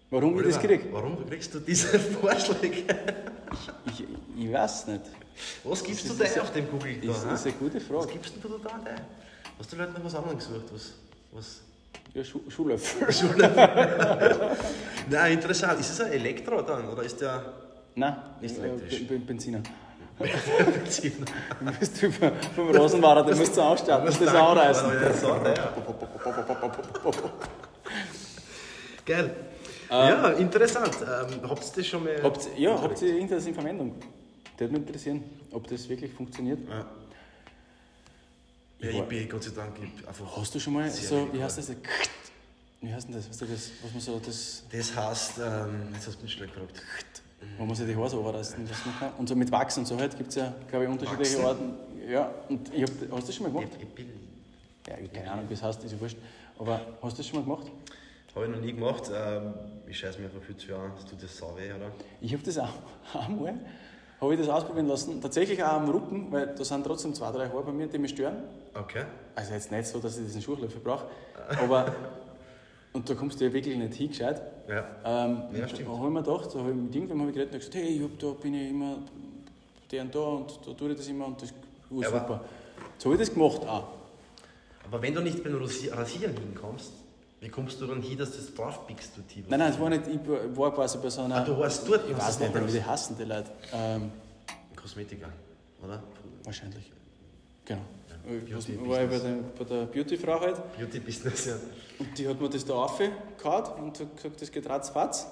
Warum 0.09 0.37
ich 0.39 0.45
das 0.47 0.57
Oliver, 0.57 0.77
kriege? 0.77 0.93
Warum 0.93 1.27
kriegst 1.29 1.53
du 1.53 1.59
diese 1.59 1.99
Vorschläge? 2.21 2.83
Ich, 3.85 4.03
ich 4.37 4.53
weiß 4.53 4.87
nicht. 4.87 5.01
Was 5.63 5.83
gibst 5.83 6.09
Das 6.09 6.17
du 6.17 6.23
ist 6.23 6.35
da 6.37 6.41
auf 6.41 6.51
dem 6.51 6.69
Google? 6.69 6.95
Das 7.05 7.23
da, 7.23 7.33
ist 7.33 7.45
eine 7.45 7.55
gute 7.55 7.75
was 7.77 7.83
Frage. 7.83 8.07
gibst 8.13 8.35
denn 8.35 8.41
du 8.41 8.57
da 8.57 8.69
ein? 8.69 9.01
Hast 9.59 9.71
du 9.71 9.75
Leute 9.75 9.91
noch 9.93 10.03
was 10.05 10.15
anderes 10.15 10.37
gesucht? 10.47 10.65
Was, 10.73 10.93
was? 11.31 11.61
Ja, 12.13 12.23
Schu 12.23 12.39
Schuhlöffel. 12.49 13.07
Nein, 15.09 15.33
interessant. 15.33 15.79
Ist 15.79 15.89
es 15.91 16.01
ein 16.01 16.11
Elektro 16.13 16.61
dann 16.61 16.87
oder 16.89 17.03
ist 17.03 17.19
der 17.21 17.53
Nein, 17.95 18.15
Nicht 18.41 18.57
äh, 18.57 18.61
elektrisch. 18.61 19.07
Ben- 19.07 19.25
Benziner. 19.25 19.61
Du 20.19 21.65
musst 21.65 22.03
über, 22.03 22.31
vom 22.55 22.75
Rosenwahrer, 22.75 23.23
den 23.23 23.37
musst 23.37 23.55
du 23.55 23.61
anstarten, 23.61 24.07
musst 24.07 24.21
das 24.21 24.33
anreißen. 24.33 24.89
Ja, 24.93 25.13
so, 25.13 25.27
ja. 25.27 25.73
Geil. 29.05 29.35
ja, 29.89 30.29
interessant. 30.31 30.95
Ähm, 31.01 31.49
habt 31.49 31.63
ihr 31.63 31.71
das 31.75 31.87
schon 31.87 32.03
mal. 32.03 32.21
Habt, 32.23 32.49
ja, 32.57 32.81
habt 32.81 33.01
ihr 33.01 33.15
irgendwas 33.15 33.45
in 33.45 33.53
Verwendung? 33.53 33.95
Das 33.99 34.61
würde 34.61 34.73
mich 34.73 34.87
interessieren, 34.87 35.23
ob 35.51 35.67
das 35.67 35.87
wirklich 35.87 36.11
funktioniert. 36.11 36.59
Ja. 36.67 36.85
Ja, 38.79 38.89
ich 38.89 39.03
bin 39.03 39.29
Gott 39.29 39.43
sei 39.43 39.51
Dank 39.55 39.75
einfach. 40.07 40.37
Hast 40.37 40.53
du 40.53 40.59
schon 40.59 40.73
mal 40.73 40.89
so, 40.89 41.27
wie 41.31 41.41
heißt 41.41 41.57
das? 41.57 41.71
Wie 42.81 42.93
heißt 42.93 43.07
denn 43.07 43.15
das? 43.15 43.29
Weißt 43.29 43.41
du, 43.41 43.45
das 43.45 43.71
was 43.81 43.91
man 43.91 44.01
so, 44.01 44.19
das, 44.23 44.63
Das 44.71 44.95
heißt, 44.95 45.39
ähm, 45.39 45.89
jetzt 45.93 46.07
hast 46.07 46.19
du 46.19 46.23
mich 46.23 46.33
schnell 46.33 46.47
gefragt. 46.47 46.81
Man 47.59 47.75
sich 47.75 47.85
die 47.85 47.95
Haare 47.95 48.09
so 48.09 48.21
runterreißen 48.21 48.69
was 48.69 48.85
man 48.85 48.99
kann. 48.99 49.09
Und 49.17 49.29
so 49.29 49.35
mit 49.35 49.51
Wachs 49.51 49.77
und 49.77 49.87
so 49.87 49.97
halt 49.97 50.17
gibt 50.17 50.29
es 50.29 50.35
ja, 50.35 50.53
glaube 50.69 50.85
ich, 50.85 50.91
unterschiedliche 50.91 51.37
Wachsen? 51.43 51.45
Arten. 51.45 52.09
Ja, 52.09 52.31
und 52.49 52.73
ich 52.73 52.83
hab, 52.83 52.89
hast 52.89 53.09
du 53.09 53.27
das 53.27 53.35
schon 53.35 53.51
mal 53.51 53.59
gemacht? 53.59 53.77
Ich 53.79 53.87
bin 53.89 54.09
Ja, 54.87 54.95
keine 55.13 55.31
Ahnung, 55.31 55.45
wie 55.49 55.53
es 55.53 55.61
heißt, 55.63 55.83
ist 55.83 55.91
ja 55.91 55.99
wurscht. 55.99 56.17
Aber 56.57 56.79
hast 57.01 57.13
du 57.13 57.17
das 57.17 57.27
schon 57.27 57.39
mal 57.39 57.45
gemacht? 57.45 57.71
Habe 58.33 58.45
ich 58.45 58.51
noch 58.51 58.61
nie 58.61 58.73
gemacht. 58.73 59.11
Ähm, 59.11 59.53
ich 59.87 59.97
scheiße 59.97 60.19
mir 60.19 60.25
einfach 60.25 60.41
viel 60.41 60.55
zu 60.55 60.75
an. 60.75 60.91
Das 60.95 61.05
tut 61.05 61.23
das 61.23 61.35
sau 61.35 61.57
weh, 61.57 61.73
oder? 61.73 61.91
Ich 62.21 62.31
habe 62.33 62.43
das 62.43 62.57
auch 62.59 62.69
einmal, 63.27 63.55
habe 64.21 64.33
ich 64.33 64.39
das 64.39 64.47
ausprobieren 64.49 64.87
lassen. 64.87 65.19
Tatsächlich 65.19 65.63
auch 65.63 65.73
am 65.73 65.89
Ruppen, 65.89 66.31
weil 66.31 66.53
da 66.55 66.63
sind 66.63 66.85
trotzdem 66.85 67.15
zwei, 67.15 67.31
drei 67.31 67.49
Haare 67.49 67.63
bei 67.63 67.71
mir, 67.71 67.87
die 67.87 67.97
mich 67.97 68.11
stören. 68.11 68.43
Okay. 68.75 69.05
Also 69.33 69.53
jetzt 69.53 69.71
nicht 69.71 69.87
so, 69.87 69.99
dass 69.99 70.17
ich 70.17 70.25
diesen 70.25 70.41
Schuhlöffel 70.43 70.79
brauche, 70.81 71.05
aber 71.59 71.95
und 72.93 73.09
da 73.09 73.13
kommst 73.15 73.39
du 73.39 73.45
ja 73.45 73.53
wirklich 73.53 73.77
nicht 73.77 73.93
hin, 73.93 74.09
gescheit. 74.09 74.41
Ja. 74.67 74.85
Ähm, 75.05 75.43
Ja, 75.53 75.61
da 75.61 75.67
stimmt. 75.67 75.89
habe 75.89 76.07
ich 76.07 76.13
mir 76.13 76.23
gedacht, 76.23 76.49
da 76.53 76.59
habe 76.59 76.69
ich 76.71 76.75
mit 76.75 76.95
irgendwem 76.95 77.21
hab 77.21 77.27
ich 77.29 77.33
geredet 77.33 77.53
und 77.53 77.59
gesagt, 77.59 77.75
hey, 77.75 77.87
ich 77.97 78.01
hab, 78.03 78.19
da 78.19 78.27
bin 78.31 78.53
ich 78.53 78.69
immer 78.69 78.97
der 79.91 80.01
und 80.03 80.15
da 80.15 80.19
und 80.19 80.59
da 80.65 80.71
tue 80.73 80.91
ich 80.91 80.97
das 80.97 81.07
immer 81.07 81.27
und 81.27 81.41
das 81.41 81.53
war 81.89 82.01
Ja, 82.01 82.07
aber- 82.09 82.19
super. 82.19 82.41
So 82.97 83.05
habe 83.11 83.15
ich 83.21 83.27
das 83.27 83.33
gemacht 83.33 83.61
auch. 83.67 83.87
Aber 84.85 85.01
wenn 85.01 85.13
du 85.13 85.21
nicht 85.21 85.43
beim 85.43 85.55
Rasi- 85.55 85.89
Rasieren 85.93 86.35
hinkommst, 86.35 86.91
wie 87.39 87.49
kommst 87.49 87.79
du 87.79 87.85
dann 87.85 88.01
hin, 88.01 88.17
dass 88.17 88.31
du 88.31 88.37
das 88.37 88.53
draufpickst, 88.55 89.15
du 89.17 89.21
Tiber? 89.21 89.47
Nein, 89.49 89.59
nein, 89.59 89.71
es 89.73 89.79
war 89.79 89.89
nicht, 89.89 90.07
ich 90.07 90.19
war 90.57 90.73
quasi 90.73 90.97
bei 90.97 91.09
so 91.09 91.21
einer... 91.21 91.35
Ah, 91.35 91.43
du 91.43 91.57
warst 91.57 91.87
dort, 91.87 92.09
Ich 92.09 92.17
weiß 92.17 92.39
nicht, 92.39 92.55
wie 92.67 92.71
die 92.71 92.83
hassen 92.83 93.15
die 93.17 93.23
Leute. 93.25 93.51
Ähm, 93.73 94.11
Kosmetiker, 94.75 95.27
oder? 95.83 96.01
wahrscheinlich. 96.43 96.91
Genau. 97.65 97.81
Beauty 98.27 98.55
Was, 98.55 98.89
war 98.89 99.03
ich 99.03 99.09
bei 99.09 99.19
der, 99.19 99.37
bei 99.57 99.63
der 99.63 99.85
Beautyfrau 99.85 100.39
halt 100.39 100.77
Beauty 100.77 100.99
Business, 100.99 101.45
ja. 101.45 101.53
und 101.99 102.17
die 102.17 102.27
hat 102.27 102.39
mir 102.41 102.49
das 102.49 102.65
da 102.65 102.73
aufgehauen 102.73 103.13
und 103.79 103.99
hat 103.99 104.15
gesagt, 104.15 104.41
das 104.41 104.51
geht 104.51 104.69
ratzfatz. 104.69 105.27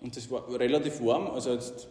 Und 0.00 0.16
das 0.16 0.30
war 0.30 0.48
relativ 0.58 1.00
warm, 1.04 1.30
also 1.30 1.52
jetzt 1.52 1.88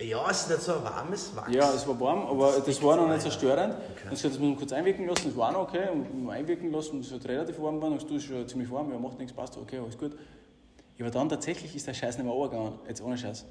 Ja, 0.00 0.28
es 0.30 0.42
ist 0.42 0.48
nicht 0.48 0.62
so 0.62 0.72
ein 0.72 0.84
warmes 0.84 1.36
Wachs. 1.36 1.54
Ja, 1.54 1.72
es 1.72 1.86
war 1.86 2.00
warm, 2.00 2.26
aber 2.26 2.52
das, 2.52 2.66
liegt 2.66 2.82
war 2.82 2.96
noch 2.96 3.08
nicht 3.08 3.20
so 3.20 3.28
ja. 3.28 3.34
störend. 3.34 3.74
Okay. 3.74 3.84
Dann 4.04 4.12
hat 4.12 4.24
das 4.24 4.38
muss 4.38 4.40
man 4.40 4.56
kurz 4.56 4.72
einwirken 4.72 5.06
lassen, 5.06 5.26
das 5.26 5.36
war 5.36 5.52
noch 5.52 5.68
okay. 5.68 5.88
Und 5.92 6.30
einwirken 6.30 6.72
lassen, 6.72 6.96
und 6.96 7.04
es 7.04 7.12
hat 7.12 7.26
relativ 7.26 7.60
warm 7.60 7.80
war. 7.80 7.90
Dann 7.90 7.98
hast 7.98 8.08
du, 8.08 8.16
es 8.16 8.22
ist 8.22 8.28
schon 8.28 8.48
ziemlich 8.48 8.70
warm, 8.70 8.90
ja, 8.90 8.98
macht 8.98 9.18
nichts, 9.18 9.32
passt, 9.32 9.56
okay, 9.56 9.78
alles 9.78 9.98
gut. 9.98 10.16
Aber 10.98 11.10
dann 11.10 11.28
tatsächlich 11.28 11.74
ist 11.76 11.86
der 11.86 11.94
Scheiß 11.94 12.16
nicht 12.18 12.26
mehr 12.26 12.34
runtergegangen, 12.34 12.78
jetzt 12.88 13.02
ohne 13.02 13.16
Scheiß. 13.16 13.46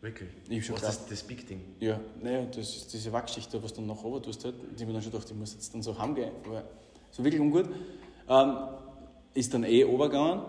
Wirklich? 0.00 0.30
Ich 0.48 0.72
Was 0.72 0.82
ist 0.82 1.10
das 1.10 1.22
Big 1.24 1.46
Ding? 1.46 1.60
Ja, 1.80 2.00
naja, 2.22 2.44
das 2.44 2.76
ist 2.76 2.92
diese 2.92 3.12
Wachschicht, 3.12 3.52
was 3.60 3.72
du 3.72 3.80
dann 3.80 3.88
noch 3.88 4.04
runter 4.04 4.22
tust, 4.22 4.44
halt. 4.44 4.54
Habe 4.54 4.86
mir 4.86 4.92
dann 4.92 5.02
schon 5.02 5.10
gedacht, 5.10 5.28
ich 5.28 5.36
muss 5.36 5.54
jetzt 5.54 5.74
dann 5.74 5.82
so 5.82 5.98
heimgehen, 5.98 6.30
aber 6.44 6.64
so 7.10 7.24
wirklich 7.24 7.40
ungut. 7.40 7.68
Ähm, 8.28 8.56
ist 9.34 9.52
dann 9.52 9.64
eh 9.64 9.82
runtergegangen, 9.82 10.42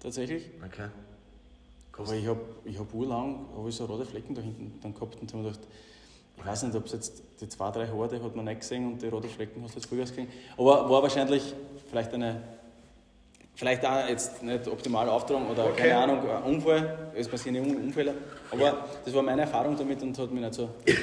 tatsächlich. 0.00 0.50
Okay. 0.64 0.88
Aber 1.96 2.12
ich 2.12 2.26
habe 2.26 2.40
ich 2.64 2.78
hab 2.78 2.92
urlang 2.92 3.46
hab 3.56 3.66
ich 3.68 3.74
so 3.74 3.84
rote 3.84 4.04
Flecken 4.04 4.34
da 4.34 4.42
hinten 4.42 4.78
dann 4.82 4.92
gehabt 4.92 5.20
und 5.20 5.32
habe 5.32 5.42
mir 5.42 5.50
gedacht, 5.50 5.66
ich 6.36 6.44
weiß 6.44 6.64
nicht, 6.64 6.74
ob 6.74 6.86
es 6.86 6.92
jetzt 6.92 7.22
die 7.40 7.48
zwei, 7.48 7.70
drei 7.70 7.86
Haare, 7.86 8.08
die 8.08 8.22
hat 8.22 8.36
man 8.36 8.44
nicht 8.44 8.60
gesehen 8.60 8.92
und 8.92 9.02
die 9.02 9.06
roten 9.06 9.28
Flecken 9.28 9.62
hast 9.62 9.74
du 9.74 9.78
jetzt 9.78 9.88
früher 9.88 10.04
gesehen. 10.04 10.28
Aber 10.56 10.90
war 10.90 11.02
wahrscheinlich 11.02 11.54
vielleicht 11.88 12.12
eine, 12.12 12.42
vielleicht 13.54 13.84
auch 13.84 14.08
jetzt 14.08 14.42
nicht 14.42 14.66
optimal 14.68 15.08
auftragen 15.08 15.46
oder 15.48 15.66
Okay. 15.66 15.82
keine 15.88 15.96
Ahnung, 15.96 16.20
Unfall, 16.44 17.12
es 17.14 17.28
passieren 17.28 17.56
ja 17.56 17.62
Un- 17.62 17.76
Unfälle. 17.84 18.14
Aber 18.50 18.86
das 19.04 19.14
war 19.14 19.22
meine 19.22 19.42
Erfahrung 19.42 19.76
damit 19.76 20.02
und 20.02 20.18
hat 20.18 20.30
mich 20.30 20.40
nicht 20.42 20.54
so. 20.54 20.70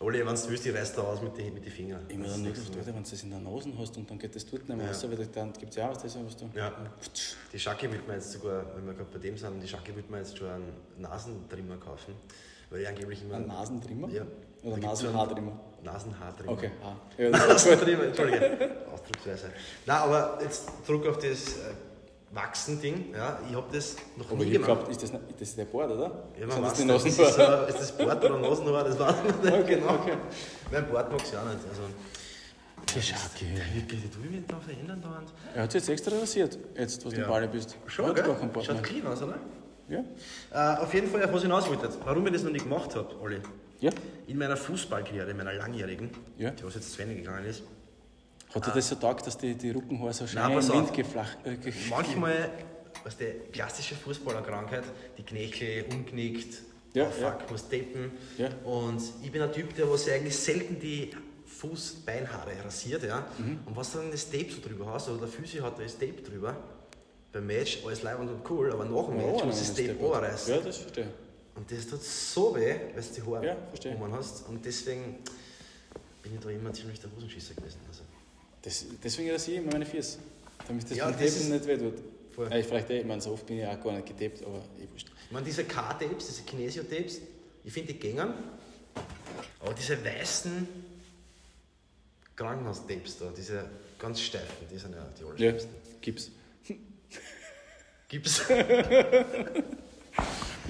Oli, 0.00 0.18
wenn 0.26 0.34
du 0.34 0.48
willst, 0.48 0.64
die 0.64 0.70
reißt 0.70 0.98
da 0.98 1.02
aus 1.02 1.22
mit 1.22 1.36
den 1.38 1.54
mit 1.54 1.64
die 1.64 1.70
Fingern. 1.70 2.00
Ich 2.08 2.16
mir 2.18 2.26
dann 2.26 2.42
nicht 2.42 2.54
gedacht, 2.56 2.76
Alter, 2.76 2.86
wenn 2.96 3.04
du 3.04 3.10
das 3.10 3.22
in 3.22 3.30
der 3.30 3.38
Nase 3.38 3.68
hast 3.78 3.96
und 3.96 4.10
dann 4.10 4.18
geht 4.18 4.34
das 4.34 4.44
dort 4.46 4.68
nicht 4.68 4.76
mehr 4.76 4.86
Ja. 4.86 4.92
raus, 4.92 5.06
weil 5.08 5.26
dann 5.26 5.52
gibt 5.52 5.70
es 5.70 5.76
ja 5.76 5.86
auch 5.88 5.94
was, 5.94 6.02
das, 6.02 6.18
was 6.24 6.36
du. 6.36 6.50
Ja. 6.56 6.72
Die 7.52 7.58
Schacke 7.58 7.92
wird 7.92 8.08
mir 8.08 8.14
jetzt 8.14 8.32
sogar, 8.32 8.64
wenn 8.74 8.84
wir 8.84 8.94
gerade 8.94 9.08
bei 9.12 9.18
dem 9.20 9.36
sind, 9.36 9.62
die 9.62 9.68
Schacke 9.68 9.94
wird 9.94 10.10
mir 10.10 10.18
jetzt 10.18 10.36
schon 10.36 10.48
einen 10.50 10.72
Nasentrimmer 10.98 11.76
kaufen. 11.76 12.14
Weil 12.70 12.80
ich 12.80 12.88
angeblich 12.88 13.22
immer. 13.22 13.36
Ein 13.36 13.46
Nasentrimmer? 13.46 14.08
Ja. 14.08 14.22
Oder 14.62 14.76
Nasenhaartrimmer? 14.78 15.52
Nasenhaartrimmer. 15.82 16.52
Okay, 16.52 16.70
ah. 16.84 16.94
Ja, 17.18 17.30
das 17.30 17.40
ist 17.42 17.48
Nasentrimmer, 17.66 18.04
Entschuldige. 18.04 18.70
Ausdrucksweise. 18.92 19.50
Nein, 19.86 19.96
aber 19.96 20.38
jetzt 20.42 20.68
zurück 20.86 21.06
auf 21.08 21.16
das 21.18 21.24
äh, 21.56 21.72
Wachsen-Ding. 22.32 23.12
Ja, 23.14 23.38
ich 23.48 23.54
habe 23.56 23.66
das 23.72 23.96
noch 24.16 24.26
Aber 24.30 24.36
nie 24.36 24.44
ich 24.44 24.52
gemacht. 24.52 24.66
glaube, 24.66 24.90
ist 24.90 25.02
das, 25.02 25.12
nicht, 25.12 25.24
das 25.38 25.48
ist 25.48 25.58
der 25.58 25.64
Bord, 25.64 25.90
oder? 25.90 26.24
Ja, 26.38 26.46
man 26.46 26.62
das 26.62 26.78
weiß 26.78 26.84
nicht, 26.84 27.06
ist, 27.06 27.18
das 27.18 27.36
Nasenhaare? 27.36 27.62
so, 27.62 27.68
ist 27.68 27.80
das 27.80 27.92
Bart 27.98 28.24
oder 28.24 28.38
Nasenhaar, 28.38 28.84
das 28.84 28.98
weiß 28.98 29.14
man 29.16 29.40
nicht 29.52 29.60
Okay, 29.64 29.74
genau. 29.76 29.94
okay. 29.94 30.12
Mein 30.70 30.90
Bart 30.92 31.10
mag 31.12 31.22
es 31.22 31.32
ja 31.32 31.40
auch 31.40 31.44
nicht. 31.46 31.58
Also, 31.68 31.82
Die 32.94 33.02
Schacke. 33.02 33.44
wirklich, 33.74 34.00
die 34.02 34.08
tue 34.10 34.24
ich 34.26 34.30
mich 34.30 34.46
da 34.46 34.56
verändern 34.60 35.02
dauernd. 35.02 35.32
Er 35.54 35.62
hat 35.64 35.72
sich 35.72 35.80
jetzt 35.82 35.88
extra 35.90 36.16
rasiert, 36.16 36.58
jetzt, 36.76 37.04
was 37.04 37.12
du 37.12 37.18
Ja. 37.18 37.24
im 37.26 37.30
Ball 37.30 37.48
bist. 37.48 37.76
Schon, 37.86 38.14
gell? 38.14 38.24
Schaut 38.62 38.82
clean 38.84 39.06
aus, 39.08 39.22
oder? 39.22 39.38
Ja? 39.88 39.98
Äh, 40.52 40.78
auf 40.80 40.94
jeden 40.94 41.08
Fall, 41.10 41.22
auf 41.24 41.30
was 41.32 41.36
ich 41.38 41.42
hinaus 41.42 41.68
wollte, 41.68 41.88
warum 42.04 42.24
ich 42.28 42.32
das 42.32 42.42
noch 42.44 42.52
nie 42.52 42.58
gemacht 42.58 42.94
habe, 42.94 43.08
Olli. 43.20 43.40
Ja? 43.82 43.90
In 44.28 44.38
meiner 44.38 44.56
Fußballkarriere, 44.56 45.30
in 45.30 45.36
meiner 45.36 45.52
langjährigen, 45.52 46.10
Ja. 46.38 46.50
die 46.50 46.64
was 46.64 46.74
jetzt 46.76 46.92
zu 46.92 47.02
Ende 47.02 47.16
gegangen 47.16 47.44
ist, 47.44 47.62
Hat 48.54 48.66
dir 48.66 48.70
das 48.72 48.88
so 48.88 48.94
taugt, 48.96 49.26
dass 49.26 49.36
die, 49.36 49.54
die 49.54 49.70
Rückenhaare 49.70 50.12
so 50.12 50.26
schnell 50.26 50.48
pass 50.50 50.68
im 50.68 50.74
Wind 50.76 50.94
geflacht 50.94 51.38
äh, 51.44 51.56
manchmal, 51.90 52.50
was 53.02 53.16
die 53.16 53.32
klassische 53.52 53.94
Fußballerkrankheit, 53.96 54.84
die 55.18 55.22
Knöchel 55.22 55.84
umknickt, 55.92 56.62
Ja, 56.94 57.06
oh 57.08 57.10
fuck, 57.10 57.50
muss 57.50 57.62
tapen. 57.68 58.12
Ja. 58.38 58.48
Und 58.64 59.02
ich 59.22 59.32
bin 59.32 59.40
ein 59.42 59.52
Typ, 59.52 59.74
der 59.74 59.90
was 59.90 60.08
eigentlich 60.08 60.36
selten 60.36 60.78
die 60.78 61.10
Fuß-Beinhaare 61.46 62.52
rasiert, 62.64 63.02
ja. 63.04 63.26
Mhm. 63.38 63.60
Und 63.66 63.74
was 63.76 63.92
dann 63.92 64.10
das 64.10 64.30
Tape 64.30 64.48
so 64.50 64.60
drüber 64.66 64.86
hast, 64.92 65.08
oder 65.08 65.20
der 65.20 65.28
Physio 65.28 65.64
hat 65.64 65.78
da 65.78 65.82
das 65.82 65.94
Tape 65.98 66.20
drüber, 66.22 66.54
beim 67.32 67.46
Match, 67.46 67.78
alles 67.86 68.02
leibend 68.02 68.30
und 68.30 68.48
cool, 68.50 68.70
aber 68.72 68.84
nach 68.84 69.06
dem 69.06 69.16
Match 69.16 69.40
Oh, 69.42 69.46
muss 69.46 69.56
nein, 69.74 69.74
das 69.88 69.96
Tape 69.96 70.14
anreißen. 70.16 70.54
Ja, 70.54 70.60
das 70.60 70.76
verstehe 70.76 71.04
ich. 71.04 71.10
Und 71.54 71.70
das 71.70 71.86
tut 71.86 72.02
so 72.02 72.54
weh, 72.56 72.76
weil 72.94 73.02
du 73.02 73.08
die 73.14 73.22
Haare 73.22 73.46
Ja, 73.46 73.56
verstehe. 73.68 73.94
oben 73.96 74.12
hast. 74.12 74.48
Und 74.48 74.64
deswegen 74.64 75.18
bin 76.22 76.34
ich 76.34 76.40
da 76.40 76.48
immer 76.50 76.72
ziemlich 76.72 76.98
der 77.00 77.10
Hosenschisser 77.14 77.54
gewesen. 77.54 77.78
Also, 77.88 78.02
Das, 78.62 78.84
deswegen 79.02 79.30
rasiere 79.30 79.58
ich 79.58 79.62
immer 79.64 79.72
meine 79.72 79.86
Füße. 79.86 80.18
Damit 80.66 80.90
das 80.90 80.96
Ja, 80.96 81.10
das 81.10 81.34
Tapen 81.34 81.50
nicht 81.50 81.66
weh 81.66 81.76
tut. 81.78 81.94
Voll. 82.34 82.48
Ja, 82.50 82.56
ich 82.56 82.66
vielleicht 82.66 82.88
eh, 82.90 83.00
ich 83.00 83.06
meine, 83.06 83.20
so 83.20 83.32
oft 83.32 83.44
bin 83.46 83.58
ich 83.58 83.66
auch 83.66 83.78
gar 83.82 83.92
nicht 83.92 84.06
getaped, 84.06 84.42
aber 84.46 84.58
eh 84.80 84.88
wurscht. 84.90 85.08
ich 85.26 85.32
meine, 85.32 85.44
diese 85.44 85.64
K-Tapes, 85.64 86.26
diese 86.28 86.42
Kinesio-Tapes, 86.44 87.18
ich 87.64 87.72
finde 87.72 87.92
die 87.92 87.98
gängern. 87.98 88.32
Aber 89.60 89.74
diese 89.74 90.02
weißen 90.02 90.66
Krankenhaus-Tapes 92.34 93.18
da, 93.18 93.30
diese 93.36 93.68
ganz 93.98 94.20
steifen, 94.20 94.66
die 94.70 94.78
sind 94.78 94.94
ja 94.94 95.06
die 95.18 95.20
Ja, 95.22 95.50
allerschlimmsten. 95.50 95.70
Gips. 96.00 96.30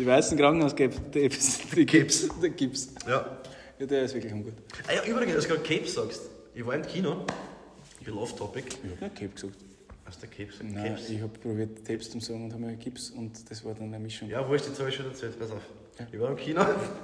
Die 0.03 0.07
weißen 0.09 0.37
Krankenhausgips, 0.37 0.97
die 1.15 1.87
Gips. 1.87 2.29
Der 2.43 2.51
Gips. 2.51 2.89
ja. 3.07 3.39
Ja, 3.79 3.87
der 3.87 4.03
ist 4.03 4.15
wirklich 4.15 4.33
ungut. 4.33 4.55
Ah 4.89 4.95
ja, 4.95 5.05
übrigens, 5.05 5.37
als 5.37 5.47
du 5.47 5.55
gerade 5.55 5.63
Capes 5.63 5.95
sagst, 5.95 6.23
ich 6.53 6.67
war 6.67 6.75
im 6.75 6.83
Kino, 6.83 7.25
ich 8.01 8.07
bin 8.07 8.15
off-topic, 8.15 8.65
Ich 8.83 9.01
habe 9.01 9.11
Cape 9.15 9.29
gesagt. 9.29 9.55
aus 10.09 10.19
der 10.19 10.29
Capes. 10.29 10.57
Nein, 10.61 10.95
Capes. 10.95 11.09
ich 11.09 11.21
habe 11.23 11.39
probiert, 11.39 11.87
Tapes 11.87 12.11
zu 12.11 12.19
sagen 12.19 12.47
und 12.47 12.53
habe 12.53 12.65
mir 12.65 12.75
Gips 12.75 13.11
und 13.11 13.49
das 13.49 13.65
war 13.65 13.75
dann 13.75 13.95
eine 13.95 14.01
Mischung. 14.01 14.29
Ja, 14.29 14.47
wurscht, 14.49 14.67
jetzt 14.67 14.81
habe 14.81 14.89
ich 14.89 14.97
schon 14.97 15.07
erzählt, 15.07 15.39
pass 15.39 15.53
auf. 15.53 15.63
Ja. 16.01 16.07
Ich 16.11 16.19
war 16.19 16.31
im 16.31 16.37
Kino 16.37 16.61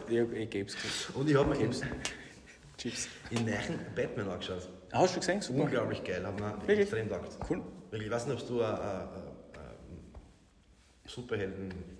Ich 0.09 0.19
habe 0.19 0.37
eh 0.37 0.47
Capes 0.47 0.75
gesagt. 0.75 1.15
und 1.15 1.31
ich 1.31 1.37
habe 1.37 1.51
mir 1.51 1.61
eben 1.63 1.73
Chips. 2.79 3.09
den 3.31 3.45
neuen 3.45 3.79
Batman 3.95 4.29
angeschaut. 4.29 4.69
Ah, 4.91 5.03
hast 5.03 5.15
du 5.15 5.21
gesehen? 5.21 5.41
Super. 5.41 5.63
Unglaublich 5.63 6.03
geil, 6.03 6.27
hat 6.27 6.35
mir 6.41 6.53
Wirklich? 6.63 6.81
extrem 6.81 7.09
gedacht. 7.09 7.29
Cool. 7.49 7.63
Wirklich, 7.93 8.09
ich 8.09 8.13
weiß 8.13 8.27
nicht, 8.27 8.43
ob 8.43 8.49
du 8.49 8.61
ein 8.61 9.09
Superhelden. 11.07 11.98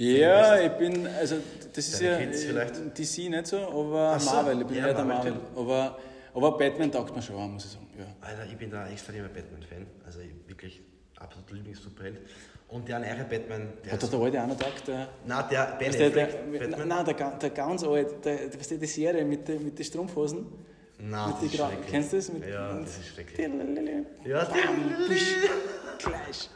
Ja, 0.00 0.60
ich 0.60 0.70
bin, 0.72 1.06
also 1.08 1.36
das 1.74 1.88
ist 1.88 2.00
ja 2.00 2.18
Kids 2.18 2.44
äh? 2.44 2.70
DC 2.94 3.30
nicht 3.30 3.46
so, 3.48 3.56
aber 3.58 4.18
so, 4.20 4.30
Marvel, 4.30 4.60
ich 4.60 4.66
bin 4.68 4.76
ja, 4.76 4.86
eher 4.86 4.94
der 4.94 5.04
Marvel, 5.04 5.32
Marvel. 5.32 5.48
Aber, 5.56 5.98
aber 6.34 6.56
Batman 6.56 6.92
taugt 6.92 7.16
mir 7.16 7.20
schon 7.20 7.36
an, 7.36 7.50
muss 7.54 7.64
ich 7.64 7.72
sagen. 7.72 7.88
Ja. 7.98 8.04
Alter, 8.20 8.46
ich 8.46 8.56
bin 8.56 8.70
da 8.70 8.84
ein 8.84 8.92
extremer 8.92 9.26
Batman-Fan. 9.28 9.86
Also 10.06 10.20
ich, 10.20 10.30
wirklich 10.48 10.80
absolut 11.18 11.50
Lieblings-Superheld. 11.50 12.18
Und 12.68 12.86
der 12.88 13.00
neue 13.00 13.24
Batman, 13.24 13.72
der 13.84 13.92
Hat 13.94 14.02
der 14.12 14.20
alte 14.20 14.42
auch 14.42 14.46
noch 14.46 14.56
taugt? 14.58 14.86
Der, 14.86 15.08
Nein, 15.26 15.44
der 15.50 15.76
Ben 15.80 15.90
der, 15.92 16.10
der, 16.10 16.26
Batman. 16.26 16.88
nein, 16.88 17.04
der, 17.04 17.30
der 17.38 17.50
ganz 17.50 17.82
alte, 17.82 18.14
der, 18.22 18.54
weißt 18.56 18.70
du, 18.70 18.78
die 18.78 18.86
Serie 18.86 19.24
mit, 19.24 19.48
den- 19.48 19.64
mit 19.64 19.76
den 19.76 19.84
Strumpfhosen. 19.84 20.46
Nein, 21.00 21.28
mit 21.42 21.54
das 21.54 21.70
ist. 21.70 21.90
Kennst 21.90 22.12
du 22.12 22.16
das? 22.18 22.32
Mit, 22.32 22.46
Ja, 22.48 22.78
das 22.78 22.98
ist 22.98 23.06
schrecklich. 23.08 23.48
Ja, 24.24 24.44
Bam, 24.44 25.08
Bisch, 25.08 25.34
Gleich. 25.98 26.50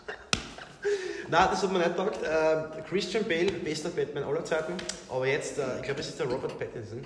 Nein, 1.31 1.49
das 1.51 1.63
hat 1.63 1.73
mir 1.73 1.79
nicht 1.79 1.97
gedacht. 1.97 2.19
Äh, 2.23 2.83
Christian 2.89 3.25
Bale, 3.25 3.53
bester 3.53 3.91
Batman 3.91 4.25
aller 4.25 4.45
Zeiten. 4.45 4.75
Aber 5.09 5.27
jetzt, 5.27 5.59
äh, 5.59 5.77
ich 5.79 5.83
glaube, 5.83 6.01
es 6.01 6.09
ist 6.09 6.19
der 6.19 6.27
Robert 6.27 6.59
Pattinson. 6.59 7.05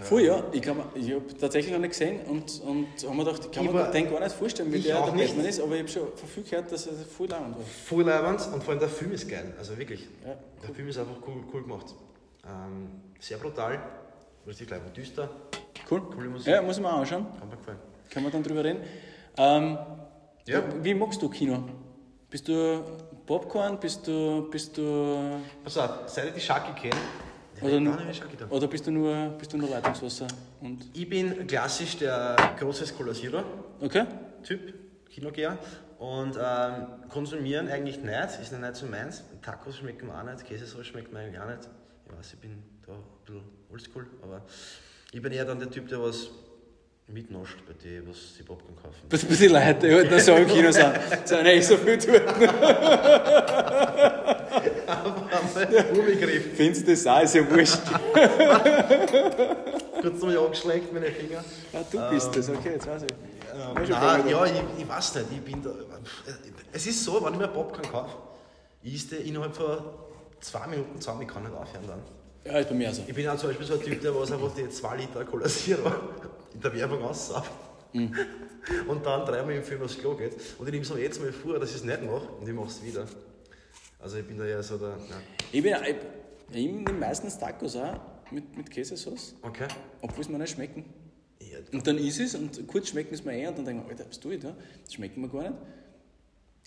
Voll, 0.00 0.22
ja. 0.22 0.44
Ich, 0.52 0.62
kann 0.62 0.76
ich 0.94 1.10
habe 1.12 1.26
tatsächlich 1.40 1.72
noch 1.72 1.80
nicht 1.80 1.90
gesehen 1.90 2.20
und, 2.26 2.60
und 2.60 2.86
habe 3.04 3.16
mir 3.16 3.24
gedacht, 3.24 3.44
ich 3.46 3.50
kann 3.50 3.64
Ich 3.64 3.72
mir 3.72 3.90
den 3.90 4.10
gar 4.10 4.20
nicht 4.20 4.36
vorstellen, 4.36 4.72
wie 4.72 4.78
der 4.78 4.96
auch 5.00 5.06
der 5.06 5.14
nicht. 5.14 5.28
Batman 5.30 5.46
ist, 5.46 5.60
aber 5.60 5.72
ich 5.74 5.80
habe 5.80 5.88
schon 5.88 6.02
von 6.14 6.28
viel 6.28 6.44
gehört, 6.44 6.70
dass 6.70 6.86
er 6.86 6.92
voll 6.94 7.26
lang 7.28 7.50
war. 7.56 7.64
Voll 7.84 8.04
leibend 8.04 8.40
und 8.52 8.62
vor 8.62 8.70
allem 8.70 8.78
der 8.80 8.88
Film 8.88 9.10
ist 9.10 9.28
geil. 9.28 9.52
Also 9.58 9.76
wirklich. 9.76 10.06
Ja, 10.24 10.36
Der 10.64 10.72
Film 10.74 10.86
ist 10.88 10.98
einfach 10.98 11.16
cool, 11.26 11.42
cool 11.52 11.62
gemacht. 11.62 11.86
Ähm, 12.44 12.90
sehr 13.18 13.38
brutal. 13.38 13.80
Richtig 14.46 14.68
gleich 14.68 14.80
düster. 14.96 15.28
Cool. 15.90 16.00
Coole 16.14 16.28
Musik. 16.28 16.46
Ja, 16.46 16.62
muss 16.62 16.76
ich 16.76 16.82
mir 16.82 16.92
auch 16.92 16.98
anschauen. 16.98 17.26
Hat 17.40 17.50
mir 17.50 17.56
gefallen. 17.56 17.78
Können 18.10 18.26
wir 18.26 18.30
dann 18.30 18.42
drüber 18.44 18.62
reden. 18.64 18.80
Ähm, 19.36 19.78
Ja. 20.46 20.62
Wie 20.80 20.94
magst 20.94 21.20
du 21.20 21.28
Kino? 21.28 21.58
Bist 22.30 22.46
du 22.46 22.84
Popcorn? 23.26 23.80
Bist 23.80 24.06
du. 24.06 24.48
Bist 24.50 24.76
du. 24.76 25.40
Pass 25.64 25.78
auf, 25.78 25.90
seit 26.06 26.26
ich 26.28 26.34
die 26.34 26.40
Schacke 26.40 26.74
kenne, 26.78 27.00
Oder, 27.62 28.50
oder 28.50 28.66
bist 28.66 28.86
du 28.86 28.90
nur, 28.90 29.30
bist 29.38 29.50
du 29.52 29.56
nur 29.56 29.70
Leitungswasser? 29.70 30.26
Und, 30.60 30.90
Ich 30.92 31.08
bin 31.08 31.46
klassisch 31.46 31.96
der 31.96 32.36
große 32.58 32.84
Skolasierer. 32.86 33.42
okay? 33.80 34.04
Typ, 34.42 34.74
Kinogeher. 35.08 35.58
Und 35.98 36.38
ähm, 36.40 36.86
konsumieren 37.08 37.68
eigentlich 37.68 37.98
nicht, 38.02 38.40
ist 38.40 38.52
nicht 38.52 38.76
so 38.76 38.86
meins. 38.86 39.24
Tacos 39.42 39.78
schmecken 39.78 40.06
mir 40.06 40.18
auch 40.18 40.22
nicht, 40.22 40.44
Käsesauce 40.44 40.86
schmeckt 40.86 41.12
mir 41.12 41.20
eigentlich 41.20 41.40
auch 41.40 41.48
nicht. 41.48 41.68
Ich 42.06 42.16
weiß, 42.16 42.34
ich 42.34 42.38
bin 42.40 42.62
da 42.86 42.92
ein 42.92 43.02
bisschen 43.24 43.42
oldschool, 43.72 44.06
aber 44.22 44.42
ich 45.12 45.20
bin 45.20 45.32
eher 45.32 45.44
dann 45.46 45.58
der 45.58 45.70
Typ, 45.70 45.88
der 45.88 46.00
was 46.00 46.28
mitnascht 47.08 47.58
bei 47.66 47.72
denen, 47.72 48.08
was 48.08 48.34
sie 48.36 48.42
Popcorn 48.42 48.76
kaufen. 48.76 48.96
Was 49.08 49.24
bei 49.24 49.34
die 49.34 49.46
Leute, 49.48 49.88
die 49.88 49.94
halt 49.94 50.10
noch 50.10 50.18
so 50.18 50.34
im 50.34 50.46
Kino 50.46 50.70
sind, 50.70 50.92
sind 51.24 51.38
eigentlich 51.38 51.66
so 51.66 51.76
viel 51.76 51.98
dort. 51.98 52.22
Urbegriff. 55.96 56.56
Findest 56.56 56.86
du 56.86 56.90
das 56.90 57.06
auch? 57.06 57.22
Ist 57.22 57.34
ja 57.34 57.50
wurscht. 57.50 57.78
Kurz 60.00 60.20
nochmal 60.20 60.38
angeschlägt, 60.38 60.92
meine 60.92 61.06
Finger. 61.06 61.44
Ah, 61.72 61.78
du 61.90 62.10
bist 62.10 62.36
das, 62.36 62.48
okay, 62.50 62.72
jetzt 62.74 62.86
weiß 62.86 63.02
ich. 63.02 63.10
Ähm, 63.10 63.88
nein, 63.88 64.28
ja, 64.28 64.44
ich, 64.44 64.52
ich 64.78 64.88
weiß 64.88 65.14
nicht, 65.16 65.26
ich 65.32 65.40
bin 65.42 65.62
da. 65.62 65.70
Es 66.72 66.86
ist 66.86 67.02
so, 67.04 67.24
wenn 67.24 67.32
ich 67.32 67.38
mir 67.38 67.48
Popcorn 67.48 67.90
kaufe, 67.90 68.16
ist 68.82 69.10
der 69.10 69.20
innerhalb 69.24 69.56
von 69.56 69.78
zwei 70.40 70.66
Minuten 70.66 71.00
zusammen, 71.00 71.22
ich 71.22 71.28
kann 71.28 71.42
nicht 71.42 71.54
aufhören 71.54 71.86
dann. 71.86 72.02
Ja, 72.48 72.58
ist 72.58 72.68
bei 72.68 72.74
mir 72.74 72.92
so. 72.94 73.02
Ich 73.06 73.14
bin 73.14 73.28
auch 73.28 73.36
zum 73.36 73.50
Beispiel 73.50 73.66
so 73.66 73.74
ein 73.74 73.82
Typ, 73.82 74.00
der 74.00 74.14
was 74.14 74.32
einfach 74.32 74.54
die 74.54 74.68
2 74.68 74.96
Liter 74.96 75.24
Cola 75.24 75.46
Zero 75.46 75.92
in 76.54 76.60
der 76.60 76.74
Werbung 76.74 77.02
aussaugt. 77.02 77.50
Und 77.92 79.04
dann 79.06 79.24
dreimal 79.26 79.52
im 79.54 79.62
Film 79.62 79.82
aufs 79.82 79.98
Klo 79.98 80.14
geht. 80.14 80.34
Und 80.58 80.66
ich 80.66 80.72
nehme 80.72 80.82
es 80.84 80.92
mir 80.92 81.00
jetzt 81.00 81.20
mal 81.20 81.32
vor, 81.32 81.58
dass 81.58 81.70
ich 81.70 81.76
es 81.76 81.84
nicht 81.84 82.02
mache 82.02 82.26
und 82.40 82.46
ich 82.48 82.54
mache 82.54 82.68
es 82.68 82.82
wieder. 82.82 83.06
Also 84.00 84.18
ich 84.18 84.26
bin 84.26 84.38
da 84.38 84.44
eher 84.46 84.62
so 84.62 84.76
der. 84.78 84.88
Ja. 84.88 84.96
Ich, 85.52 85.62
bin, 85.62 85.72
ich, 85.74 85.96
ich 86.56 86.66
nehme 86.72 86.92
meistens 86.92 87.38
Tacos 87.38 87.76
auch 87.76 87.98
mit, 88.30 88.56
mit 88.56 88.70
Käsesauce, 88.70 89.34
Okay. 89.42 89.68
obwohl 90.02 90.20
es 90.22 90.28
mir 90.28 90.38
nicht 90.38 90.50
schmecken. 90.52 90.84
Ja, 91.40 91.58
Und 91.72 91.86
dann 91.86 91.98
ist 91.98 92.20
es 92.20 92.34
und 92.34 92.66
kurz 92.68 92.88
schmecken 92.88 93.14
es 93.14 93.24
mir 93.24 93.32
eh 93.32 93.46
und 93.46 93.56
dann 93.58 93.64
denke 93.64 93.84
ich, 93.86 93.90
Alter, 93.92 94.04
was 94.08 94.20
tue 94.20 94.34
ich 94.34 94.40
da? 94.42 94.54
Das 94.84 94.94
schmeckt 94.94 95.16
mir 95.16 95.28
gar 95.28 95.42
nicht. 95.42 95.54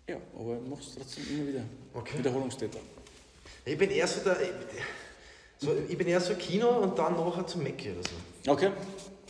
Ja, 0.09 0.17
aber 0.37 0.57
ich 0.61 0.67
mache 0.69 0.81
es 0.81 0.95
trotzdem 0.95 1.23
immer 1.29 1.47
wieder. 1.47 1.61
Okay. 1.93 2.17
Wiederholungstäter. 2.17 2.79
Ich 3.63 3.77
bin 3.77 3.91
eher 3.91 4.07
so 4.07 4.21
der. 4.23 4.41
Ich, 4.41 4.49
so, 5.61 5.75
ich 5.87 5.97
bin 5.97 6.07
eher 6.07 6.19
so 6.19 6.33
Kino 6.33 6.69
und 6.69 6.97
dann 6.97 7.13
nachher 7.13 7.45
zum 7.45 7.63
Mackie 7.63 7.91
oder 7.91 8.01
so. 8.01 8.51
Okay. 8.51 8.71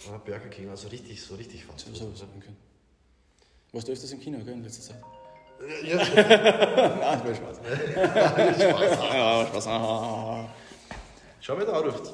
Oder 0.10 0.20
Burger 0.20 0.48
King, 0.50 0.70
also 0.70 0.88
richtig, 0.88 1.22
so 1.22 1.36
richtig 1.36 1.66
fast. 1.66 1.86
So 1.88 1.94
so 1.94 2.16
sagen 2.16 2.40
können. 2.40 2.58
Warst 3.74 3.88
du 3.88 3.92
öfters 3.92 4.12
im 4.12 4.20
Kino, 4.20 4.40
gell, 4.40 4.54
in 4.54 4.64
letzter 4.64 4.94
Zeit? 4.94 5.02
Ja. 5.84 5.98
Nein, 5.98 7.22
das 7.26 7.42
war 7.42 7.54
Spaß. 7.54 7.60
ja, 9.14 9.46
Spaß. 9.48 9.68
Ah. 9.68 10.50
Schau, 11.42 11.58
wer 11.58 11.66
da 11.66 11.74
anruft. 11.74 12.14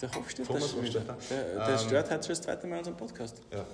Der 0.00 0.14
Hofstedt, 0.14 0.46
Thomas 0.46 0.72
der. 0.72 0.82
Hofstetter. 0.82 1.16
der, 1.30 1.66
der 1.66 1.78
stört 1.78 2.10
heute 2.10 2.22
schon 2.22 2.28
das 2.28 2.40
zweite 2.42 2.66
Mal 2.68 2.78
unseren 2.78 2.96
Podcast. 2.96 3.42
Ja. 3.52 3.64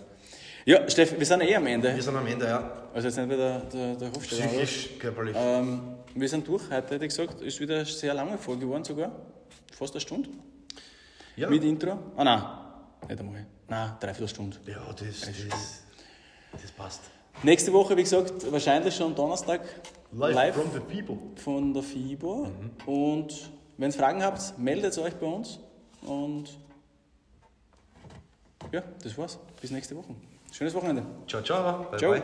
Ja, 0.67 0.89
Steff, 0.89 1.19
wir 1.19 1.27
sind 1.27 1.43
eh 1.43 1.55
am 1.55 1.67
Ende. 1.67 1.95
Wir 1.95 2.03
sind 2.03 2.17
am 2.17 2.27
Ende, 2.27 2.47
ja. 2.47 2.89
Also 2.95 3.09
jetzt 3.09 3.19
nicht 3.19 3.29
wieder 3.29 3.61
der, 3.61 3.97
der 3.97 4.11
Hofstetter. 4.11 4.45
anruft. 4.45 4.65
Psychisch, 4.65 4.99
körperlich. 4.99 5.37
Ähm, 5.39 5.97
wir 6.15 6.29
sind 6.29 6.47
durch 6.47 6.62
heute, 6.71 6.95
hätte 6.95 7.05
ich 7.05 7.09
gesagt. 7.17 7.41
Ist 7.41 7.61
wieder 7.61 7.77
eine 7.77 7.85
sehr 7.85 8.15
lange 8.15 8.39
Folge 8.39 8.62
geworden 8.62 8.85
sogar. 8.85 9.12
Fast 9.73 9.95
eine 9.95 10.01
Stunde. 10.01 10.31
Ja. 11.37 11.49
Mit 11.51 11.65
Intro. 11.65 11.99
Ah 12.17 12.25
nein, 12.25 12.43
nicht 13.09 13.21
einmal. 13.21 13.47
Nein, 13.69 13.93
dreiviertel 14.01 14.29
Stunde. 14.29 14.57
Ja, 14.67 14.93
das, 14.93 15.21
das, 15.21 15.83
das 16.62 16.71
passt. 16.73 17.01
Nächste 17.43 17.73
Woche, 17.73 17.97
wie 17.97 18.03
gesagt, 18.03 18.51
wahrscheinlich 18.53 18.95
schon 18.95 19.15
Donnerstag 19.15 19.61
Live, 20.12 20.55
from 20.55 20.71
the 20.73 20.81
people. 20.81 21.19
von 21.37 21.75
der 21.75 21.83
FIBO. 21.83 22.49
Und 22.87 23.51
wenn 23.77 23.91
ihr 23.91 23.95
Fragen 23.95 24.23
habt, 24.23 24.57
meldet 24.59 24.97
euch 24.99 25.15
bei 25.15 25.27
uns. 25.27 25.59
Und 26.03 26.57
ja, 28.71 28.83
das 29.03 29.19
war's. 29.19 29.39
Bis 29.61 29.71
nächste 29.73 29.97
Woche. 29.97 30.15
Schönes 30.53 30.75
Wochenende. 30.75 31.05
Ciao, 31.27 31.43
ciao. 31.43 31.85
Bye, 31.91 31.99
Ciao. 31.99 32.12
bye. 32.12 32.23